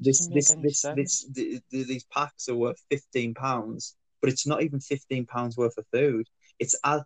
This 0.00 0.28
this 0.28 0.54
this, 0.62 0.82
this 0.96 1.26
the, 1.32 1.60
these 1.70 2.04
packs 2.04 2.48
are 2.48 2.56
worth 2.56 2.80
fifteen 2.90 3.34
pounds, 3.34 3.96
but 4.20 4.30
it's 4.30 4.46
not 4.46 4.62
even 4.62 4.80
fifteen 4.80 5.26
pounds 5.26 5.56
worth 5.56 5.78
of 5.78 5.86
food. 5.92 6.26
It's 6.58 6.76
as, 6.84 7.02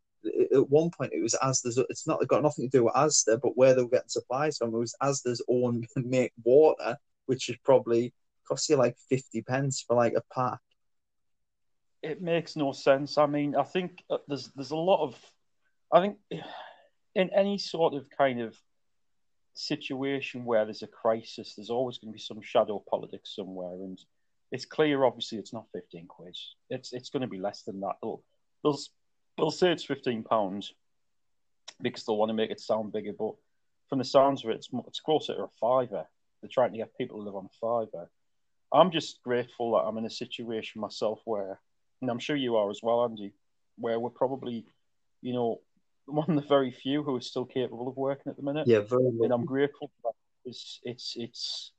at 0.54 0.70
one 0.70 0.90
point 0.90 1.12
it 1.12 1.22
was 1.22 1.34
Asda's. 1.42 1.78
It's 1.90 2.06
not 2.06 2.26
got 2.26 2.42
nothing 2.42 2.70
to 2.70 2.78
do 2.78 2.84
with 2.84 2.94
Asda, 2.94 3.40
but 3.42 3.56
where 3.56 3.74
they 3.74 3.82
were 3.82 3.90
getting 3.90 4.08
supplies 4.08 4.58
from. 4.58 4.74
It 4.74 4.78
was 4.78 4.94
Asda's 5.02 5.44
own 5.48 5.86
make 5.96 6.32
water, 6.42 6.96
which 7.26 7.48
is 7.48 7.56
probably 7.64 8.14
cost 8.46 8.68
you 8.68 8.76
like 8.76 8.96
fifty 9.08 9.42
pence 9.42 9.84
for 9.86 9.96
like 9.96 10.14
a 10.14 10.22
pack. 10.34 10.58
It 12.02 12.22
makes 12.22 12.56
no 12.56 12.72
sense. 12.72 13.18
I 13.18 13.26
mean, 13.26 13.56
I 13.56 13.64
think 13.64 14.02
uh, 14.10 14.18
there's 14.28 14.50
there's 14.54 14.70
a 14.70 14.76
lot 14.76 15.02
of, 15.04 15.18
I 15.92 16.00
think, 16.00 16.16
in 17.14 17.30
any 17.34 17.58
sort 17.58 17.94
of 17.94 18.08
kind 18.16 18.40
of 18.40 18.56
situation 19.54 20.44
where 20.44 20.64
there's 20.64 20.82
a 20.82 20.86
crisis, 20.86 21.54
there's 21.56 21.70
always 21.70 21.98
going 21.98 22.12
to 22.12 22.16
be 22.16 22.22
some 22.22 22.40
shadow 22.40 22.82
politics 22.88 23.34
somewhere, 23.34 23.74
and 23.74 23.98
it's 24.52 24.64
clear. 24.64 25.04
Obviously, 25.04 25.38
it's 25.38 25.52
not 25.52 25.66
fifteen 25.72 26.06
quid. 26.06 26.36
It's 26.70 26.92
it's 26.92 27.10
going 27.10 27.22
to 27.22 27.28
be 27.28 27.40
less 27.40 27.62
than 27.62 27.80
that. 27.80 27.96
There's 28.62 28.90
they'll 29.36 29.50
say 29.50 29.72
it's 29.72 29.84
fifteen 29.84 30.22
pounds 30.22 30.72
because 31.80 32.04
they'll 32.04 32.16
want 32.16 32.30
to 32.30 32.34
make 32.34 32.50
it 32.50 32.60
sound 32.60 32.92
bigger, 32.92 33.12
but 33.12 33.34
from 33.88 33.98
the 33.98 34.04
sounds 34.04 34.44
of 34.44 34.50
it, 34.50 34.56
it's, 34.56 34.68
it's 34.86 35.00
closer 35.00 35.34
to 35.34 35.44
a 35.44 35.48
fiver. 35.60 36.06
They're 36.40 36.50
trying 36.50 36.72
to 36.72 36.78
get 36.78 36.96
people 36.96 37.18
to 37.18 37.24
live 37.24 37.36
on 37.36 37.46
a 37.46 37.58
fiver. 37.60 38.10
I'm 38.72 38.90
just 38.90 39.22
grateful 39.22 39.72
that 39.72 39.86
I'm 39.86 39.98
in 39.98 40.04
a 40.04 40.10
situation 40.10 40.80
myself 40.80 41.20
where, 41.24 41.58
and 42.00 42.10
I'm 42.10 42.18
sure 42.18 42.36
you 42.36 42.56
are 42.56 42.70
as 42.70 42.80
well, 42.82 43.04
Andy, 43.04 43.32
where 43.76 43.98
we're 43.98 44.10
probably, 44.10 44.64
you 45.22 45.32
know, 45.32 45.60
one 46.06 46.28
of 46.28 46.36
the 46.36 46.48
very 46.48 46.70
few 46.70 47.02
who 47.02 47.16
are 47.16 47.20
still 47.20 47.44
capable 47.44 47.88
of 47.88 47.96
working 47.96 48.30
at 48.30 48.36
the 48.36 48.42
minute. 48.42 48.66
Yeah, 48.66 48.80
very 48.80 49.08
and 49.22 49.32
I'm 49.32 49.44
grateful 49.44 49.90
for 50.00 50.12
that. 50.12 50.50
It's 50.50 50.80
it's 50.82 51.14
it's 51.16 51.72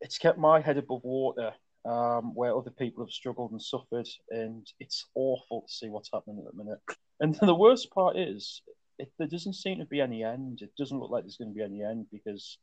it's 0.00 0.18
kept 0.18 0.38
my 0.38 0.60
head 0.60 0.78
above 0.78 1.04
water 1.04 1.52
um, 1.86 2.34
where 2.34 2.56
other 2.56 2.70
people 2.70 3.04
have 3.04 3.12
struggled 3.12 3.52
and 3.52 3.62
suffered, 3.62 4.08
and 4.30 4.66
it's 4.80 5.06
awful 5.14 5.62
to 5.62 5.72
see 5.72 5.88
what's 5.88 6.10
happening 6.12 6.44
at 6.46 6.52
the 6.56 6.64
minute. 6.64 6.80
And 7.20 7.34
the 7.40 7.54
worst 7.54 7.90
part 7.90 8.16
is, 8.16 8.62
it, 8.98 9.12
there 9.18 9.28
doesn't 9.28 9.54
seem 9.54 9.78
to 9.78 9.84
be 9.84 10.00
any 10.00 10.24
end. 10.24 10.60
It 10.62 10.74
doesn't 10.76 10.98
look 10.98 11.10
like 11.10 11.24
there's 11.24 11.36
going 11.36 11.52
to 11.52 11.54
be 11.54 11.62
any 11.62 11.82
end 11.82 12.06
because 12.10 12.58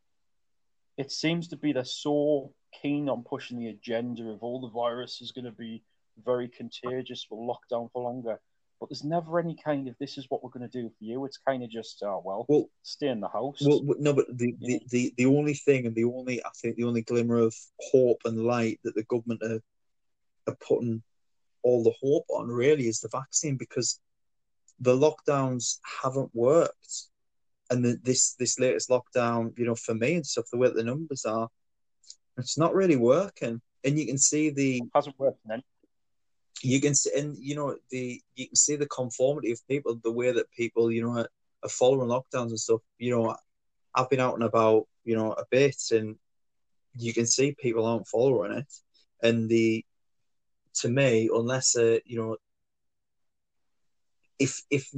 it 0.98 1.12
seems 1.12 1.48
to 1.50 1.58
be 1.58 1.74
they're 1.74 1.86
so 1.86 2.54
keen 2.82 3.10
on 3.10 3.24
pushing 3.24 3.60
the 3.60 3.68
agenda 3.68 4.30
of 4.30 4.44
all 4.44 4.62
the 4.62 4.70
virus 4.70 5.22
is 5.22 5.32
going 5.32 5.46
to 5.46 5.52
be 5.52 5.84
very 6.24 6.48
contagious, 6.48 7.28
we'll 7.30 7.48
lock 7.48 7.68
down 7.70 7.90
for 7.94 8.04
longer. 8.04 8.40
But 8.80 8.90
there's 8.90 9.04
never 9.04 9.40
any 9.40 9.56
kind 9.56 9.88
of 9.88 9.96
this 9.98 10.18
is 10.18 10.26
what 10.30 10.44
we're 10.44 10.50
going 10.50 10.70
to 10.70 10.82
do 10.82 10.90
for 10.90 11.04
you. 11.06 11.24
It's 11.26 11.38
kind 11.38 11.64
of 11.64 11.70
just, 11.70 12.04
oh, 12.04 12.22
well, 12.26 12.46
Well, 12.50 12.70
stay 12.82 13.08
in 13.08 13.22
the 13.22 13.30
house. 13.30 13.60
Well, 13.62 13.82
no, 13.98 14.14
but 14.14 14.26
the, 14.38 14.56
the, 14.60 14.82
the, 14.90 15.14
the 15.16 15.26
only 15.26 15.54
thing 15.54 15.86
and 15.86 15.96
the 15.96 16.04
only 16.04 16.44
I 16.44 16.50
think 16.62 16.76
the 16.76 16.84
only 16.84 17.02
glimmer 17.02 17.38
of 17.38 17.56
hope 17.80 18.22
and 18.26 18.44
light 18.44 18.80
that 18.84 18.96
the 18.96 19.04
government 19.04 19.42
are, 19.44 19.62
are 20.48 20.58
putting 20.68 21.02
all 21.64 21.82
the 21.82 21.94
hope 22.02 22.26
on 22.30 22.50
really 22.50 22.88
is 22.88 23.00
the 23.00 23.08
vaccine 23.08 23.56
because 23.56 24.02
the 24.80 24.96
lockdowns 24.96 25.78
haven't 26.02 26.32
worked, 26.34 27.08
and 27.70 27.86
the, 27.86 27.98
this 28.04 28.34
this 28.34 28.60
latest 28.60 28.90
lockdown, 28.90 29.58
you 29.58 29.66
know, 29.66 29.76
for 29.76 29.96
me 29.96 30.16
and 30.16 30.26
stuff, 30.26 30.46
the 30.52 30.58
way 30.58 30.70
the 30.74 30.84
numbers 30.84 31.24
are, 31.24 31.48
it's 32.38 32.58
not 32.58 32.74
really 32.76 32.98
working, 32.98 33.62
and 33.84 33.98
you 33.98 34.06
can 34.06 34.18
see 34.18 34.50
the 34.50 34.78
it 34.78 34.90
hasn't 34.94 35.18
worked 35.18 35.40
then. 35.46 35.64
You 36.64 36.80
can 36.82 36.96
see 36.96 37.12
and 37.18 37.38
you 37.38 37.56
know 37.56 37.76
the 37.92 38.22
you 38.36 38.48
can 38.48 38.56
see 38.56 38.76
the 38.76 38.88
conformity 38.88 39.52
of 39.52 39.68
people 39.68 40.00
the 40.04 40.12
way 40.12 40.32
that 40.32 40.50
people 40.52 40.92
you 40.92 41.04
know 41.04 41.18
are, 41.20 41.30
are 41.64 41.70
following 41.70 42.10
lockdowns 42.10 42.50
and 42.50 42.60
stuff 42.60 42.82
you 42.98 43.12
know 43.12 43.36
i've 43.96 44.10
been 44.10 44.20
out 44.20 44.34
and 44.34 44.44
about 44.44 44.88
you 45.04 45.16
know 45.16 45.34
a 45.34 45.44
bit 45.52 45.76
and 45.92 46.18
you 46.96 47.14
can 47.14 47.26
see 47.26 47.56
people 47.60 47.86
aren't 47.86 48.08
following 48.08 48.52
it. 48.52 48.74
And 49.22 49.50
the 49.50 49.86
to 50.76 50.90
me 50.90 51.30
unless 51.34 51.76
uh, 51.76 52.00
you 52.06 52.18
know 52.18 52.38
if 54.40 54.62
if 54.70 54.90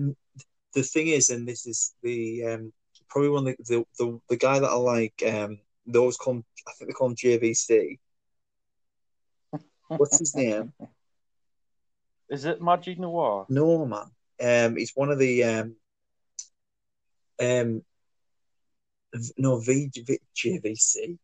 the 0.74 0.84
thing 0.84 1.08
is 1.08 1.30
and 1.30 1.48
this 1.48 1.66
is 1.66 1.94
the 2.02 2.46
um 2.46 2.74
probably 3.10 3.30
one 3.30 3.48
of 3.48 3.56
the 3.58 3.64
the, 3.76 3.86
the, 4.00 4.20
the 4.30 4.38
guy 4.38 4.58
that 4.58 4.70
i 4.70 4.74
like 4.74 5.22
um 5.28 5.60
they 5.86 6.00
always 6.00 6.16
call 6.16 6.36
him 6.36 6.46
i 6.66 6.72
think 6.72 6.90
they 6.90 6.94
call 6.94 7.10
him 7.10 7.16
jvc 7.16 8.00
what's 9.90 10.18
his 10.20 10.34
name 10.38 10.72
Is 12.30 12.46
it 12.46 12.62
Majid 12.62 13.00
Noir? 13.00 13.46
No, 13.50 13.86
man. 13.86 14.12
Um, 14.42 14.76
he's 14.76 14.92
one 14.96 15.12
of 15.12 15.20
the 15.20 15.44
um, 15.44 15.76
um, 17.42 17.84
no 19.38 19.60
V, 19.60 19.90
v 19.96 20.20
JVC. 20.36 21.18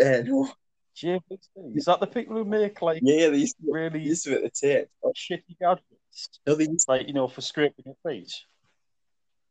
Uh, 0.00 0.22
no, 0.24 0.50
JVC? 0.96 1.76
Is 1.76 1.84
that 1.84 2.00
the 2.00 2.06
people 2.06 2.36
who 2.36 2.44
make 2.44 2.82
like 2.82 3.00
yeah, 3.02 3.28
they 3.30 3.38
used 3.38 3.56
to, 3.56 3.66
they 3.66 3.72
really 3.72 4.00
used 4.00 4.24
to 4.24 4.34
at 4.34 4.42
the 4.42 4.50
tape. 4.50 4.88
shitty 5.16 5.58
gadgets? 5.60 6.40
No, 6.46 6.54
they 6.54 6.64
used 6.64 6.88
Like, 6.88 7.06
you 7.06 7.14
know, 7.14 7.28
for 7.28 7.40
scraping 7.40 7.84
your 7.86 7.96
feet? 8.06 8.32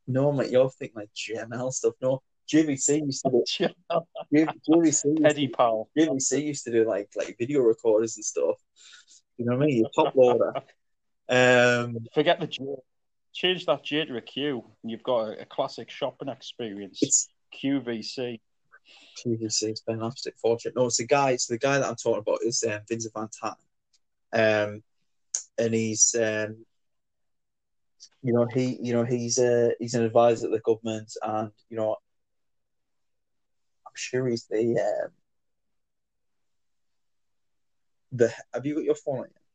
no, 0.08 0.32
mate. 0.32 0.52
You're 0.52 0.70
thinking 0.70 0.96
like 0.96 1.10
GML 1.16 1.72
stuff. 1.72 1.94
No, 2.02 2.22
JVC 2.52 3.06
used 3.06 3.26
to 3.26 3.32
do 3.32 3.44
JVC. 4.34 5.36
To, 5.36 5.48
pal. 5.50 5.90
JVC 5.98 6.44
used 6.44 6.64
to 6.66 6.72
do 6.72 6.86
like 6.86 7.10
like 7.16 7.36
video 7.38 7.62
recorders 7.62 8.16
and 8.18 8.26
stuff. 8.26 8.56
You 9.38 9.46
know 9.46 9.56
what 9.56 9.64
I 9.64 9.68
mean? 9.68 9.78
Your 9.78 9.90
top 9.96 10.16
loader. 10.16 10.54
Um, 11.30 11.98
Forget 12.14 12.40
the 12.40 12.48
J. 12.48 12.64
Change 13.34 13.66
that 13.66 13.84
J 13.84 14.06
to 14.06 14.18
a 14.18 14.22
Q, 14.22 14.64
and 14.82 14.92
you've 14.92 15.04
got 15.04 15.30
a, 15.30 15.42
a 15.42 15.46
classic 15.46 15.90
shopping 15.90 16.30
experience. 16.30 17.00
it's 17.02 17.28
QVC. 17.54 18.40
PVC 19.18 19.68
has 19.70 19.82
been 19.82 20.00
an 20.00 20.06
absolute 20.06 20.38
fortune. 20.38 20.74
No, 20.76 20.86
it's 20.86 20.98
the 20.98 21.06
guy. 21.06 21.32
It's 21.32 21.48
the 21.48 21.58
guy 21.58 21.78
that 21.78 21.88
I'm 21.88 21.96
talking 21.96 22.20
about 22.20 22.40
is 22.44 22.64
um, 22.64 22.80
Vincent 22.88 23.14
Van 23.14 23.30
Tan, 24.34 24.72
um, 24.74 24.84
and 25.58 25.74
he's 25.74 26.16
um, 26.16 26.66
you 28.22 28.34
know 28.34 28.48
he 28.54 28.78
you 28.82 28.94
know 28.94 29.04
he's 29.04 29.38
uh, 29.40 29.70
he's 29.80 29.94
an 29.94 30.04
advisor 30.04 30.48
to 30.48 30.52
the 30.52 30.60
government, 30.60 31.12
and 31.22 31.52
you 31.70 31.78
know 31.78 31.98
I'm 33.86 33.94
sure 33.96 34.28
he's 34.28 34.46
the 34.46 34.80
um, 34.80 35.12
the. 38.14 38.34
Have 38.54 38.66
you 38.66 38.76
got 38.76 38.84
your 38.84 38.96
phone? 38.96 39.20
On 39.20 39.26
you? 39.26 39.47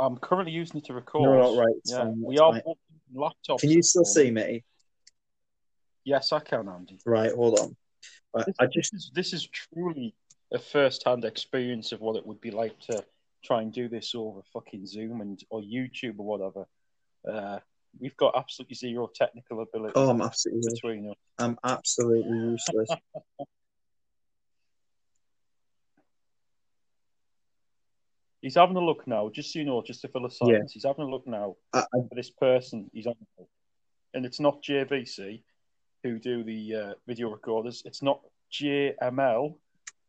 I'm 0.00 0.16
currently 0.16 0.52
using 0.52 0.78
it 0.78 0.86
to 0.86 0.94
record. 0.94 1.22
No, 1.22 1.54
not 1.54 1.62
right. 1.62 1.74
Yeah, 1.84 2.04
we 2.04 2.38
are 2.38 2.60
laptops. 3.14 3.60
Can 3.60 3.70
you 3.70 3.82
still 3.82 4.04
see 4.04 4.30
me? 4.30 4.64
Yes, 6.04 6.32
I 6.32 6.40
can, 6.40 6.68
Andy. 6.68 6.98
Right, 7.04 7.32
hold 7.32 7.58
on. 7.58 7.76
Right, 8.34 8.46
This, 8.46 8.56
I 8.58 8.66
this 8.66 8.74
just 8.74 8.94
is 8.94 9.10
this 9.14 9.32
is 9.32 9.48
truly 9.48 10.14
a 10.52 10.58
first-hand 10.58 11.24
experience 11.24 11.92
of 11.92 12.00
what 12.00 12.16
it 12.16 12.26
would 12.26 12.40
be 12.40 12.50
like 12.50 12.78
to 12.80 13.04
try 13.44 13.62
and 13.62 13.72
do 13.72 13.88
this 13.88 14.14
over 14.14 14.40
fucking 14.52 14.86
Zoom 14.86 15.20
and 15.20 15.40
or 15.50 15.60
YouTube 15.60 16.18
or 16.18 16.26
whatever. 16.26 16.66
Uh, 17.30 17.58
we've 17.98 18.16
got 18.16 18.34
absolutely 18.36 18.74
zero 18.74 19.08
technical 19.14 19.60
ability 19.62 19.92
oh, 19.96 20.10
I'm 20.10 20.22
absolutely 20.22 20.70
between 20.72 21.10
us. 21.10 21.16
I'm 21.38 21.58
absolutely 21.64 22.36
useless. 22.36 22.88
He's 28.40 28.54
having 28.54 28.76
a 28.76 28.84
look 28.84 29.06
now, 29.06 29.28
just 29.28 29.52
so 29.52 29.58
you 29.58 29.66
know, 29.66 29.82
just 29.82 30.00
to 30.02 30.08
fill 30.08 30.26
a 30.26 30.30
silence. 30.30 30.72
He's 30.72 30.84
having 30.84 31.04
a 31.04 31.10
look 31.10 31.26
now 31.26 31.56
I, 31.72 31.80
I, 31.80 31.98
for 32.08 32.14
this 32.14 32.30
person 32.30 32.90
he's 32.92 33.06
on, 33.06 33.14
and 34.14 34.24
it's 34.24 34.40
not 34.40 34.62
JVC 34.62 35.42
who 36.02 36.18
do 36.18 36.42
the 36.42 36.74
uh, 36.74 36.94
video 37.06 37.30
recorders. 37.30 37.82
It's 37.84 38.02
not 38.02 38.20
JML 38.52 39.54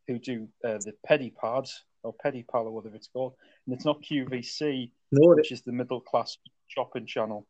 who 0.08 0.20
do 0.20 0.48
uh, 0.64 0.78
the 0.80 0.94
Pedipad 1.08 1.70
or 2.04 2.16
Pedipal 2.26 2.66
or 2.66 2.72
whatever 2.72 2.96
it's 2.96 3.08
called, 3.08 3.34
and 3.66 3.76
it's 3.76 3.86
not 3.86 4.02
QVC, 4.02 4.92
no, 5.12 5.36
which 5.36 5.52
is 5.52 5.62
the 5.62 5.72
middle 5.72 6.02
class 6.02 6.38
shopping 6.68 7.06
channel. 7.06 7.46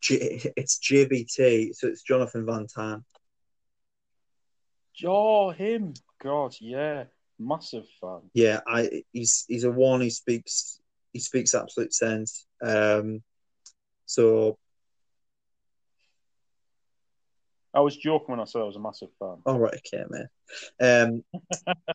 J, 0.00 0.52
it's 0.56 0.78
JVT, 0.78 1.74
so 1.74 1.88
it's 1.88 2.02
Jonathan 2.02 2.46
Van-Tam. 2.46 3.04
Oh, 5.04 5.50
him! 5.50 5.94
God, 6.20 6.54
yeah, 6.60 7.04
massive 7.42 7.84
fan. 8.00 8.20
yeah, 8.34 8.60
I 8.66 9.02
he's 9.12 9.44
he's 9.48 9.64
a 9.64 9.70
one. 9.70 10.00
He 10.00 10.10
speaks 10.10 10.80
he 11.12 11.20
speaks 11.20 11.54
absolute 11.54 11.92
sense. 11.92 12.46
Um, 12.62 13.22
so 14.06 14.58
I 17.74 17.80
was 17.80 17.96
joking 17.96 18.26
when 18.28 18.40
I 18.40 18.44
said 18.44 18.60
I 18.60 18.64
was 18.64 18.76
a 18.76 18.80
massive 18.80 19.08
fan. 19.18 19.36
all 19.46 19.58
right, 19.58 19.74
okay, 19.74 20.04
man. 20.08 21.24
Um, 21.34 21.42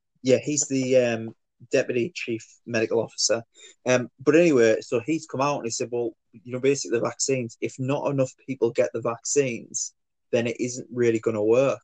yeah, 0.22 0.38
he's 0.38 0.68
the 0.68 0.98
um 0.98 1.36
deputy 1.72 2.12
chief 2.14 2.46
medical 2.66 3.02
officer. 3.02 3.44
Um, 3.86 4.10
but 4.20 4.36
anyway, 4.36 4.82
so 4.82 5.02
he's 5.06 5.26
come 5.26 5.42
out 5.42 5.58
and 5.58 5.66
he 5.66 5.72
said, 5.72 5.90
well, 5.92 6.12
you 6.32 6.54
know, 6.54 6.60
basically 6.60 7.00
the 7.00 7.06
vaccines. 7.06 7.58
If 7.62 7.76
not 7.80 8.12
enough 8.12 8.32
people 8.46 8.72
get 8.72 8.92
the 8.94 9.02
vaccines, 9.02 9.94
then 10.32 10.48
it 10.48 10.60
isn't 10.60 10.88
really 10.92 11.20
going 11.20 11.36
to 11.36 11.42
work. 11.42 11.82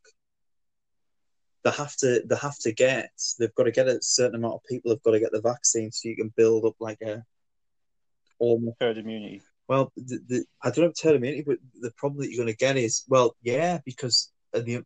They 1.63 1.71
have 1.71 1.95
to. 1.97 2.21
They 2.25 2.35
have 2.35 2.57
to 2.59 2.71
get. 2.73 3.11
They've 3.39 3.55
got 3.55 3.63
to 3.63 3.71
get 3.71 3.87
a 3.87 4.01
certain 4.01 4.35
amount 4.35 4.55
of 4.55 4.63
people. 4.69 4.91
Have 4.91 5.03
got 5.03 5.11
to 5.11 5.19
get 5.19 5.31
the 5.31 5.41
vaccine 5.41 5.91
so 5.91 6.09
you 6.09 6.15
can 6.15 6.33
build 6.35 6.65
up 6.65 6.75
like 6.79 7.01
a 7.01 7.23
almost 8.39 8.77
Herd 8.81 8.97
immunity. 8.97 9.41
Well, 9.67 9.91
the, 9.95 10.19
the, 10.27 10.45
I 10.61 10.69
don't 10.69 10.85
know 10.85 10.91
if 10.91 11.01
herd 11.01 11.15
immunity, 11.15 11.43
but 11.45 11.57
the 11.79 11.91
problem 11.91 12.21
that 12.21 12.29
you're 12.29 12.43
going 12.43 12.53
to 12.53 12.57
get 12.57 12.75
is, 12.75 13.03
well, 13.07 13.35
yeah, 13.41 13.79
because 13.85 14.31
the, 14.51 14.83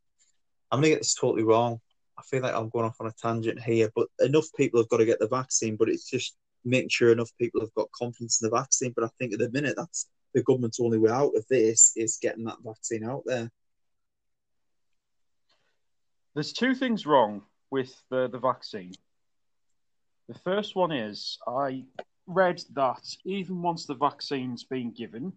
I'm 0.71 0.79
going 0.79 0.83
to 0.83 0.89
get 0.89 0.99
this 0.99 1.15
totally 1.15 1.43
wrong. 1.43 1.79
I 2.17 2.21
feel 2.23 2.41
like 2.41 2.53
I'm 2.53 2.69
going 2.69 2.85
off 2.85 2.97
on 2.99 3.07
a 3.07 3.11
tangent 3.11 3.61
here, 3.61 3.91
but 3.95 4.07
enough 4.19 4.45
people 4.55 4.79
have 4.79 4.89
got 4.89 4.97
to 4.97 5.05
get 5.05 5.19
the 5.19 5.27
vaccine, 5.27 5.75
but 5.75 5.89
it's 5.89 6.09
just 6.09 6.35
making 6.63 6.89
sure 6.89 7.11
enough 7.11 7.31
people 7.39 7.61
have 7.61 7.73
got 7.73 7.91
confidence 7.91 8.41
in 8.41 8.49
the 8.49 8.55
vaccine. 8.55 8.93
But 8.95 9.05
I 9.05 9.09
think 9.17 9.33
at 9.33 9.39
the 9.39 9.49
minute, 9.49 9.75
that's 9.77 10.07
the 10.33 10.43
government's 10.43 10.79
only 10.79 10.97
way 10.97 11.11
out 11.11 11.35
of 11.35 11.45
this 11.47 11.93
is 11.95 12.19
getting 12.21 12.45
that 12.45 12.57
vaccine 12.63 13.03
out 13.03 13.23
there. 13.25 13.51
There's 16.37 16.53
two 16.53 16.75
things 16.75 17.07
wrong 17.07 17.41
with 17.71 17.99
the, 18.11 18.27
the 18.27 18.37
vaccine. 18.37 18.91
The 20.27 20.37
first 20.37 20.75
one 20.75 20.91
is 20.91 21.39
I 21.47 21.85
read 22.27 22.61
that 22.75 23.01
even 23.25 23.63
once 23.63 23.87
the 23.87 23.95
vaccine's 23.95 24.63
been 24.63 24.91
given, 24.91 25.33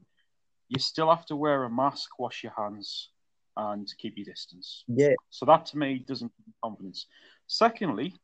you 0.69 0.79
still 0.79 1.09
have 1.09 1.25
to 1.29 1.37
wear 1.37 1.65
a 1.65 1.71
mask, 1.71 2.19
wash 2.19 2.43
your 2.43 2.53
hands, 2.55 3.09
and 3.57 3.91
keep 3.97 4.19
your 4.19 4.27
distance. 4.27 4.85
Yeah, 4.89 5.15
So 5.31 5.47
that 5.47 5.65
to 5.67 5.79
me 5.79 6.05
doesn't 6.07 6.37
give 6.37 6.47
me 6.47 6.53
confidence. 6.63 7.07
Secondly, 7.47 8.15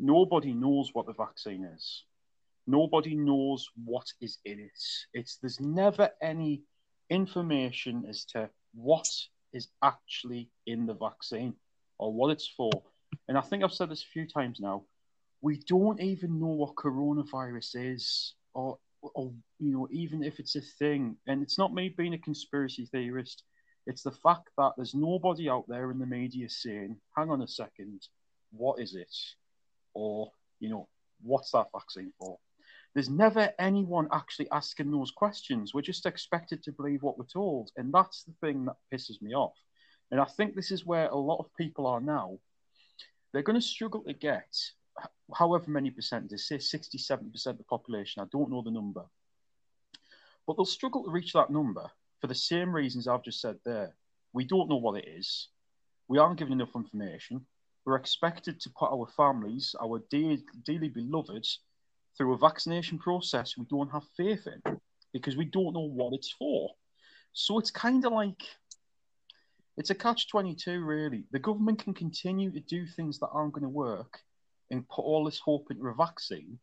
nobody 0.00 0.54
knows 0.54 0.90
what 0.94 1.06
the 1.06 1.14
vaccine 1.14 1.62
is. 1.62 2.02
Nobody 2.66 3.14
knows 3.14 3.70
what 3.84 4.08
is 4.20 4.38
in 4.44 4.58
it. 4.58 4.82
It's 5.14 5.36
there's 5.36 5.60
never 5.60 6.10
any 6.20 6.62
information 7.10 8.06
as 8.08 8.24
to 8.32 8.50
what 8.74 9.06
is 9.52 9.68
actually 9.84 10.50
in 10.66 10.84
the 10.86 10.94
vaccine 10.94 11.54
or 12.02 12.12
what 12.12 12.32
it's 12.32 12.48
for. 12.48 12.70
And 13.28 13.38
I 13.38 13.40
think 13.40 13.62
I've 13.62 13.72
said 13.72 13.90
this 13.90 14.02
a 14.02 14.12
few 14.12 14.26
times 14.26 14.58
now. 14.60 14.84
We 15.40 15.60
don't 15.68 16.00
even 16.00 16.40
know 16.40 16.48
what 16.48 16.74
coronavirus 16.74 17.94
is, 17.94 18.34
or 18.54 18.78
or 19.02 19.32
you 19.58 19.72
know, 19.72 19.88
even 19.90 20.22
if 20.22 20.38
it's 20.38 20.56
a 20.56 20.60
thing, 20.60 21.16
and 21.26 21.42
it's 21.42 21.58
not 21.58 21.74
me 21.74 21.88
being 21.88 22.14
a 22.14 22.18
conspiracy 22.18 22.86
theorist, 22.86 23.44
it's 23.86 24.02
the 24.02 24.12
fact 24.26 24.50
that 24.58 24.72
there's 24.76 24.94
nobody 24.94 25.48
out 25.48 25.64
there 25.68 25.90
in 25.90 25.98
the 25.98 26.06
media 26.06 26.48
saying, 26.48 26.96
"Hang 27.16 27.30
on 27.30 27.42
a 27.42 27.48
second, 27.48 28.00
what 28.50 28.80
is 28.80 28.94
it?" 28.94 29.14
or 29.94 30.32
you 30.60 30.70
know, 30.70 30.88
what's 31.22 31.50
that 31.52 31.66
vaccine 31.72 32.12
for? 32.18 32.38
There's 32.94 33.10
never 33.10 33.52
anyone 33.58 34.08
actually 34.12 34.50
asking 34.50 34.90
those 34.90 35.10
questions. 35.10 35.72
We're 35.72 35.82
just 35.82 36.06
expected 36.06 36.62
to 36.62 36.72
believe 36.72 37.02
what 37.02 37.18
we're 37.18 37.24
told, 37.26 37.70
and 37.76 37.92
that's 37.92 38.24
the 38.24 38.34
thing 38.40 38.64
that 38.66 38.76
pisses 38.92 39.20
me 39.22 39.34
off. 39.34 39.56
And 40.12 40.20
I 40.20 40.24
think 40.26 40.54
this 40.54 40.70
is 40.70 40.86
where 40.86 41.08
a 41.08 41.16
lot 41.16 41.38
of 41.38 41.56
people 41.56 41.88
are 41.88 42.00
now. 42.00 42.38
They're 43.32 43.42
going 43.42 43.60
to 43.60 43.66
struggle 43.66 44.04
to 44.04 44.12
get 44.12 44.54
however 45.34 45.70
many 45.70 45.90
percent, 45.90 46.30
they 46.30 46.36
say 46.36 46.58
60, 46.58 46.98
70% 46.98 47.46
of 47.46 47.58
the 47.58 47.64
population. 47.64 48.22
I 48.22 48.26
don't 48.30 48.50
know 48.50 48.62
the 48.62 48.70
number. 48.70 49.04
But 50.46 50.56
they'll 50.56 50.64
struggle 50.64 51.04
to 51.04 51.10
reach 51.10 51.32
that 51.32 51.50
number 51.50 51.90
for 52.20 52.26
the 52.26 52.34
same 52.34 52.74
reasons 52.74 53.08
I've 53.08 53.24
just 53.24 53.40
said 53.40 53.56
there. 53.64 53.94
We 54.32 54.44
don't 54.44 54.68
know 54.68 54.76
what 54.76 54.98
it 54.98 55.08
is. 55.08 55.48
We 56.08 56.18
aren't 56.18 56.38
given 56.38 56.52
enough 56.52 56.76
information. 56.76 57.46
We're 57.84 57.96
expected 57.96 58.60
to 58.60 58.70
put 58.70 58.92
our 58.92 59.06
families, 59.16 59.74
our 59.82 60.02
dear, 60.10 60.36
dearly 60.64 60.88
beloved, 60.88 61.46
through 62.16 62.34
a 62.34 62.38
vaccination 62.38 62.98
process 62.98 63.56
we 63.56 63.64
don't 63.70 63.90
have 63.90 64.04
faith 64.16 64.46
in 64.46 64.78
because 65.12 65.36
we 65.36 65.46
don't 65.46 65.72
know 65.72 65.88
what 65.88 66.12
it's 66.12 66.30
for. 66.30 66.70
So 67.32 67.58
it's 67.58 67.70
kind 67.70 68.04
of 68.04 68.12
like 68.12 68.42
it's 69.76 69.90
a 69.90 69.94
catch 69.94 70.28
22, 70.28 70.84
really. 70.84 71.24
The 71.32 71.38
government 71.38 71.82
can 71.82 71.94
continue 71.94 72.50
to 72.50 72.60
do 72.60 72.86
things 72.86 73.18
that 73.18 73.28
aren't 73.32 73.54
going 73.54 73.62
to 73.62 73.68
work 73.68 74.20
and 74.70 74.88
put 74.88 75.02
all 75.02 75.24
this 75.24 75.38
hope 75.38 75.70
into 75.70 75.86
a 75.86 75.94
vaccine, 75.94 76.58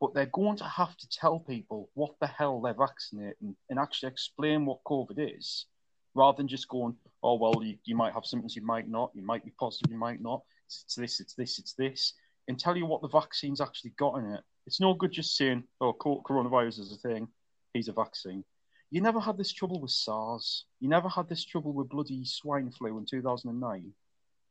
but 0.00 0.14
they're 0.14 0.26
going 0.26 0.56
to 0.58 0.64
have 0.64 0.96
to 0.96 1.08
tell 1.08 1.40
people 1.40 1.90
what 1.94 2.12
the 2.20 2.26
hell 2.26 2.60
they're 2.60 2.74
vaccinating 2.74 3.56
and 3.68 3.78
actually 3.78 4.10
explain 4.10 4.64
what 4.64 4.84
COVID 4.84 5.38
is, 5.38 5.66
rather 6.14 6.36
than 6.36 6.48
just 6.48 6.68
going, 6.68 6.94
oh, 7.22 7.36
well, 7.36 7.62
you, 7.62 7.76
you 7.84 7.96
might 7.96 8.14
have 8.14 8.24
symptoms, 8.24 8.56
you 8.56 8.64
might 8.64 8.88
not, 8.88 9.10
you 9.14 9.22
might 9.22 9.44
be 9.44 9.52
positive, 9.58 9.90
you 9.90 9.98
might 9.98 10.22
not. 10.22 10.42
It's, 10.66 10.84
it's 10.84 10.94
this, 10.94 11.20
it's 11.20 11.34
this, 11.34 11.58
it's 11.58 11.74
this, 11.74 12.14
and 12.48 12.58
tell 12.58 12.76
you 12.76 12.86
what 12.86 13.02
the 13.02 13.08
vaccine's 13.08 13.60
actually 13.60 13.92
got 13.98 14.16
in 14.16 14.32
it. 14.32 14.40
It's 14.66 14.80
no 14.80 14.94
good 14.94 15.12
just 15.12 15.36
saying, 15.36 15.64
oh, 15.80 15.92
coronavirus 15.92 16.80
is 16.80 16.92
a 16.92 17.08
thing, 17.08 17.28
he's 17.72 17.88
a 17.88 17.92
vaccine. 17.92 18.44
You 18.90 19.02
never 19.02 19.20
had 19.20 19.36
this 19.36 19.52
trouble 19.52 19.80
with 19.80 19.90
SARS. 19.90 20.64
You 20.80 20.88
never 20.88 21.08
had 21.08 21.28
this 21.28 21.44
trouble 21.44 21.74
with 21.74 21.90
bloody 21.90 22.24
swine 22.24 22.70
flu 22.70 22.96
in 22.96 23.04
2009. 23.04 23.92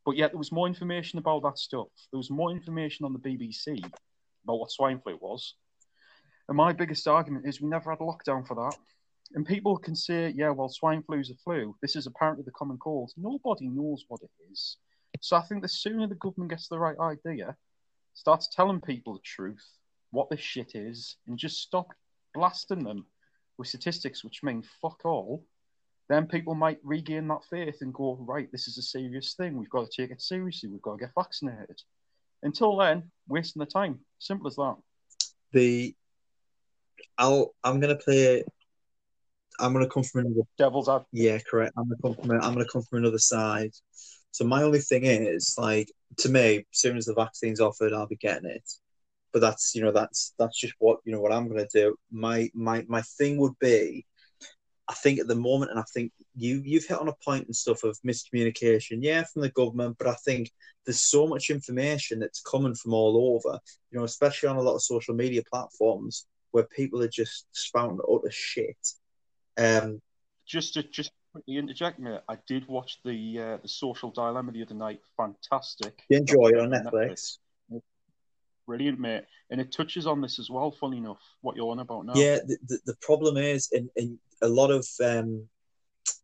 But 0.05 0.15
yet 0.15 0.31
there 0.31 0.37
was 0.37 0.51
more 0.51 0.67
information 0.67 1.17
about 1.17 1.41
that 1.43 1.57
stuff. 1.57 1.87
There 2.11 2.19
was 2.19 2.29
more 2.29 2.51
information 2.51 3.05
on 3.05 3.13
the 3.13 3.19
BBC 3.19 3.83
about 4.43 4.59
what 4.59 4.71
swine 4.71 4.99
flu 4.99 5.17
was. 5.19 5.55
And 6.47 6.55
my 6.55 6.71
biggest 6.71 7.07
argument 7.07 7.47
is 7.47 7.61
we 7.61 7.67
never 7.67 7.89
had 7.89 7.99
a 7.99 8.03
lockdown 8.03 8.47
for 8.47 8.55
that. 8.55 8.77
And 9.33 9.45
people 9.45 9.75
can 9.75 9.95
say, 9.95 10.31
yeah, 10.35 10.51
well, 10.51 10.69
swine 10.69 11.03
flu 11.03 11.19
is 11.19 11.31
a 11.31 11.35
flu. 11.35 11.75
This 11.81 11.95
is 11.95 12.05
apparently 12.05 12.45
the 12.45 12.51
common 12.51 12.77
cold. 12.77 13.11
Nobody 13.17 13.67
knows 13.67 14.05
what 14.07 14.21
it 14.21 14.31
is. 14.51 14.77
So 15.19 15.35
I 15.35 15.41
think 15.41 15.63
the 15.63 15.67
sooner 15.67 16.07
the 16.07 16.15
government 16.15 16.51
gets 16.51 16.67
the 16.67 16.79
right 16.79 16.97
idea, 16.99 17.57
starts 18.13 18.47
telling 18.47 18.81
people 18.81 19.13
the 19.13 19.19
truth, 19.23 19.65
what 20.11 20.29
this 20.29 20.39
shit 20.39 20.75
is, 20.75 21.17
and 21.27 21.37
just 21.37 21.61
stop 21.61 21.87
blasting 22.33 22.83
them 22.83 23.05
with 23.57 23.67
statistics 23.67 24.23
which 24.23 24.43
mean 24.43 24.63
fuck 24.81 25.01
all, 25.05 25.45
then 26.09 26.27
people 26.27 26.55
might 26.55 26.79
regain 26.83 27.27
that 27.27 27.43
faith 27.49 27.77
and 27.81 27.93
go, 27.93 28.17
right, 28.21 28.49
this 28.51 28.67
is 28.67 28.77
a 28.77 28.81
serious 28.81 29.33
thing. 29.33 29.57
We've 29.57 29.69
got 29.69 29.89
to 29.89 30.01
take 30.01 30.11
it 30.11 30.21
seriously. 30.21 30.69
We've 30.69 30.81
got 30.81 30.93
to 30.93 31.05
get 31.05 31.11
vaccinated. 31.15 31.81
Until 32.43 32.77
then, 32.77 33.11
wasting 33.27 33.59
the 33.59 33.65
time. 33.65 33.99
Simple 34.19 34.47
as 34.47 34.55
that. 34.55 34.75
The 35.51 35.95
I'll 37.17 37.53
I'm 37.63 37.79
gonna 37.79 37.95
play. 37.95 38.43
I'm 39.59 39.73
gonna 39.73 39.89
come 39.89 40.03
from 40.03 40.25
another 40.25 40.41
devil's 40.57 40.87
advocate. 40.87 41.07
Yeah, 41.11 41.39
correct. 41.49 41.73
I'm 41.77 41.89
gonna 41.89 42.01
come 42.01 42.25
from 42.25 42.31
I'm 42.41 42.53
gonna 42.53 42.67
come 42.71 42.83
from 42.83 42.99
another 42.99 43.17
side. 43.17 43.71
So 44.31 44.45
my 44.45 44.63
only 44.63 44.79
thing 44.79 45.05
is 45.05 45.55
like 45.57 45.91
to 46.19 46.29
me, 46.29 46.57
as 46.57 46.63
soon 46.71 46.97
as 46.97 47.05
the 47.05 47.13
vaccine's 47.13 47.59
offered, 47.59 47.93
I'll 47.93 48.07
be 48.07 48.17
getting 48.17 48.49
it. 48.49 48.63
But 49.33 49.41
that's 49.41 49.75
you 49.75 49.81
know 49.81 49.91
that's 49.91 50.33
that's 50.39 50.59
just 50.59 50.73
what 50.79 50.99
you 51.05 51.11
know 51.11 51.21
what 51.21 51.33
I'm 51.33 51.47
gonna 51.47 51.67
do. 51.73 51.95
My 52.11 52.49
my 52.53 52.85
my 52.87 53.01
thing 53.01 53.37
would 53.37 53.57
be 53.59 54.05
I 54.89 54.93
think 54.93 55.19
at 55.19 55.27
the 55.27 55.35
moment, 55.35 55.71
and 55.71 55.79
I 55.79 55.83
think 55.93 56.13
you 56.35 56.61
you've 56.63 56.85
hit 56.85 56.99
on 56.99 57.09
a 57.09 57.13
point 57.23 57.45
and 57.45 57.55
stuff 57.55 57.83
of 57.83 57.97
miscommunication, 58.05 58.99
yeah, 59.01 59.23
from 59.23 59.41
the 59.41 59.49
government, 59.49 59.97
but 59.97 60.07
I 60.07 60.15
think 60.25 60.51
there's 60.85 61.01
so 61.01 61.27
much 61.27 61.49
information 61.49 62.19
that's 62.19 62.41
coming 62.41 62.73
from 62.73 62.93
all 62.93 63.35
over, 63.35 63.59
you 63.91 63.99
know, 63.99 64.05
especially 64.05 64.47
on 64.47 64.55
a 64.55 64.61
lot 64.61 64.75
of 64.75 64.81
social 64.81 65.13
media 65.13 65.41
platforms 65.51 66.25
where 66.51 66.63
people 66.63 67.03
are 67.03 67.09
just 67.09 67.47
spouting 67.51 67.99
utter 68.09 68.31
shit. 68.31 68.77
Um, 69.57 70.01
just 70.45 70.75
to 70.75 70.83
just 70.83 71.11
quickly 71.33 71.57
interject, 71.57 71.99
mate, 71.99 72.21
I 72.29 72.37
did 72.47 72.65
watch 72.69 72.99
the 73.03 73.39
uh, 73.39 73.57
the 73.61 73.67
Social 73.67 74.11
Dilemma 74.11 74.53
the 74.53 74.63
other 74.63 74.73
night. 74.73 75.01
Fantastic. 75.17 76.01
You 76.09 76.19
enjoy 76.19 76.49
it 76.49 76.59
on 76.59 76.69
Netflix. 76.69 76.93
Netflix. 76.93 77.37
Brilliant, 78.67 78.99
mate. 78.99 79.23
And 79.49 79.61
it 79.61 79.71
touches 79.71 80.05
on 80.05 80.19
this 80.19 80.39
as 80.39 80.49
well, 80.49 80.71
funny 80.71 80.97
enough, 80.97 81.21
what 81.39 81.55
you're 81.55 81.71
on 81.71 81.79
about 81.79 82.05
now. 82.05 82.13
Yeah, 82.15 82.39
the, 82.45 82.57
the, 82.67 82.79
the 82.87 82.95
problem 83.01 83.37
is, 83.37 83.69
and, 83.71 83.89
and 83.95 84.19
a 84.41 84.47
lot 84.49 84.71
of 84.71 84.85
um, 85.01 85.47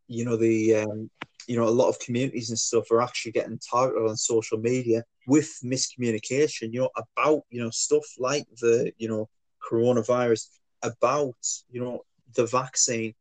you 0.08 0.26
know 0.26 0.36
the 0.36 0.76
um, 0.76 1.10
you 1.46 1.56
know 1.56 1.66
a 1.66 1.70
lot 1.70 1.88
of 1.88 1.98
communities 2.00 2.50
and 2.50 2.58
stuff 2.58 2.90
are 2.90 3.00
actually 3.00 3.32
getting 3.32 3.58
targeted 3.58 4.06
on 4.06 4.16
social 4.16 4.58
media 4.58 5.02
with 5.26 5.58
miscommunication. 5.64 6.70
You 6.70 6.82
know 6.82 6.90
about 6.96 7.44
you 7.48 7.62
know 7.62 7.70
stuff 7.70 8.04
like 8.18 8.44
the 8.60 8.92
you 8.98 9.08
know 9.08 9.30
coronavirus, 9.66 10.48
about 10.82 11.34
you 11.70 11.80
know 11.80 12.02
the 12.36 12.44
vaccine. 12.44 13.14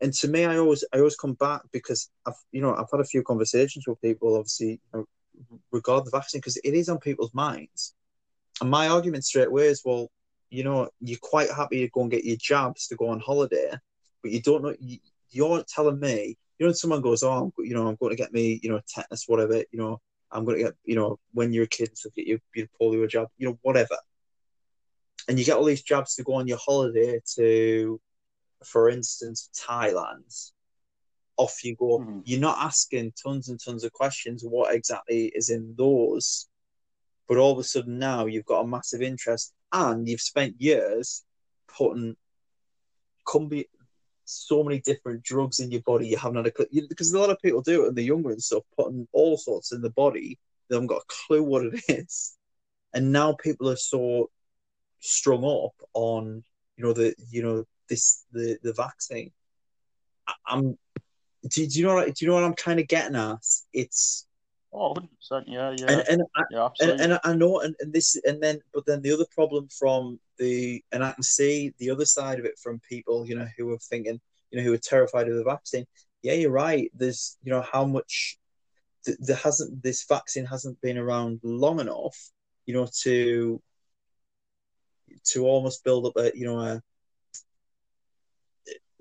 And 0.00 0.14
to 0.14 0.28
me, 0.28 0.44
I 0.44 0.58
always 0.58 0.84
I 0.94 0.98
always 0.98 1.16
come 1.16 1.34
back 1.34 1.62
because 1.72 2.08
I've 2.24 2.34
you 2.52 2.60
know 2.60 2.72
I've 2.74 2.90
had 2.90 3.00
a 3.00 3.04
few 3.04 3.24
conversations 3.24 3.84
with 3.88 4.00
people, 4.00 4.36
obviously, 4.36 4.68
you 4.68 4.78
know, 4.94 5.06
regarding 5.72 6.04
the 6.04 6.16
vaccine 6.16 6.38
because 6.38 6.56
it 6.58 6.74
is 6.74 6.88
on 6.88 6.98
people's 6.98 7.34
minds. 7.34 7.94
And 8.60 8.70
my 8.70 8.88
argument 8.88 9.24
straight 9.24 9.48
away 9.48 9.68
is, 9.68 9.82
well, 9.84 10.10
you 10.50 10.64
know, 10.64 10.90
you're 11.00 11.18
quite 11.20 11.50
happy 11.50 11.80
to 11.80 11.88
go 11.88 12.02
and 12.02 12.10
get 12.10 12.24
your 12.24 12.36
jabs 12.36 12.88
to 12.88 12.96
go 12.96 13.08
on 13.08 13.20
holiday, 13.20 13.70
but 14.22 14.32
you 14.32 14.42
don't 14.42 14.62
know. 14.62 14.74
You, 14.80 14.98
you're 15.30 15.64
telling 15.64 16.00
me, 16.00 16.36
you 16.58 16.66
know, 16.66 16.72
someone 16.72 17.00
goes, 17.00 17.22
"Oh, 17.22 17.30
I'm, 17.30 17.64
you 17.64 17.74
know, 17.74 17.86
I'm 17.86 17.96
going 17.96 18.10
to 18.10 18.16
get 18.16 18.32
me, 18.32 18.60
you 18.62 18.70
know, 18.70 18.80
tetanus, 18.86 19.24
whatever. 19.28 19.58
You 19.70 19.78
know, 19.78 20.00
I'm 20.30 20.44
going 20.44 20.58
to 20.58 20.64
get, 20.64 20.74
you 20.84 20.96
know, 20.96 21.18
when 21.32 21.52
you're 21.52 21.64
a 21.64 21.68
kid, 21.68 21.96
so 21.96 22.10
get 22.14 22.26
your, 22.26 22.38
your 22.54 22.66
polio 22.80 23.08
jab, 23.08 23.28
you 23.38 23.48
know, 23.48 23.58
whatever." 23.62 23.96
And 25.28 25.38
you 25.38 25.44
get 25.44 25.56
all 25.56 25.64
these 25.64 25.82
jabs 25.82 26.16
to 26.16 26.24
go 26.24 26.34
on 26.34 26.48
your 26.48 26.58
holiday 26.58 27.20
to, 27.36 28.00
for 28.64 28.90
instance, 28.90 29.50
Thailand. 29.56 30.50
Off 31.36 31.64
you 31.64 31.76
go. 31.76 32.00
Mm-hmm. 32.00 32.20
You're 32.24 32.40
not 32.40 32.58
asking 32.58 33.12
tons 33.22 33.48
and 33.48 33.58
tons 33.62 33.84
of 33.84 33.92
questions. 33.92 34.42
What 34.42 34.74
exactly 34.74 35.26
is 35.34 35.48
in 35.48 35.74
those? 35.78 36.49
But 37.30 37.38
all 37.38 37.52
of 37.52 37.58
a 37.58 37.62
sudden 37.62 38.00
now 38.00 38.26
you've 38.26 38.44
got 38.44 38.62
a 38.62 38.66
massive 38.66 39.02
interest, 39.02 39.54
and 39.72 40.08
you've 40.08 40.20
spent 40.20 40.60
years 40.60 41.22
putting 41.68 42.16
combi- 43.24 43.68
so 44.24 44.64
many 44.64 44.80
different 44.80 45.22
drugs 45.22 45.60
in 45.60 45.70
your 45.70 45.82
body 45.82 46.08
you 46.08 46.16
haven't 46.16 46.38
had 46.38 46.46
a 46.48 46.50
clue 46.50 46.66
because 46.88 47.12
a 47.12 47.18
lot 47.18 47.30
of 47.30 47.40
people 47.40 47.62
do 47.62 47.84
it 47.84 47.88
and 47.88 47.96
they're 47.96 48.04
younger 48.04 48.30
and 48.30 48.42
stuff, 48.42 48.64
putting 48.76 49.06
all 49.12 49.36
sorts 49.36 49.70
in 49.70 49.80
the 49.80 49.90
body. 49.90 50.40
They 50.68 50.74
haven't 50.74 50.88
got 50.88 51.02
a 51.02 51.14
clue 51.26 51.44
what 51.44 51.66
it 51.66 51.80
is. 51.88 52.36
And 52.94 53.12
now 53.12 53.34
people 53.34 53.70
are 53.70 53.76
so 53.76 54.28
strung 54.98 55.44
up 55.44 55.74
on, 55.94 56.42
you 56.76 56.84
know, 56.84 56.92
the 56.92 57.14
you 57.30 57.44
know, 57.44 57.64
this 57.88 58.24
the 58.32 58.58
the 58.64 58.72
vaccine. 58.72 59.30
I, 60.26 60.34
am 60.48 60.76
do, 61.48 61.64
do 61.64 61.78
you 61.78 61.86
know 61.86 61.94
what 61.94 62.12
do 62.12 62.24
you 62.24 62.28
know 62.28 62.34
what 62.34 62.44
I'm 62.44 62.54
kind 62.54 62.80
of 62.80 62.88
getting 62.88 63.14
at? 63.14 63.38
It's 63.72 64.26
Oh, 64.72 64.94
100%, 64.94 65.44
yeah, 65.46 65.74
yeah. 65.76 65.86
And, 65.88 66.08
and, 66.08 66.22
I, 66.36 66.42
yeah, 66.50 66.64
absolutely. 66.66 67.02
And, 67.02 67.12
and 67.12 67.20
I 67.24 67.34
know, 67.34 67.60
and, 67.60 67.74
and 67.80 67.92
this, 67.92 68.16
and 68.24 68.40
then, 68.40 68.60
but 68.72 68.86
then 68.86 69.02
the 69.02 69.12
other 69.12 69.26
problem 69.34 69.68
from 69.68 70.20
the, 70.38 70.82
and 70.92 71.02
I 71.02 71.12
can 71.12 71.24
see 71.24 71.74
the 71.78 71.90
other 71.90 72.04
side 72.04 72.38
of 72.38 72.44
it 72.44 72.58
from 72.62 72.80
people, 72.88 73.26
you 73.26 73.34
know, 73.34 73.48
who 73.56 73.72
are 73.72 73.78
thinking, 73.78 74.20
you 74.50 74.58
know, 74.58 74.64
who 74.64 74.72
are 74.72 74.78
terrified 74.78 75.28
of 75.28 75.34
the 75.34 75.44
vaccine. 75.44 75.86
Yeah, 76.22 76.34
you're 76.34 76.52
right. 76.52 76.90
There's, 76.94 77.36
you 77.42 77.50
know, 77.50 77.62
how 77.62 77.84
much 77.84 78.38
th- 79.04 79.18
there 79.20 79.36
hasn't, 79.36 79.82
this 79.82 80.04
vaccine 80.08 80.46
hasn't 80.46 80.80
been 80.80 80.98
around 80.98 81.40
long 81.42 81.80
enough, 81.80 82.30
you 82.66 82.74
know, 82.74 82.86
to, 83.02 83.60
to 85.24 85.46
almost 85.46 85.82
build 85.82 86.06
up 86.06 86.16
a, 86.16 86.30
you 86.36 86.44
know, 86.46 86.60
a, 86.60 86.82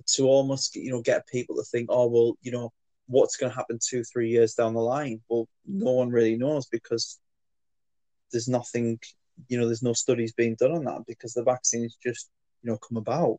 to 0.08 0.28
almost, 0.28 0.76
you 0.76 0.92
know, 0.92 1.02
get 1.02 1.28
people 1.28 1.58
to 1.58 1.64
think, 1.64 1.90
oh, 1.92 2.08
well, 2.08 2.38
you 2.42 2.52
know, 2.52 2.72
what's 3.10 3.38
going 3.38 3.52
to 3.52 3.58
happen 3.58 3.80
two, 3.82 4.04
three 4.04 4.30
years 4.30 4.54
down 4.54 4.74
the 4.74 4.80
line? 4.80 5.20
Well, 5.28 5.48
no 5.66 5.92
one 5.92 6.10
really 6.10 6.38
knows 6.38 6.68
because 6.68 7.20
there's 8.32 8.48
nothing, 8.48 9.00
you 9.48 9.58
know, 9.58 9.66
there's 9.66 9.84
no 9.84 9.94
studies 9.94 10.32
being 10.34 10.56
done 10.56 10.72
on 10.72 10.86
that 10.86 11.02
because 11.08 11.34
the 11.34 11.44
vaccine's 11.44 11.98
just, 12.02 12.30
you 12.62 12.72
know, 12.72 12.78
come 12.78 12.98
about. 12.98 13.38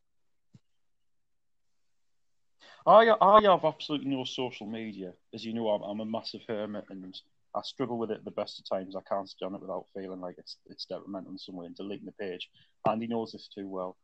I 2.87 3.15
I 3.21 3.43
have 3.43 3.65
absolutely 3.65 4.09
no 4.11 4.25
social 4.25 4.67
media, 4.67 5.13
as 5.35 5.45
you 5.45 5.53
know. 5.53 5.69
I'm, 5.69 5.83
I'm 5.83 6.01
a 6.01 6.05
massive 6.05 6.41
hermit, 6.49 6.85
and 6.91 7.15
I 7.55 7.61
struggle 7.63 7.99
with 7.99 8.11
it 8.11 8.25
the 8.25 8.31
best 8.31 8.59
of 8.59 8.69
times. 8.69 8.97
I 8.97 9.03
can't 9.09 9.29
stay 9.29 9.47
on 9.47 9.55
it 9.55 9.61
without 9.61 9.87
feeling 9.95 10.21
like 10.21 10.37
it's 10.39 10.57
it's 10.67 10.87
detrimental 10.87 11.31
in 11.31 11.39
some 11.39 11.57
way 11.57 11.67
and 11.67 11.77
deleting 11.77 12.07
the 12.07 12.13
page. 12.13 12.49
Andy 12.89 13.07
knows 13.07 13.33
this 13.33 13.49
too 13.55 13.69
well. 13.69 13.97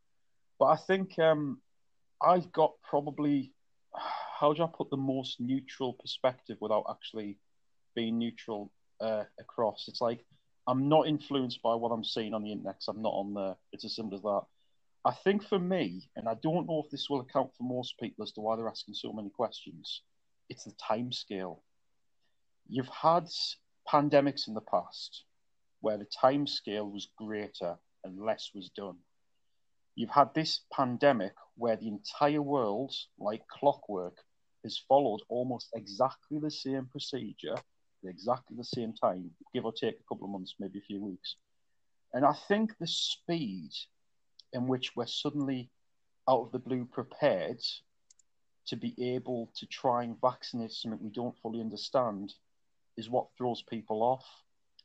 But 0.59 0.65
I 0.67 0.75
think 0.77 1.17
um, 1.19 1.59
I've 2.21 2.51
got 2.51 2.73
probably 2.87 3.51
how 4.39 4.53
do 4.53 4.63
I 4.63 4.67
put 4.67 4.89
the 4.89 4.97
most 4.97 5.39
neutral 5.39 5.93
perspective 5.93 6.57
without 6.59 6.85
actually 6.89 7.37
being 7.95 8.17
neutral 8.19 8.71
uh, 9.01 9.23
across? 9.39 9.85
It's 9.87 10.01
like 10.01 10.25
I'm 10.67 10.89
not 10.89 11.07
influenced 11.07 11.61
by 11.61 11.75
what 11.75 11.89
I'm 11.89 12.03
seeing 12.03 12.33
on 12.33 12.43
the 12.43 12.51
internet. 12.51 12.75
Because 12.75 12.89
I'm 12.89 13.01
not 13.01 13.13
on 13.13 13.33
there. 13.33 13.55
It's 13.71 13.85
as 13.85 13.95
simple 13.95 14.17
as 14.17 14.23
that. 14.23 14.41
I 15.05 15.13
think 15.23 15.43
for 15.47 15.57
me, 15.57 16.09
and 16.15 16.27
I 16.27 16.35
don't 16.43 16.67
know 16.67 16.83
if 16.83 16.91
this 16.91 17.09
will 17.09 17.21
account 17.21 17.51
for 17.57 17.63
most 17.63 17.97
people 17.99 18.23
as 18.23 18.33
to 18.33 18.41
why 18.41 18.55
they're 18.55 18.67
asking 18.67 18.95
so 18.95 19.13
many 19.13 19.29
questions, 19.29 20.01
it's 20.49 20.65
the 20.65 20.73
time 20.73 21.11
scale. 21.11 21.63
You've 22.67 22.89
had 22.89 23.27
pandemics 23.89 24.47
in 24.47 24.53
the 24.53 24.61
past 24.61 25.23
where 25.79 25.97
the 25.97 26.07
time 26.21 26.45
scale 26.45 26.89
was 26.89 27.07
greater 27.17 27.77
and 28.03 28.19
less 28.19 28.51
was 28.53 28.69
done. 28.75 28.97
You've 29.95 30.09
had 30.09 30.33
this 30.33 30.61
pandemic 30.73 31.33
where 31.55 31.77
the 31.77 31.87
entire 31.87 32.41
world, 32.41 32.93
like 33.17 33.47
clockwork, 33.47 34.17
has 34.67 34.83
followed 34.87 35.21
almost 35.29 35.69
exactly 35.73 36.39
the 36.39 36.51
same 36.51 36.85
procedure 36.85 37.55
exactly 38.03 38.55
the 38.55 38.63
same 38.63 38.93
time, 38.93 39.31
give 39.53 39.65
or 39.65 39.73
take 39.73 39.99
a 39.99 40.03
couple 40.07 40.25
of 40.25 40.31
months, 40.31 40.55
maybe 40.59 40.79
a 40.79 40.83
few 40.83 41.01
weeks. 41.01 41.35
And 42.13 42.25
I 42.25 42.33
think 42.47 42.77
the 42.79 42.87
speed 42.87 43.71
in 44.53 44.67
which 44.67 44.95
we're 44.95 45.07
suddenly 45.07 45.69
out 46.29 46.41
of 46.41 46.51
the 46.51 46.59
blue 46.59 46.85
prepared 46.85 47.59
to 48.67 48.75
be 48.75 48.93
able 49.15 49.49
to 49.55 49.65
try 49.65 50.03
and 50.03 50.19
vaccinate 50.21 50.71
something 50.71 50.99
we 51.01 51.09
don't 51.09 51.37
fully 51.41 51.61
understand 51.61 52.33
is 52.97 53.09
what 53.09 53.27
throws 53.37 53.63
people 53.69 54.01
off. 54.03 54.25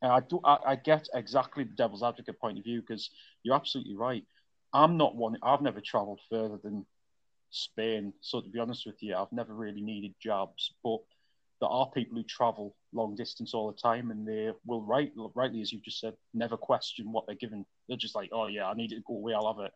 And 0.02 0.12
I 0.12 0.20
do, 0.20 0.40
I, 0.44 0.58
I 0.66 0.76
get 0.76 1.08
exactly 1.14 1.64
the 1.64 1.74
devil's 1.74 2.02
advocate 2.02 2.40
point 2.40 2.58
of 2.58 2.64
view 2.64 2.80
because 2.80 3.10
you're 3.42 3.56
absolutely 3.56 3.96
right. 3.96 4.24
I'm 4.74 4.96
not 4.96 5.16
one. 5.16 5.36
I've 5.42 5.62
never 5.62 5.80
travelled 5.80 6.20
further 6.30 6.58
than 6.62 6.86
Spain, 7.52 8.12
so 8.20 8.40
to 8.40 8.48
be 8.48 8.58
honest 8.58 8.86
with 8.86 9.02
you, 9.02 9.14
I've 9.14 9.32
never 9.32 9.54
really 9.54 9.80
needed 9.80 10.14
jobs. 10.20 10.74
But 10.82 10.98
there 11.60 11.70
are 11.70 11.90
people 11.90 12.16
who 12.16 12.24
travel 12.24 12.74
long 12.92 13.14
distance 13.14 13.54
all 13.54 13.70
the 13.70 13.78
time, 13.78 14.10
and 14.10 14.26
they 14.26 14.50
will 14.66 14.82
right, 14.82 15.12
rightly, 15.34 15.60
as 15.60 15.72
you 15.72 15.80
just 15.80 16.00
said, 16.00 16.14
never 16.34 16.56
question 16.56 17.12
what 17.12 17.26
they're 17.26 17.36
given. 17.36 17.64
They're 17.88 17.96
just 17.96 18.16
like, 18.16 18.30
"Oh 18.32 18.48
yeah, 18.48 18.66
I 18.66 18.74
need 18.74 18.92
it 18.92 18.96
to 18.96 19.02
go 19.06 19.14
away. 19.14 19.34
I'll 19.34 19.54
have 19.54 19.64
it." 19.64 19.72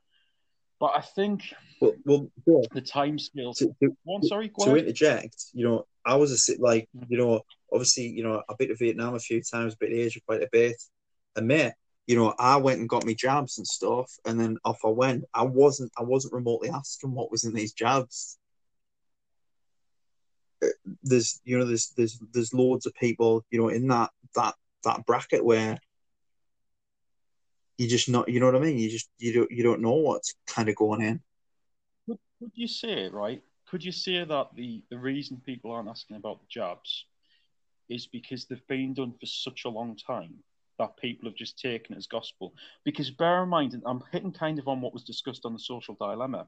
But 0.79 0.93
I 0.97 1.01
think 1.01 1.55
well, 1.81 1.93
well 2.05 2.31
yeah. 2.47 2.67
the 2.73 2.81
time 2.81 3.19
scales. 3.19 3.59
To, 3.59 3.75
to, 3.83 3.97
One, 4.05 4.23
sorry, 4.23 4.49
to 4.49 4.71
ahead. 4.71 4.79
interject, 4.79 5.45
you 5.53 5.67
know, 5.67 5.87
I 6.05 6.17
was 6.17 6.33
a 6.33 6.63
like, 6.63 6.89
mm-hmm. 6.97 7.13
you 7.13 7.19
know, 7.19 7.41
obviously, 7.73 8.09
you 8.09 8.23
know, 8.23 8.43
I've 8.49 8.59
been 8.59 8.69
to 8.69 8.77
Vietnam 8.77 9.15
a 9.15 9.19
few 9.19 9.43
times, 9.43 9.75
been 9.75 9.91
to 9.91 9.97
Asia 9.97 10.21
quite 10.27 10.43
a 10.43 10.49
bit, 10.51 10.77
and 11.35 11.47
mate, 11.47 11.73
you 12.07 12.15
know, 12.15 12.35
I 12.39 12.57
went 12.57 12.79
and 12.79 12.89
got 12.89 13.05
me 13.05 13.15
jabs 13.15 13.59
and 13.59 13.67
stuff, 13.67 14.17
and 14.25 14.39
then 14.39 14.59
off 14.65 14.85
I 14.85 14.89
went. 14.89 15.25
I 15.35 15.43
wasn't, 15.43 15.91
I 15.99 16.03
wasn't 16.03 16.35
remotely 16.35 16.71
asking 16.71 17.13
what 17.13 17.33
was 17.33 17.45
in 17.45 17.53
these 17.53 17.73
jabs. 17.73 18.39
Uh, 20.63 20.69
there's, 21.03 21.41
you 21.45 21.59
know, 21.59 21.65
there's, 21.65 21.91
there's, 21.97 22.19
there's 22.33 22.55
loads 22.55 22.87
of 22.87 22.95
people, 22.95 23.45
you 23.51 23.61
know, 23.61 23.69
in 23.69 23.89
that 23.89 24.11
that 24.37 24.55
that 24.85 25.05
bracket 25.05 25.45
where 25.45 25.79
you 27.77 27.89
just 27.89 28.09
not, 28.09 28.29
you 28.29 28.39
know 28.39 28.47
what 28.47 28.57
I 28.57 28.61
mean? 28.61 28.79
You 28.79 28.89
just 28.89 29.11
you 29.19 29.33
don't 29.33 29.51
you 29.51 29.65
don't 29.65 29.83
know 29.83 29.95
what's 29.95 30.35
kind 30.47 30.69
of 30.69 30.77
going 30.77 31.03
in. 31.03 31.21
Could, 32.07 32.19
could 32.39 32.53
you 32.55 32.69
say 32.69 33.09
right? 33.09 33.43
Could 33.69 33.85
you 33.85 33.93
say 33.93 34.25
that 34.25 34.55
the 34.55 34.81
the 34.91 34.99
reason 34.99 35.43
people 35.45 35.73
aren't 35.73 35.89
asking 35.89 36.17
about 36.17 36.41
the 36.41 36.47
jobs 36.49 37.05
is 37.89 38.07
because 38.07 38.45
they've 38.45 38.67
been 38.69 38.95
done 38.95 39.13
for 39.19 39.27
such 39.27 39.65
a 39.65 39.69
long 39.69 39.97
time 39.97 40.35
that 40.79 40.97
people 40.97 41.29
have 41.29 41.37
just 41.37 41.59
taken 41.59 41.97
as 41.97 42.07
gospel? 42.07 42.55
Because 42.85 43.11
bear 43.11 43.43
in 43.43 43.49
mind, 43.49 43.75
and 43.75 43.83
I'm 43.87 44.03
hitting 44.13 44.33
kind 44.33 44.59
of 44.59 44.69
on 44.69 44.81
what 44.81 44.93
was 44.93 45.05
discussed 45.05 45.45
on 45.45 45.53
the 45.53 45.59
social 45.59 45.97
dilemma. 45.99 46.47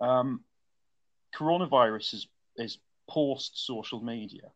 Um, 0.00 0.44
coronavirus 1.34 2.14
is 2.14 2.26
is 2.56 2.78
post 3.08 3.66
social 3.66 4.00
media, 4.00 4.50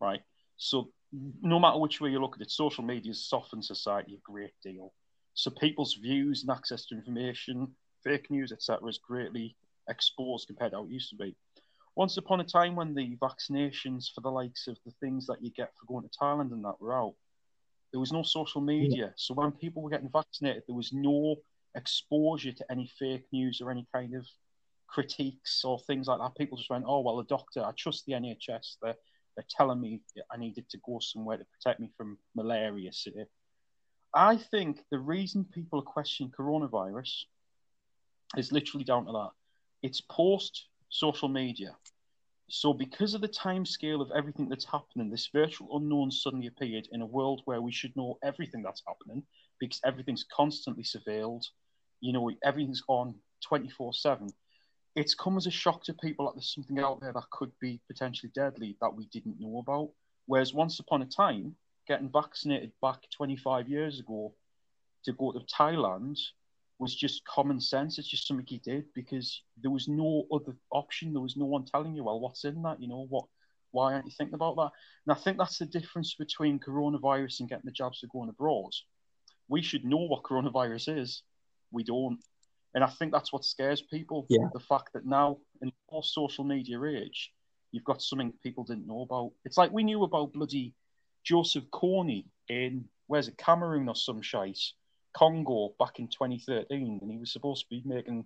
right? 0.00 0.20
So 0.56 0.90
no 1.42 1.58
matter 1.58 1.78
which 1.78 2.00
way 2.00 2.10
you 2.10 2.20
look 2.20 2.36
at 2.36 2.42
it, 2.42 2.50
social 2.50 2.84
media 2.84 3.10
has 3.10 3.24
softened 3.24 3.64
society 3.64 4.14
a 4.14 4.30
great 4.30 4.52
deal. 4.62 4.92
So 5.34 5.50
people's 5.50 5.94
views 5.94 6.42
and 6.42 6.50
access 6.50 6.86
to 6.86 6.94
information, 6.94 7.68
fake 8.04 8.30
news, 8.30 8.52
etc., 8.52 8.88
is 8.88 8.98
greatly 8.98 9.56
exposed 9.88 10.46
compared 10.46 10.72
to 10.72 10.78
how 10.78 10.84
it 10.84 10.90
used 10.90 11.10
to 11.10 11.16
be. 11.16 11.34
Once 11.96 12.16
upon 12.16 12.40
a 12.40 12.44
time, 12.44 12.76
when 12.76 12.94
the 12.94 13.16
vaccinations 13.16 14.12
for 14.14 14.20
the 14.20 14.30
likes 14.30 14.68
of 14.68 14.78
the 14.84 14.92
things 15.00 15.26
that 15.26 15.42
you 15.42 15.50
get 15.50 15.72
for 15.76 15.86
going 15.86 16.08
to 16.08 16.18
Thailand 16.18 16.52
and 16.52 16.64
that 16.64 16.80
were 16.80 16.96
out, 16.96 17.14
there 17.92 18.00
was 18.00 18.12
no 18.12 18.22
social 18.22 18.60
media. 18.60 19.06
Yeah. 19.06 19.12
So 19.16 19.34
when 19.34 19.52
people 19.52 19.82
were 19.82 19.90
getting 19.90 20.10
vaccinated, 20.10 20.62
there 20.66 20.76
was 20.76 20.92
no 20.92 21.36
exposure 21.74 22.52
to 22.52 22.64
any 22.70 22.90
fake 22.98 23.26
news 23.32 23.60
or 23.60 23.70
any 23.70 23.86
kind 23.92 24.14
of 24.14 24.26
critiques 24.86 25.64
or 25.64 25.78
things 25.80 26.08
like 26.08 26.18
that. 26.18 26.36
People 26.36 26.58
just 26.58 26.70
went, 26.70 26.84
"Oh 26.86 27.00
well, 27.00 27.16
the 27.16 27.24
doctor. 27.24 27.64
I 27.64 27.72
trust 27.72 28.06
the 28.06 28.14
NHS. 28.14 28.76
They're 28.82 28.96
they're 29.36 29.44
telling 29.48 29.80
me 29.80 30.02
I 30.32 30.36
needed 30.36 30.68
to 30.70 30.78
go 30.78 30.98
somewhere 31.00 31.36
to 31.36 31.44
protect 31.44 31.80
me 31.80 31.90
from 31.96 32.18
malaria." 32.34 32.92
Say. 32.92 33.12
I 34.14 34.36
think 34.36 34.84
the 34.90 34.98
reason 34.98 35.44
people 35.44 35.78
are 35.78 35.82
questioning 35.82 36.32
coronavirus 36.32 37.24
is 38.36 38.52
literally 38.52 38.84
down 38.84 39.06
to 39.06 39.12
that. 39.12 39.30
It's 39.82 40.00
post 40.00 40.66
social 40.88 41.28
media. 41.28 41.76
So, 42.52 42.72
because 42.72 43.14
of 43.14 43.20
the 43.20 43.28
time 43.28 43.64
scale 43.64 44.02
of 44.02 44.10
everything 44.10 44.48
that's 44.48 44.64
happening, 44.64 45.08
this 45.08 45.28
virtual 45.32 45.76
unknown 45.76 46.10
suddenly 46.10 46.48
appeared 46.48 46.88
in 46.90 47.00
a 47.00 47.06
world 47.06 47.42
where 47.44 47.62
we 47.62 47.70
should 47.70 47.94
know 47.94 48.18
everything 48.24 48.60
that's 48.60 48.82
happening 48.84 49.22
because 49.60 49.80
everything's 49.84 50.24
constantly 50.24 50.82
surveilled. 50.82 51.44
You 52.00 52.12
know, 52.12 52.28
everything's 52.42 52.82
on 52.88 53.14
24 53.46 53.94
7. 53.94 54.28
It's 54.96 55.14
come 55.14 55.36
as 55.36 55.46
a 55.46 55.50
shock 55.52 55.84
to 55.84 55.94
people 55.94 56.26
that 56.26 56.34
there's 56.34 56.52
something 56.52 56.80
out 56.80 57.00
there 57.00 57.12
that 57.12 57.30
could 57.30 57.52
be 57.60 57.80
potentially 57.86 58.32
deadly 58.34 58.76
that 58.80 58.96
we 58.96 59.06
didn't 59.12 59.38
know 59.38 59.58
about. 59.58 59.90
Whereas 60.26 60.52
once 60.52 60.80
upon 60.80 61.02
a 61.02 61.06
time, 61.06 61.54
getting 61.86 62.10
vaccinated 62.10 62.72
back 62.82 62.98
25 63.16 63.68
years 63.68 64.00
ago 64.00 64.34
to 65.04 65.12
go 65.12 65.30
to 65.30 65.38
Thailand 65.40 66.18
was 66.80 66.94
just 66.96 67.24
common 67.26 67.60
sense. 67.60 67.98
It's 67.98 68.08
just 68.08 68.26
something 68.26 68.46
he 68.48 68.58
did 68.58 68.86
because 68.94 69.42
there 69.62 69.70
was 69.70 69.86
no 69.86 70.24
other 70.32 70.56
option. 70.72 71.12
There 71.12 71.20
was 71.20 71.36
no 71.36 71.44
one 71.44 71.66
telling 71.66 71.94
you, 71.94 72.04
well, 72.04 72.18
what's 72.18 72.44
in 72.44 72.62
that? 72.62 72.80
You 72.80 72.88
know, 72.88 73.06
what? 73.08 73.26
Why 73.72 73.92
aren't 73.92 74.06
you 74.06 74.12
thinking 74.16 74.34
about 74.34 74.56
that? 74.56 74.70
And 75.06 75.16
I 75.16 75.20
think 75.20 75.36
that's 75.36 75.58
the 75.58 75.66
difference 75.66 76.14
between 76.14 76.58
coronavirus 76.58 77.40
and 77.40 77.48
getting 77.50 77.66
the 77.66 77.70
jobs 77.70 78.00
for 78.00 78.06
going 78.06 78.30
abroad. 78.30 78.72
We 79.46 79.60
should 79.60 79.84
know 79.84 79.98
what 79.98 80.22
coronavirus 80.22 80.98
is. 80.98 81.22
We 81.70 81.84
don't. 81.84 82.18
And 82.74 82.82
I 82.82 82.88
think 82.88 83.12
that's 83.12 83.32
what 83.32 83.44
scares 83.44 83.82
people. 83.82 84.26
Yeah. 84.30 84.48
The 84.54 84.60
fact 84.60 84.94
that 84.94 85.04
now, 85.04 85.36
in 85.60 85.70
post 85.90 86.14
social 86.14 86.44
media 86.44 86.82
age, 86.82 87.30
you've 87.72 87.84
got 87.84 88.00
something 88.00 88.32
people 88.42 88.64
didn't 88.64 88.86
know 88.86 89.02
about. 89.02 89.32
It's 89.44 89.58
like 89.58 89.70
we 89.70 89.84
knew 89.84 90.02
about 90.02 90.32
bloody 90.32 90.74
Joseph 91.24 91.64
Kony 91.70 92.24
in 92.48 92.86
where's 93.06 93.28
it 93.28 93.36
Cameroon 93.36 93.88
or 93.88 93.94
some 93.94 94.22
shite 94.22 94.58
Congo 95.12 95.74
back 95.78 95.98
in 95.98 96.08
2013, 96.08 96.98
and 97.02 97.10
he 97.10 97.18
was 97.18 97.32
supposed 97.32 97.62
to 97.62 97.68
be 97.70 97.82
making 97.84 98.24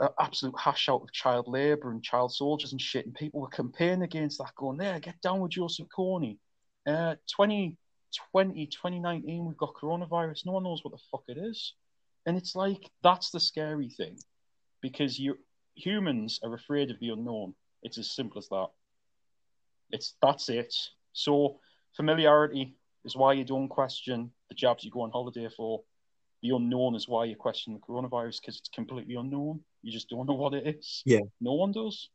an 0.00 0.08
absolute 0.18 0.58
hash 0.58 0.88
out 0.88 1.02
of 1.02 1.12
child 1.12 1.46
labour 1.48 1.90
and 1.90 2.02
child 2.02 2.34
soldiers 2.34 2.72
and 2.72 2.80
shit, 2.80 3.06
and 3.06 3.14
people 3.14 3.40
were 3.40 3.48
campaigning 3.48 4.02
against 4.02 4.38
that, 4.38 4.54
going 4.56 4.78
there, 4.78 4.98
get 5.00 5.20
down 5.20 5.40
with 5.40 5.52
Joseph 5.52 5.88
Kony. 5.96 6.38
Uh, 6.86 7.14
2020, 7.36 8.66
2019, 8.66 9.46
we've 9.46 9.56
got 9.56 9.74
coronavirus. 9.74 10.46
No 10.46 10.52
one 10.52 10.64
knows 10.64 10.84
what 10.84 10.92
the 10.92 11.02
fuck 11.10 11.24
it 11.28 11.38
is, 11.38 11.74
and 12.26 12.36
it's 12.36 12.54
like 12.54 12.90
that's 13.02 13.30
the 13.30 13.40
scary 13.40 13.88
thing, 13.88 14.18
because 14.80 15.18
you 15.18 15.38
humans 15.76 16.40
are 16.42 16.54
afraid 16.54 16.90
of 16.90 16.98
the 17.00 17.10
unknown. 17.10 17.54
It's 17.82 17.98
as 17.98 18.14
simple 18.14 18.38
as 18.38 18.48
that. 18.48 18.68
It's 19.90 20.14
that's 20.20 20.48
it. 20.48 20.74
So 21.12 21.60
Familiarity 21.96 22.74
is 23.04 23.16
why 23.16 23.32
you 23.32 23.44
don't 23.44 23.68
question 23.68 24.30
the 24.48 24.54
jobs 24.54 24.84
you 24.84 24.90
go 24.90 25.02
on 25.02 25.10
holiday 25.10 25.48
for. 25.54 25.82
The 26.42 26.50
unknown 26.50 26.94
is 26.94 27.08
why 27.08 27.24
you 27.24 27.36
question 27.36 27.72
the 27.72 27.78
coronavirus 27.80 28.40
because 28.40 28.58
it's 28.58 28.68
completely 28.68 29.14
unknown. 29.14 29.60
You 29.82 29.90
just 29.90 30.10
don't 30.10 30.26
know 30.26 30.34
what 30.34 30.52
it 30.52 30.76
is. 30.76 31.02
Yeah. 31.06 31.20
No 31.40 31.54
one 31.54 31.72
does. 31.72 32.10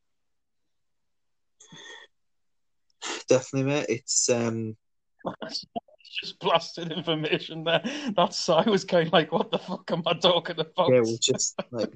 Definitely, 3.27 3.71
mate. 3.71 3.85
It's 3.89 4.29
um 4.29 4.77
just 6.19 6.39
blasted 6.39 6.91
information 6.91 7.63
there. 7.63 7.81
That's 8.15 8.49
I 8.49 8.63
was 8.63 8.83
kind 8.83 9.07
of 9.07 9.13
like, 9.13 9.31
what 9.31 9.51
the 9.51 9.59
fuck 9.59 9.89
am 9.91 10.03
I 10.05 10.13
talking 10.13 10.59
about? 10.59 10.89
Yeah, 10.89 11.01
well, 11.01 11.17
just 11.21 11.59
like 11.71 11.93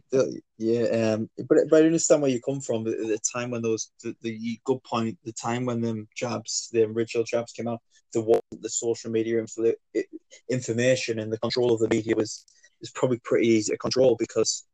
yeah, 0.57 1.13
um, 1.13 1.29
but 1.49 1.57
but 1.69 1.83
I 1.83 1.85
understand 1.85 2.21
where 2.21 2.31
you 2.31 2.41
come 2.41 2.61
from. 2.61 2.83
The, 2.83 2.91
the 2.91 3.19
time 3.33 3.51
when 3.51 3.61
those 3.61 3.91
the, 4.01 4.15
the 4.21 4.59
good 4.63 4.83
point, 4.83 5.17
the 5.23 5.33
time 5.33 5.65
when 5.65 5.81
them 5.81 6.07
jabs, 6.15 6.69
the 6.71 6.83
original 6.83 7.23
jabs 7.23 7.51
came 7.51 7.67
out, 7.67 7.81
the 8.13 8.21
what 8.21 8.41
the 8.51 8.69
social 8.69 9.11
media 9.11 9.39
info, 9.39 9.73
information 10.49 11.19
and 11.19 11.31
the 11.31 11.39
control 11.39 11.73
of 11.73 11.79
the 11.79 11.89
media 11.89 12.15
was 12.15 12.45
is 12.81 12.91
probably 12.91 13.19
pretty 13.23 13.47
easy 13.47 13.71
to 13.71 13.77
control 13.77 14.15
because 14.17 14.65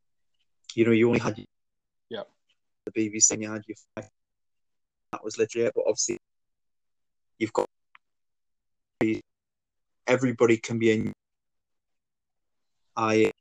you 0.74 0.84
know 0.84 0.92
you 0.92 1.08
only 1.08 1.20
had 1.20 1.44
yeah 2.08 2.22
the 2.86 2.92
BBC 2.92 3.32
and 3.32 3.42
you 3.42 3.50
had 3.50 3.62
your 3.66 3.76
that 5.12 5.24
was 5.24 5.38
legit, 5.38 5.72
but 5.74 5.84
obviously 5.88 6.18
you've 7.38 7.52
got 7.52 7.66
everybody 10.06 10.56
can 10.56 10.78
be 10.78 10.92
in. 10.92 11.12
I 12.96 13.32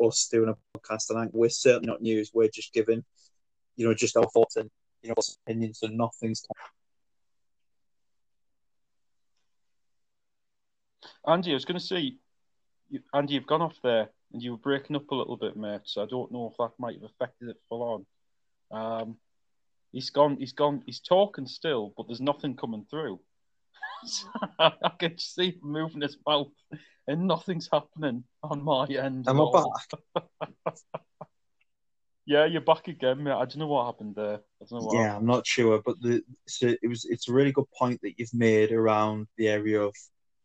us 0.00 0.28
doing 0.30 0.48
a 0.48 0.78
podcast, 0.78 1.10
and 1.10 1.30
we're 1.32 1.48
certainly 1.48 1.88
not 1.88 2.02
news. 2.02 2.30
We're 2.32 2.48
just 2.48 2.72
giving, 2.72 3.04
you 3.76 3.86
know, 3.86 3.94
just 3.94 4.16
our 4.16 4.28
thoughts 4.30 4.56
and 4.56 4.70
you 5.02 5.10
know 5.10 5.14
opinions, 5.46 5.80
and 5.82 5.96
nothing's. 5.96 6.44
Andy, 11.26 11.50
I 11.50 11.54
was 11.54 11.64
going 11.64 11.78
to 11.78 11.84
say, 11.84 12.14
Andy, 13.12 13.34
you've 13.34 13.46
gone 13.46 13.60
off 13.60 13.76
there 13.82 14.08
and 14.32 14.42
you 14.42 14.52
were 14.52 14.58
breaking 14.58 14.96
up 14.96 15.10
a 15.10 15.14
little 15.14 15.36
bit, 15.36 15.56
mate. 15.56 15.82
So 15.84 16.02
I 16.02 16.06
don't 16.06 16.32
know 16.32 16.50
if 16.50 16.56
that 16.58 16.72
might 16.78 16.94
have 16.94 17.10
affected 17.10 17.50
it 17.50 17.56
full 17.68 18.06
on. 18.72 18.80
Um, 18.80 19.16
he's 19.92 20.10
gone. 20.10 20.36
He's 20.38 20.52
gone. 20.52 20.82
He's 20.86 21.00
talking 21.00 21.46
still, 21.46 21.92
but 21.96 22.06
there's 22.06 22.20
nothing 22.20 22.56
coming 22.56 22.86
through. 22.88 23.20
I 24.58 24.92
can 24.98 25.18
see 25.18 25.50
him 25.50 25.60
moving 25.62 26.02
his 26.02 26.16
mouth, 26.26 26.48
and 27.06 27.26
nothing's 27.26 27.68
happening 27.72 28.24
on 28.42 28.62
my 28.62 28.86
end. 28.86 29.28
Am 29.28 29.40
I 29.40 29.52
back? 29.52 30.24
yeah, 32.26 32.44
you're 32.44 32.60
back 32.60 32.88
again, 32.88 33.22
mate. 33.22 33.32
I 33.32 33.44
don't 33.44 33.58
know 33.58 33.66
what 33.66 33.86
happened 33.86 34.14
there. 34.14 34.40
I 34.60 34.64
don't 34.68 34.80
know 34.80 34.86
what 34.86 34.94
yeah, 34.94 35.02
happened. 35.02 35.18
I'm 35.18 35.26
not 35.26 35.46
sure, 35.46 35.80
but 35.84 36.00
the 36.00 36.22
so 36.46 36.68
it 36.68 36.88
was. 36.88 37.04
It's 37.06 37.28
a 37.28 37.32
really 37.32 37.52
good 37.52 37.70
point 37.76 38.00
that 38.02 38.18
you've 38.18 38.34
made 38.34 38.72
around 38.72 39.26
the 39.36 39.48
area 39.48 39.80
of, 39.80 39.94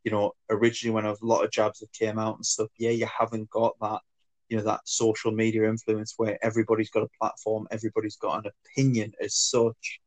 you 0.04 0.12
know, 0.12 0.32
originally 0.50 0.94
when 0.94 1.06
a 1.06 1.16
lot 1.22 1.44
of 1.44 1.52
jabs 1.52 1.82
have 1.82 1.92
came 1.92 2.20
out 2.20 2.36
and 2.36 2.46
stuff. 2.46 2.70
Yeah, 2.78 2.92
you 2.92 3.08
haven't 3.08 3.50
got 3.50 3.74
that, 3.82 4.02
you 4.50 4.58
know, 4.58 4.64
that 4.64 4.82
social 4.86 5.32
media 5.32 5.70
influence 5.70 6.14
where 6.18 6.38
everybody's 6.44 6.90
got 6.90 7.04
a 7.04 7.10
platform, 7.20 7.68
everybody's 7.72 8.18
got 8.18 8.46
an 8.46 8.52
opinion 8.66 9.14
as 9.22 9.36
such, 9.36 10.00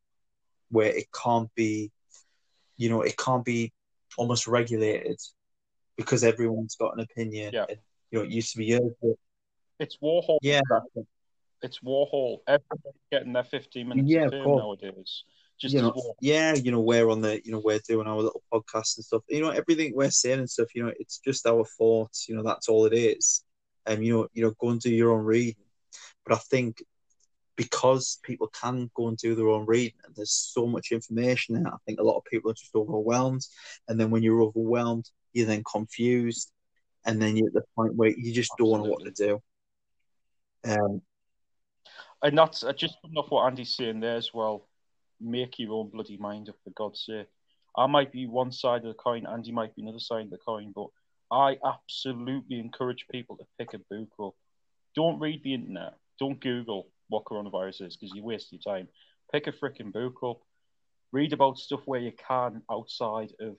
where 0.71 0.91
it 0.91 1.07
can't 1.13 1.55
be 1.55 1.93
you 2.77 2.89
know, 2.89 3.03
it 3.03 3.17
can't 3.17 3.45
be 3.45 3.73
almost 4.17 4.47
regulated 4.47 5.21
because 5.97 6.25
everyone's 6.25 6.77
got 6.77 6.95
an 6.95 7.01
opinion. 7.01 7.53
Yeah. 7.55 7.67
And, 7.69 7.79
you 8.11 8.19
know, 8.19 8.25
it 8.25 8.31
used 8.31 8.53
to 8.53 8.59
be 8.59 8.67
years 8.67 8.83
ago. 9.03 9.19
It's 9.79 9.99
Warhol. 10.03 10.39
Yeah, 10.43 10.61
It's 11.63 11.81
Warhol. 11.81 12.39
Everybody's 12.47 13.01
getting 13.11 13.33
their 13.33 13.45
15 13.45 13.89
minutes 13.89 14.09
Yeah, 14.09 14.25
of 14.27 14.31
course. 14.45 14.61
nowadays. 14.61 15.25
Just 15.59 15.75
you 15.75 15.81
know, 15.81 16.15
yeah, 16.21 16.55
you 16.55 16.71
know, 16.71 16.81
we're 16.81 17.09
on 17.09 17.23
the, 17.23 17.41
you 17.43 17.51
know, 17.51 17.63
we're 17.65 17.79
doing 17.79 18.07
our 18.07 18.17
little 18.17 18.43
podcast 18.53 18.99
and 18.99 19.05
stuff. 19.07 19.23
You 19.29 19.41
know, 19.41 19.49
everything 19.51 19.93
we're 19.95 20.11
saying 20.11 20.39
and 20.41 20.51
stuff. 20.51 20.75
You 20.75 20.85
know, 20.85 20.93
it's 21.01 21.19
just 21.19 21.47
our 21.47 21.65
thoughts. 21.65 22.29
You 22.29 22.37
know, 22.37 22.43
that's 22.43 22.69
all 22.69 22.85
it 22.85 22.93
is. 22.93 23.43
And 23.87 24.05
you 24.05 24.13
know, 24.13 24.29
you 24.35 24.45
know, 24.45 24.53
go 24.61 24.69
and 24.69 24.81
do 24.81 24.91
your 24.91 25.13
own 25.13 25.25
reading. 25.25 25.55
But 26.27 26.35
I 26.35 26.39
think 26.39 26.83
because 27.57 28.19
people 28.23 28.49
can 28.49 28.91
go 28.95 29.09
and 29.09 29.17
do 29.17 29.35
their 29.35 29.49
own 29.49 29.67
reading 29.67 29.99
and 30.05 30.15
there's 30.15 30.33
so 30.33 30.67
much 30.67 30.93
information 30.93 31.55
there, 31.55 31.73
I 31.73 31.77
think 31.87 32.01
a 32.01 32.05
lot 32.05 32.19
of 32.19 32.25
people 32.25 32.51
are 32.51 32.55
just 32.55 32.75
overwhelmed. 32.75 33.47
And 33.89 33.99
then 33.99 34.11
when 34.11 34.23
you're 34.23 34.43
overwhelmed, 34.43 35.09
you're 35.33 35.47
then 35.47 35.65
confused, 35.71 36.53
and 37.05 37.21
then 37.21 37.37
you're 37.37 37.49
at 37.49 37.55
the 37.55 37.65
point 37.75 37.95
where 37.95 38.11
you 38.11 38.33
just 38.33 38.53
don't 38.59 38.83
know 38.83 38.91
what 38.91 39.05
to 39.05 39.11
do. 39.11 39.41
Um, 40.65 41.03
And 42.23 42.37
that's 42.37 42.65
uh, 42.65 42.73
just 42.73 42.97
off 43.17 43.31
what 43.31 43.47
Andy's 43.47 43.75
saying 43.75 44.01
there 44.01 44.17
as 44.17 44.33
well. 44.33 44.67
Make 45.21 45.59
your 45.59 45.75
own 45.75 45.91
bloody 45.91 46.17
mind 46.17 46.49
up, 46.49 46.57
for 46.65 46.71
God's 46.71 47.05
sake. 47.05 47.29
I 47.77 47.87
might 47.87 48.11
be 48.11 48.27
one 48.27 48.53
side 48.53 48.85
of 48.85 48.89
the 48.89 48.95
coin, 48.95 49.27
Andy 49.27 49.53
might 49.53 49.75
be 49.77 49.83
another 49.83 49.99
side 49.99 50.25
of 50.25 50.31
the 50.31 50.39
coin, 50.39 50.73
but 50.75 50.89
I 51.31 51.59
absolutely 51.65 52.59
encourage 52.59 53.07
people 53.11 53.37
to 53.37 53.45
pick 53.59 53.75
a 53.75 53.79
book 53.79 54.09
up. 54.23 54.35
Don't 54.95 55.21
read 55.21 55.43
the 55.43 55.55
internet. 55.55 55.95
Don't 56.19 56.41
Google 56.41 56.89
what 57.09 57.25
coronavirus 57.25 57.87
is 57.87 57.97
because 57.97 58.15
you 58.15 58.23
waste 58.23 58.53
your 58.53 58.61
time. 58.61 58.89
Pick 59.33 59.47
a 59.47 59.53
freaking 59.53 59.93
book 59.93 60.23
up. 60.25 60.41
Read 61.13 61.33
about 61.33 61.59
stuff 61.59 61.81
where 61.87 62.01
you 62.01 62.13
can 62.13 62.63
outside 62.71 63.33
of 63.41 63.57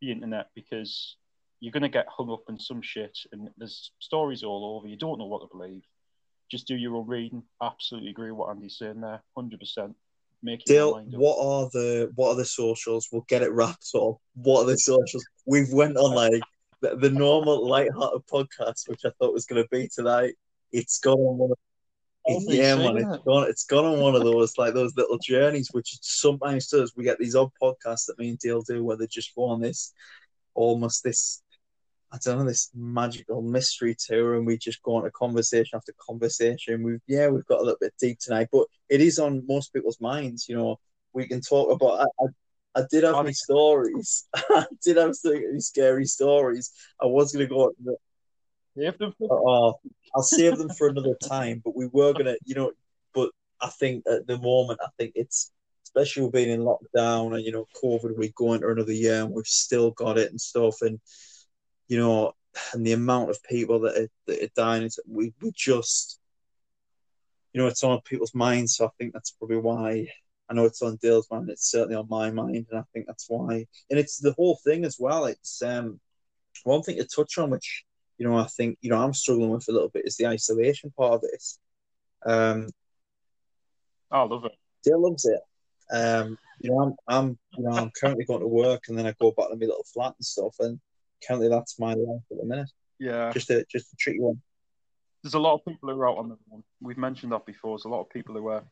the 0.00 0.12
internet 0.12 0.48
because 0.54 1.16
you're 1.60 1.72
going 1.72 1.82
to 1.82 1.88
get 1.88 2.06
hung 2.08 2.30
up 2.30 2.44
in 2.48 2.58
some 2.58 2.82
shit 2.82 3.18
and 3.32 3.48
there's 3.56 3.90
stories 3.98 4.42
all 4.42 4.76
over. 4.76 4.86
You 4.86 4.96
don't 4.96 5.18
know 5.18 5.26
what 5.26 5.40
to 5.40 5.56
believe. 5.56 5.82
Just 6.50 6.66
do 6.66 6.76
your 6.76 6.96
own 6.96 7.06
reading. 7.06 7.42
Absolutely 7.62 8.10
agree 8.10 8.30
with 8.30 8.38
what 8.38 8.50
Andy's 8.50 8.78
saying 8.78 9.00
there. 9.00 9.22
100%. 9.36 9.94
Make 10.40 10.64
Dale, 10.64 11.02
what 11.10 11.36
are 11.44 11.68
the 11.72 12.12
what 12.14 12.30
are 12.30 12.36
the 12.36 12.44
socials? 12.44 13.08
We'll 13.10 13.24
get 13.26 13.42
it 13.42 13.50
wrapped 13.50 13.90
up. 13.96 14.18
What 14.36 14.62
are 14.62 14.66
the 14.66 14.78
socials? 14.78 15.24
We've 15.46 15.72
went 15.72 15.96
on 15.96 16.14
like 16.14 16.40
the, 16.80 16.94
the 16.94 17.10
normal 17.10 17.66
light-hearted 17.66 18.22
podcast, 18.32 18.88
which 18.88 19.00
I 19.04 19.10
thought 19.18 19.34
was 19.34 19.46
going 19.46 19.64
to 19.64 19.68
be 19.68 19.88
tonight. 19.92 20.34
It's 20.70 21.00
gone 21.00 21.18
on 21.18 21.38
one. 21.38 21.50
Of, 21.50 21.58
yeah, 22.28 22.76
man, 22.76 22.96
it's 22.98 23.16
it. 23.16 23.24
gone. 23.24 23.48
It's 23.48 23.64
gone 23.64 23.84
on 23.84 24.00
one 24.00 24.14
of 24.14 24.22
those 24.22 24.56
like 24.58 24.74
those 24.74 24.96
little 24.96 25.18
journeys, 25.18 25.68
which 25.72 25.98
sometimes 26.02 26.68
does. 26.68 26.94
We 26.96 27.04
get 27.04 27.18
these 27.18 27.34
odd 27.34 27.50
podcasts 27.62 28.06
that 28.06 28.18
me 28.18 28.30
and 28.30 28.38
Dale 28.38 28.62
do, 28.62 28.84
where 28.84 28.96
they 28.96 29.06
just 29.06 29.34
go 29.34 29.44
on 29.44 29.60
this 29.60 29.92
almost 30.54 31.04
this. 31.04 31.42
I 32.10 32.18
don't 32.24 32.38
know 32.38 32.44
this 32.44 32.70
magical 32.74 33.42
mystery 33.42 33.94
tour, 33.98 34.36
and 34.36 34.46
we 34.46 34.56
just 34.56 34.82
go 34.82 34.96
on 34.96 35.04
to 35.04 35.10
conversation 35.10 35.76
after 35.76 35.92
conversation. 35.98 36.82
We've 36.82 37.00
yeah, 37.06 37.28
we've 37.28 37.46
got 37.46 37.60
a 37.60 37.62
little 37.62 37.78
bit 37.80 37.94
deep 38.00 38.18
tonight, 38.18 38.48
but 38.50 38.66
it 38.88 39.00
is 39.00 39.18
on 39.18 39.46
most 39.46 39.72
people's 39.72 40.00
minds. 40.00 40.48
You 40.48 40.56
know, 40.56 40.80
we 41.12 41.26
can 41.26 41.40
talk 41.40 41.70
about. 41.70 42.00
I, 42.00 42.24
I, 42.24 42.28
I 42.80 42.82
did 42.90 43.04
have 43.04 43.16
my 43.24 43.32
stories. 43.32 44.28
I 44.34 44.66
did 44.84 44.96
have 44.98 45.16
some 45.16 45.60
scary 45.60 46.06
stories. 46.06 46.72
I 47.00 47.06
was 47.06 47.32
going 47.32 47.48
to 47.48 47.54
go. 47.54 47.72
Save 48.78 48.98
them 48.98 49.12
for 49.18 49.28
Oh, 49.30 49.80
I'll 50.14 50.22
save 50.22 50.56
them 50.58 50.68
for 50.70 50.88
another 50.88 51.16
time. 51.22 51.60
But 51.64 51.76
we 51.76 51.86
were 51.86 52.12
gonna, 52.12 52.36
you 52.44 52.54
know. 52.54 52.72
But 53.14 53.30
I 53.60 53.68
think 53.68 54.04
at 54.06 54.26
the 54.26 54.38
moment, 54.38 54.80
I 54.82 54.88
think 54.98 55.12
it's 55.14 55.52
especially 55.84 56.30
being 56.30 56.50
in 56.50 56.60
lockdown 56.60 57.34
and 57.34 57.44
you 57.44 57.52
know 57.52 57.66
COVID. 57.82 58.16
We 58.16 58.32
go 58.36 58.52
into 58.52 58.68
another 58.68 58.92
year 58.92 59.22
and 59.22 59.32
we've 59.32 59.46
still 59.46 59.90
got 59.90 60.18
it 60.18 60.30
and 60.30 60.40
stuff, 60.40 60.82
and 60.82 61.00
you 61.88 61.98
know, 61.98 62.34
and 62.72 62.86
the 62.86 62.92
amount 62.92 63.30
of 63.30 63.42
people 63.42 63.80
that 63.80 63.96
are, 63.96 64.08
that 64.26 64.42
are 64.42 64.52
dying. 64.54 64.88
We 65.08 65.32
we 65.42 65.52
just, 65.54 66.20
you 67.52 67.60
know, 67.60 67.66
it's 67.66 67.82
on 67.82 68.00
people's 68.02 68.34
minds. 68.34 68.76
So 68.76 68.86
I 68.86 68.90
think 68.98 69.12
that's 69.12 69.32
probably 69.32 69.58
why. 69.58 70.08
I 70.50 70.54
know 70.54 70.64
it's 70.64 70.80
on 70.80 70.98
Dale's 71.02 71.28
mind. 71.30 71.50
It's 71.50 71.70
certainly 71.70 71.96
on 71.96 72.08
my 72.08 72.30
mind, 72.30 72.66
and 72.70 72.80
I 72.80 72.84
think 72.92 73.06
that's 73.06 73.26
why. 73.28 73.66
And 73.90 73.98
it's 73.98 74.18
the 74.18 74.32
whole 74.32 74.58
thing 74.64 74.84
as 74.84 74.96
well. 74.98 75.24
It's 75.26 75.62
um 75.62 76.00
one 76.64 76.82
thing 76.82 76.96
to 76.96 77.04
touch 77.04 77.38
on, 77.38 77.50
which 77.50 77.84
you 78.18 78.28
know, 78.28 78.36
I 78.36 78.44
think 78.44 78.78
you 78.80 78.90
know 78.90 79.00
I'm 79.02 79.14
struggling 79.14 79.50
with 79.50 79.68
a 79.68 79.72
little 79.72 79.88
bit 79.88 80.06
is 80.06 80.16
the 80.16 80.26
isolation 80.26 80.92
part 80.96 81.14
of 81.14 81.20
this. 81.22 81.58
Um, 82.26 82.68
I 84.10 84.22
love 84.22 84.44
it. 84.44 84.52
Dale 84.84 85.02
loves 85.02 85.24
it. 85.24 85.40
Um, 85.90 86.38
you 86.60 86.70
know, 86.70 86.80
I'm, 86.80 86.94
I'm, 87.06 87.38
you 87.56 87.64
know, 87.64 87.70
I'm 87.70 87.90
currently 87.98 88.24
going 88.24 88.40
to 88.40 88.48
work, 88.48 88.84
and 88.88 88.98
then 88.98 89.06
I 89.06 89.14
go 89.20 89.30
back 89.30 89.48
to 89.48 89.56
my 89.56 89.66
little 89.66 89.86
flat 89.92 90.14
and 90.18 90.24
stuff, 90.24 90.56
and 90.60 90.80
currently 91.26 91.48
that's 91.48 91.78
my 91.78 91.94
life 91.94 92.22
at 92.30 92.38
the 92.38 92.44
minute. 92.44 92.70
Yeah. 92.98 93.30
Just 93.32 93.50
a, 93.50 93.64
just 93.70 93.92
a 93.92 93.96
tricky 93.96 94.20
one. 94.20 94.40
There's 95.22 95.34
a 95.34 95.38
lot 95.38 95.54
of 95.54 95.64
people 95.64 95.88
who 95.88 96.00
are 96.00 96.08
out 96.08 96.18
on 96.18 96.28
their 96.28 96.38
own. 96.52 96.62
We've 96.80 96.98
mentioned 96.98 97.32
that 97.32 97.46
before. 97.46 97.76
There's 97.76 97.84
a 97.84 97.88
lot 97.88 98.00
of 98.00 98.10
people 98.10 98.34
who 98.34 98.48
are 98.48 98.64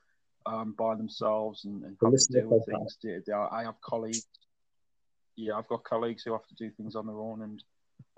um, 0.46 0.74
by 0.78 0.94
themselves 0.94 1.64
and, 1.64 1.82
and 1.84 1.96
have 2.02 2.12
to 2.12 2.32
deal 2.32 2.48
with 2.48 2.66
things 2.66 2.96
day 3.02 3.14
to 3.14 3.20
day. 3.20 3.32
I 3.32 3.64
have 3.64 3.80
colleagues. 3.80 4.26
Yeah, 5.36 5.54
I've 5.54 5.68
got 5.68 5.84
colleagues 5.84 6.22
who 6.22 6.32
have 6.32 6.46
to 6.46 6.54
do 6.54 6.70
things 6.70 6.96
on 6.96 7.06
their 7.06 7.18
own, 7.18 7.42
and 7.42 7.62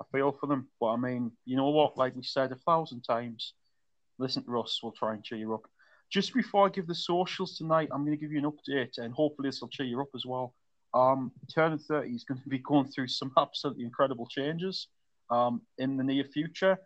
I 0.00 0.04
feel 0.12 0.32
for 0.32 0.46
them. 0.46 0.68
But 0.80 0.88
I 0.88 0.96
mean, 0.96 1.32
you 1.44 1.56
know 1.56 1.70
what? 1.70 1.96
Like 1.96 2.14
we 2.16 2.22
said 2.22 2.52
a 2.52 2.56
thousand 2.56 3.02
times, 3.02 3.54
listen 4.18 4.44
to 4.44 4.60
us. 4.60 4.80
We'll 4.82 4.92
try 4.92 5.14
and 5.14 5.24
cheer 5.24 5.38
you 5.38 5.54
up. 5.54 5.66
Just 6.10 6.32
before 6.32 6.66
I 6.66 6.70
give 6.70 6.86
the 6.86 6.94
socials 6.94 7.58
tonight, 7.58 7.88
I'm 7.92 8.04
going 8.04 8.16
to 8.16 8.20
give 8.20 8.32
you 8.32 8.38
an 8.38 8.50
update, 8.50 8.96
and 8.96 9.12
hopefully 9.12 9.48
this 9.48 9.60
will 9.60 9.68
cheer 9.68 9.86
you 9.86 10.00
up 10.00 10.08
as 10.14 10.24
well. 10.24 10.54
Um, 10.94 11.32
Turning 11.54 11.78
30 11.78 12.10
is 12.10 12.24
going 12.24 12.40
to 12.42 12.48
be 12.48 12.58
going 12.58 12.88
through 12.88 13.08
some 13.08 13.32
absolutely 13.36 13.84
incredible 13.84 14.26
changes 14.26 14.88
um, 15.30 15.62
in 15.78 15.96
the 15.96 16.04
near 16.04 16.24
future. 16.24 16.78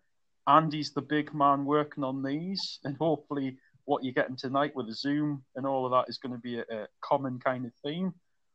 Andy's 0.48 0.92
the 0.92 1.02
big 1.02 1.32
man 1.32 1.64
working 1.64 2.02
on 2.02 2.22
these, 2.22 2.80
and 2.84 2.96
hopefully, 2.96 3.58
what 3.84 4.04
you're 4.04 4.12
getting 4.12 4.36
tonight 4.36 4.74
with 4.74 4.86
the 4.86 4.94
Zoom 4.94 5.44
and 5.56 5.66
all 5.66 5.84
of 5.84 5.92
that 5.92 6.08
is 6.08 6.18
going 6.18 6.32
to 6.32 6.38
be 6.38 6.58
a, 6.58 6.64
a 6.70 6.86
common 7.02 7.38
kind 7.40 7.64
of 7.66 7.72
theme. 7.84 8.14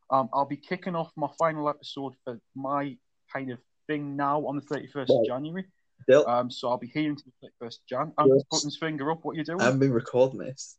Um, 0.09 0.29
I'll 0.33 0.45
be 0.45 0.57
kicking 0.57 0.95
off 0.95 1.11
my 1.17 1.27
final 1.38 1.69
episode 1.69 2.13
for 2.23 2.39
my 2.55 2.95
kind 3.31 3.51
of 3.51 3.59
thing 3.88 4.15
now 4.15 4.45
on 4.45 4.55
the 4.55 4.61
31st 4.61 5.09
Right. 5.09 5.19
of 5.21 5.25
January. 5.25 5.65
Dale, 6.07 6.25
Um, 6.27 6.51
so 6.51 6.69
I'll 6.69 6.77
be 6.77 6.88
here 6.88 7.09
until 7.09 7.31
the 7.41 7.47
31st 7.47 7.79
of 7.79 7.85
Jan. 7.88 8.13
Andy's 8.19 8.35
Yes. 8.35 8.43
putting 8.51 8.67
his 8.67 8.77
finger 8.77 9.11
up. 9.11 9.23
What 9.25 9.31
are 9.35 9.39
you 9.39 9.43
doing? 9.43 9.61
I 9.61 9.65
haven't 9.65 9.79
been 9.79 9.91
recording 9.93 10.39
this. 10.39 10.77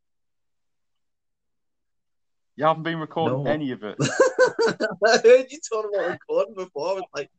you 2.56 2.64
haven't 2.64 2.82
been 2.82 2.98
recording 2.98 3.44
No. 3.44 3.50
any 3.50 3.70
of 3.72 3.82
it. 3.84 3.96
I 5.06 5.18
heard 5.18 5.46
you 5.50 5.59
talking 5.70 5.90
about 5.94 6.11
recording 6.11 6.54
before. 6.54 6.88
I 6.90 6.92
was 6.94 7.02
like, 7.14 7.30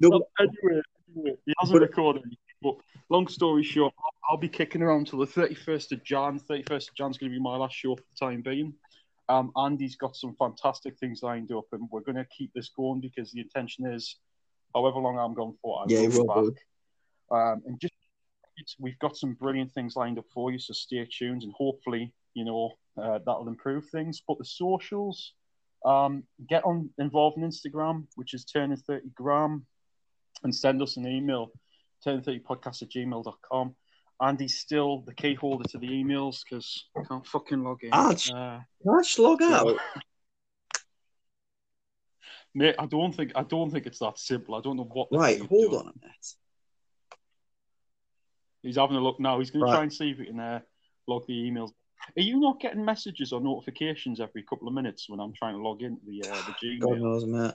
no, 0.00 0.08
Well, 0.10 0.28
anyway, 0.40 0.82
anyway, 1.14 1.36
he 1.44 1.54
hasn't 1.60 1.78
But- 1.80 1.88
recorded 1.88 2.22
anything. 2.22 2.38
But 2.62 2.76
long 3.10 3.28
story 3.28 3.62
short, 3.62 3.92
I'll, 3.98 4.30
I'll 4.30 4.36
be 4.38 4.48
kicking 4.48 4.80
around 4.82 5.08
till 5.08 5.18
the 5.18 5.26
31st 5.26 5.92
of 5.92 6.02
Jan. 6.04 6.40
31st 6.40 6.88
of 6.88 6.94
Jan's 6.94 7.18
going 7.18 7.30
to 7.30 7.36
be 7.36 7.42
my 7.42 7.56
last 7.56 7.74
show 7.76 7.94
for 7.96 8.02
the 8.02 8.16
time 8.26 8.40
being. 8.40 8.74
Um, 9.28 9.52
Andy's 9.56 9.96
got 9.96 10.16
some 10.16 10.34
fantastic 10.36 10.96
things 10.98 11.22
lined 11.22 11.52
up, 11.52 11.64
and 11.72 11.86
we're 11.90 12.00
going 12.00 12.16
to 12.16 12.24
keep 12.36 12.52
this 12.54 12.70
going 12.70 13.00
because 13.00 13.30
the 13.32 13.40
intention 13.40 13.86
is, 13.86 14.16
however 14.74 14.98
long 14.98 15.18
I'm 15.18 15.34
going 15.34 15.56
for, 15.62 15.80
I 15.80 15.84
Yeah, 15.88 15.98
will 15.98 16.04
you 16.04 16.10
be 16.10 16.18
will, 16.18 16.50
back. 16.50 16.62
Um, 17.30 17.62
and 17.66 17.80
just 17.80 17.94
it's, 18.56 18.76
we've 18.78 18.98
got 18.98 19.16
some 19.16 19.34
brilliant 19.34 19.72
things 19.72 19.96
lined 19.96 20.18
up 20.18 20.24
for 20.32 20.50
you, 20.50 20.58
so 20.58 20.72
stay 20.72 21.06
tuned, 21.10 21.42
and 21.42 21.52
hopefully, 21.52 22.12
you 22.34 22.44
know, 22.44 22.72
uh, 23.00 23.18
that'll 23.24 23.48
improve 23.48 23.86
things. 23.90 24.22
But 24.26 24.38
the 24.38 24.44
socials, 24.44 25.32
um, 25.84 26.24
get 26.48 26.64
on 26.64 26.90
involved 26.98 27.36
in 27.36 27.44
Instagram, 27.44 28.06
which 28.16 28.34
is 28.34 28.44
turning 28.44 28.76
30 28.76 29.10
gram, 29.14 29.66
and 30.42 30.54
send 30.54 30.82
us 30.82 30.96
an 30.96 31.06
email, 31.06 31.50
turning30podcast 32.06 32.82
at 32.82 32.90
gmail.com. 32.90 33.74
Andy's 34.22 34.58
still 34.58 35.02
the 35.02 35.14
key 35.14 35.34
holder 35.34 35.68
to 35.68 35.78
the 35.78 35.88
emails 35.88 36.40
because 36.42 36.86
I 36.96 37.02
can't 37.06 37.26
fucking 37.26 37.62
log 37.62 37.84
in. 37.84 37.92
Arch. 37.92 38.32
Uh, 38.32 38.60
just 39.02 39.18
log 39.18 39.42
out? 39.42 39.76
mate, 42.56 42.74
I 42.78 42.86
don't 42.86 43.12
think 43.12 43.32
I 43.36 43.42
don't 43.42 43.70
think 43.70 43.86
it's 43.86 43.98
that 44.00 44.18
simple. 44.18 44.54
I 44.54 44.60
don't 44.60 44.76
know 44.76 44.84
what. 44.84 45.08
Right, 45.12 45.38
hold 45.38 45.50
you've 45.52 45.74
on 45.74 45.80
a 45.80 45.92
minute. 46.00 46.26
He's 48.62 48.76
having 48.76 48.96
a 48.96 49.00
look 49.00 49.20
now. 49.20 49.38
He's 49.38 49.50
going 49.50 49.64
to 49.64 49.70
try 49.70 49.82
and 49.82 49.92
see 49.92 50.10
if 50.10 50.18
he 50.18 50.26
can 50.26 50.40
uh, 50.40 50.60
log 51.06 51.24
the 51.28 51.34
emails. 51.34 51.70
Are 52.16 52.22
you 52.22 52.40
not 52.40 52.58
getting 52.58 52.84
messages 52.84 53.32
or 53.32 53.40
notifications 53.40 54.20
every 54.20 54.42
couple 54.42 54.66
of 54.66 54.74
minutes 54.74 55.08
when 55.08 55.20
I'm 55.20 55.32
trying 55.34 55.54
to 55.54 55.62
log 55.62 55.82
into 55.82 56.00
the 56.04 56.28
uh, 56.28 56.42
the 56.62 56.78
God 56.80 57.00
knows, 57.00 57.26
mate. 57.26 57.54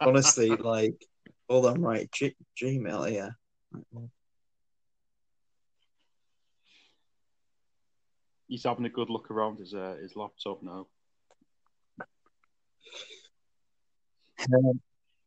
Honestly, 0.00 0.48
like, 0.56 1.04
hold 1.48 1.66
on, 1.66 1.82
right, 1.82 2.10
G- 2.12 2.36
Gmail, 2.60 3.12
yeah. 3.12 3.30
He's 8.46 8.64
having 8.64 8.84
a 8.84 8.90
good 8.90 9.10
look 9.10 9.30
around 9.30 9.58
his 9.58 9.74
uh, 9.74 9.96
his 10.00 10.14
laptop 10.14 10.62
now. 10.62 10.86
Um, 14.52 14.80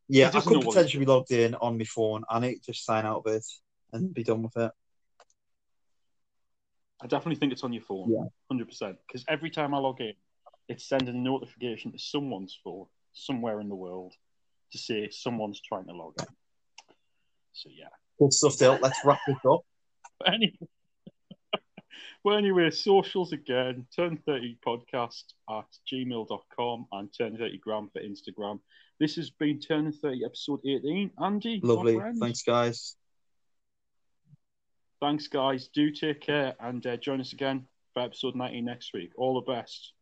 yeah, 0.08 0.30
I 0.34 0.39
could 0.41 0.62
potentially 0.62 1.06
be 1.06 1.12
logged 1.12 1.32
in 1.32 1.56
on 1.56 1.78
my 1.78 1.84
phone. 1.86 2.24
and 2.30 2.45
it 2.45 2.64
just 2.64 2.86
sign 2.86 3.06
out 3.06 3.24
of 3.26 3.34
it 3.34 3.45
and 3.93 4.14
be 4.14 4.24
done 4.24 4.43
with 4.43 4.56
it. 4.58 4.72
I 7.01 7.08
definitely 7.08 7.36
think 7.36 7.51
it's 7.53 7.64
on 7.64 7.74
your 7.74 7.82
phone, 7.84 8.12
Yeah. 8.12 8.26
hundred 8.49 8.68
percent. 8.68 8.97
Because 9.08 9.26
every 9.28 9.49
time 9.49 9.74
I 9.74 9.80
log 9.80 10.01
in, 10.01 10.14
it's 10.68 10.88
sending 10.88 11.16
a 11.16 11.18
notification 11.18 11.91
to 11.91 11.99
someone's 11.99 12.58
phone 12.64 12.86
somewhere 13.14 13.60
in 13.62 13.70
the 13.70 13.76
world 13.76 14.14
to 14.72 14.78
say 14.78 15.10
someone's 15.12 15.62
trying 15.62 15.86
to 15.86 15.93
log 15.93 16.14
in. 16.20 16.26
So 17.53 17.70
yeah. 17.74 17.89
Good 18.20 18.34
stuff, 18.34 18.58
Dale. 18.58 18.80
Let's 18.82 18.99
wrap 19.03 19.20
this 19.28 19.38
up. 19.49 19.62
Anyway, 20.26 20.58
well, 22.23 22.37
anyway, 22.37 22.71
socials 22.71 23.33
again, 23.33 23.85
turn30 23.97 24.57
podcast 24.65 25.23
at 25.49 25.65
gmail.com 25.91 26.87
and 26.91 27.09
turn30gram 27.11 27.91
for 27.91 28.01
Instagram. 28.01 28.59
This 28.99 29.15
has 29.17 29.29
been 29.29 29.59
Turn 29.59 29.91
30 29.91 30.23
episode 30.23 30.61
18. 30.65 31.11
Andy, 31.21 31.59
Lovely. 31.61 31.99
Thanks, 32.19 32.43
guys. 32.43 32.95
Thanks, 35.01 35.27
guys. 35.27 35.67
Do 35.67 35.91
take 35.91 36.21
care 36.21 36.55
and 36.59 36.85
uh, 36.87 36.97
join 36.97 37.19
us 37.19 37.33
again 37.33 37.67
for 37.93 38.03
episode 38.03 38.35
19 38.35 38.63
next 38.63 38.93
week. 38.93 39.11
All 39.17 39.35
the 39.35 39.51
best. 39.51 39.95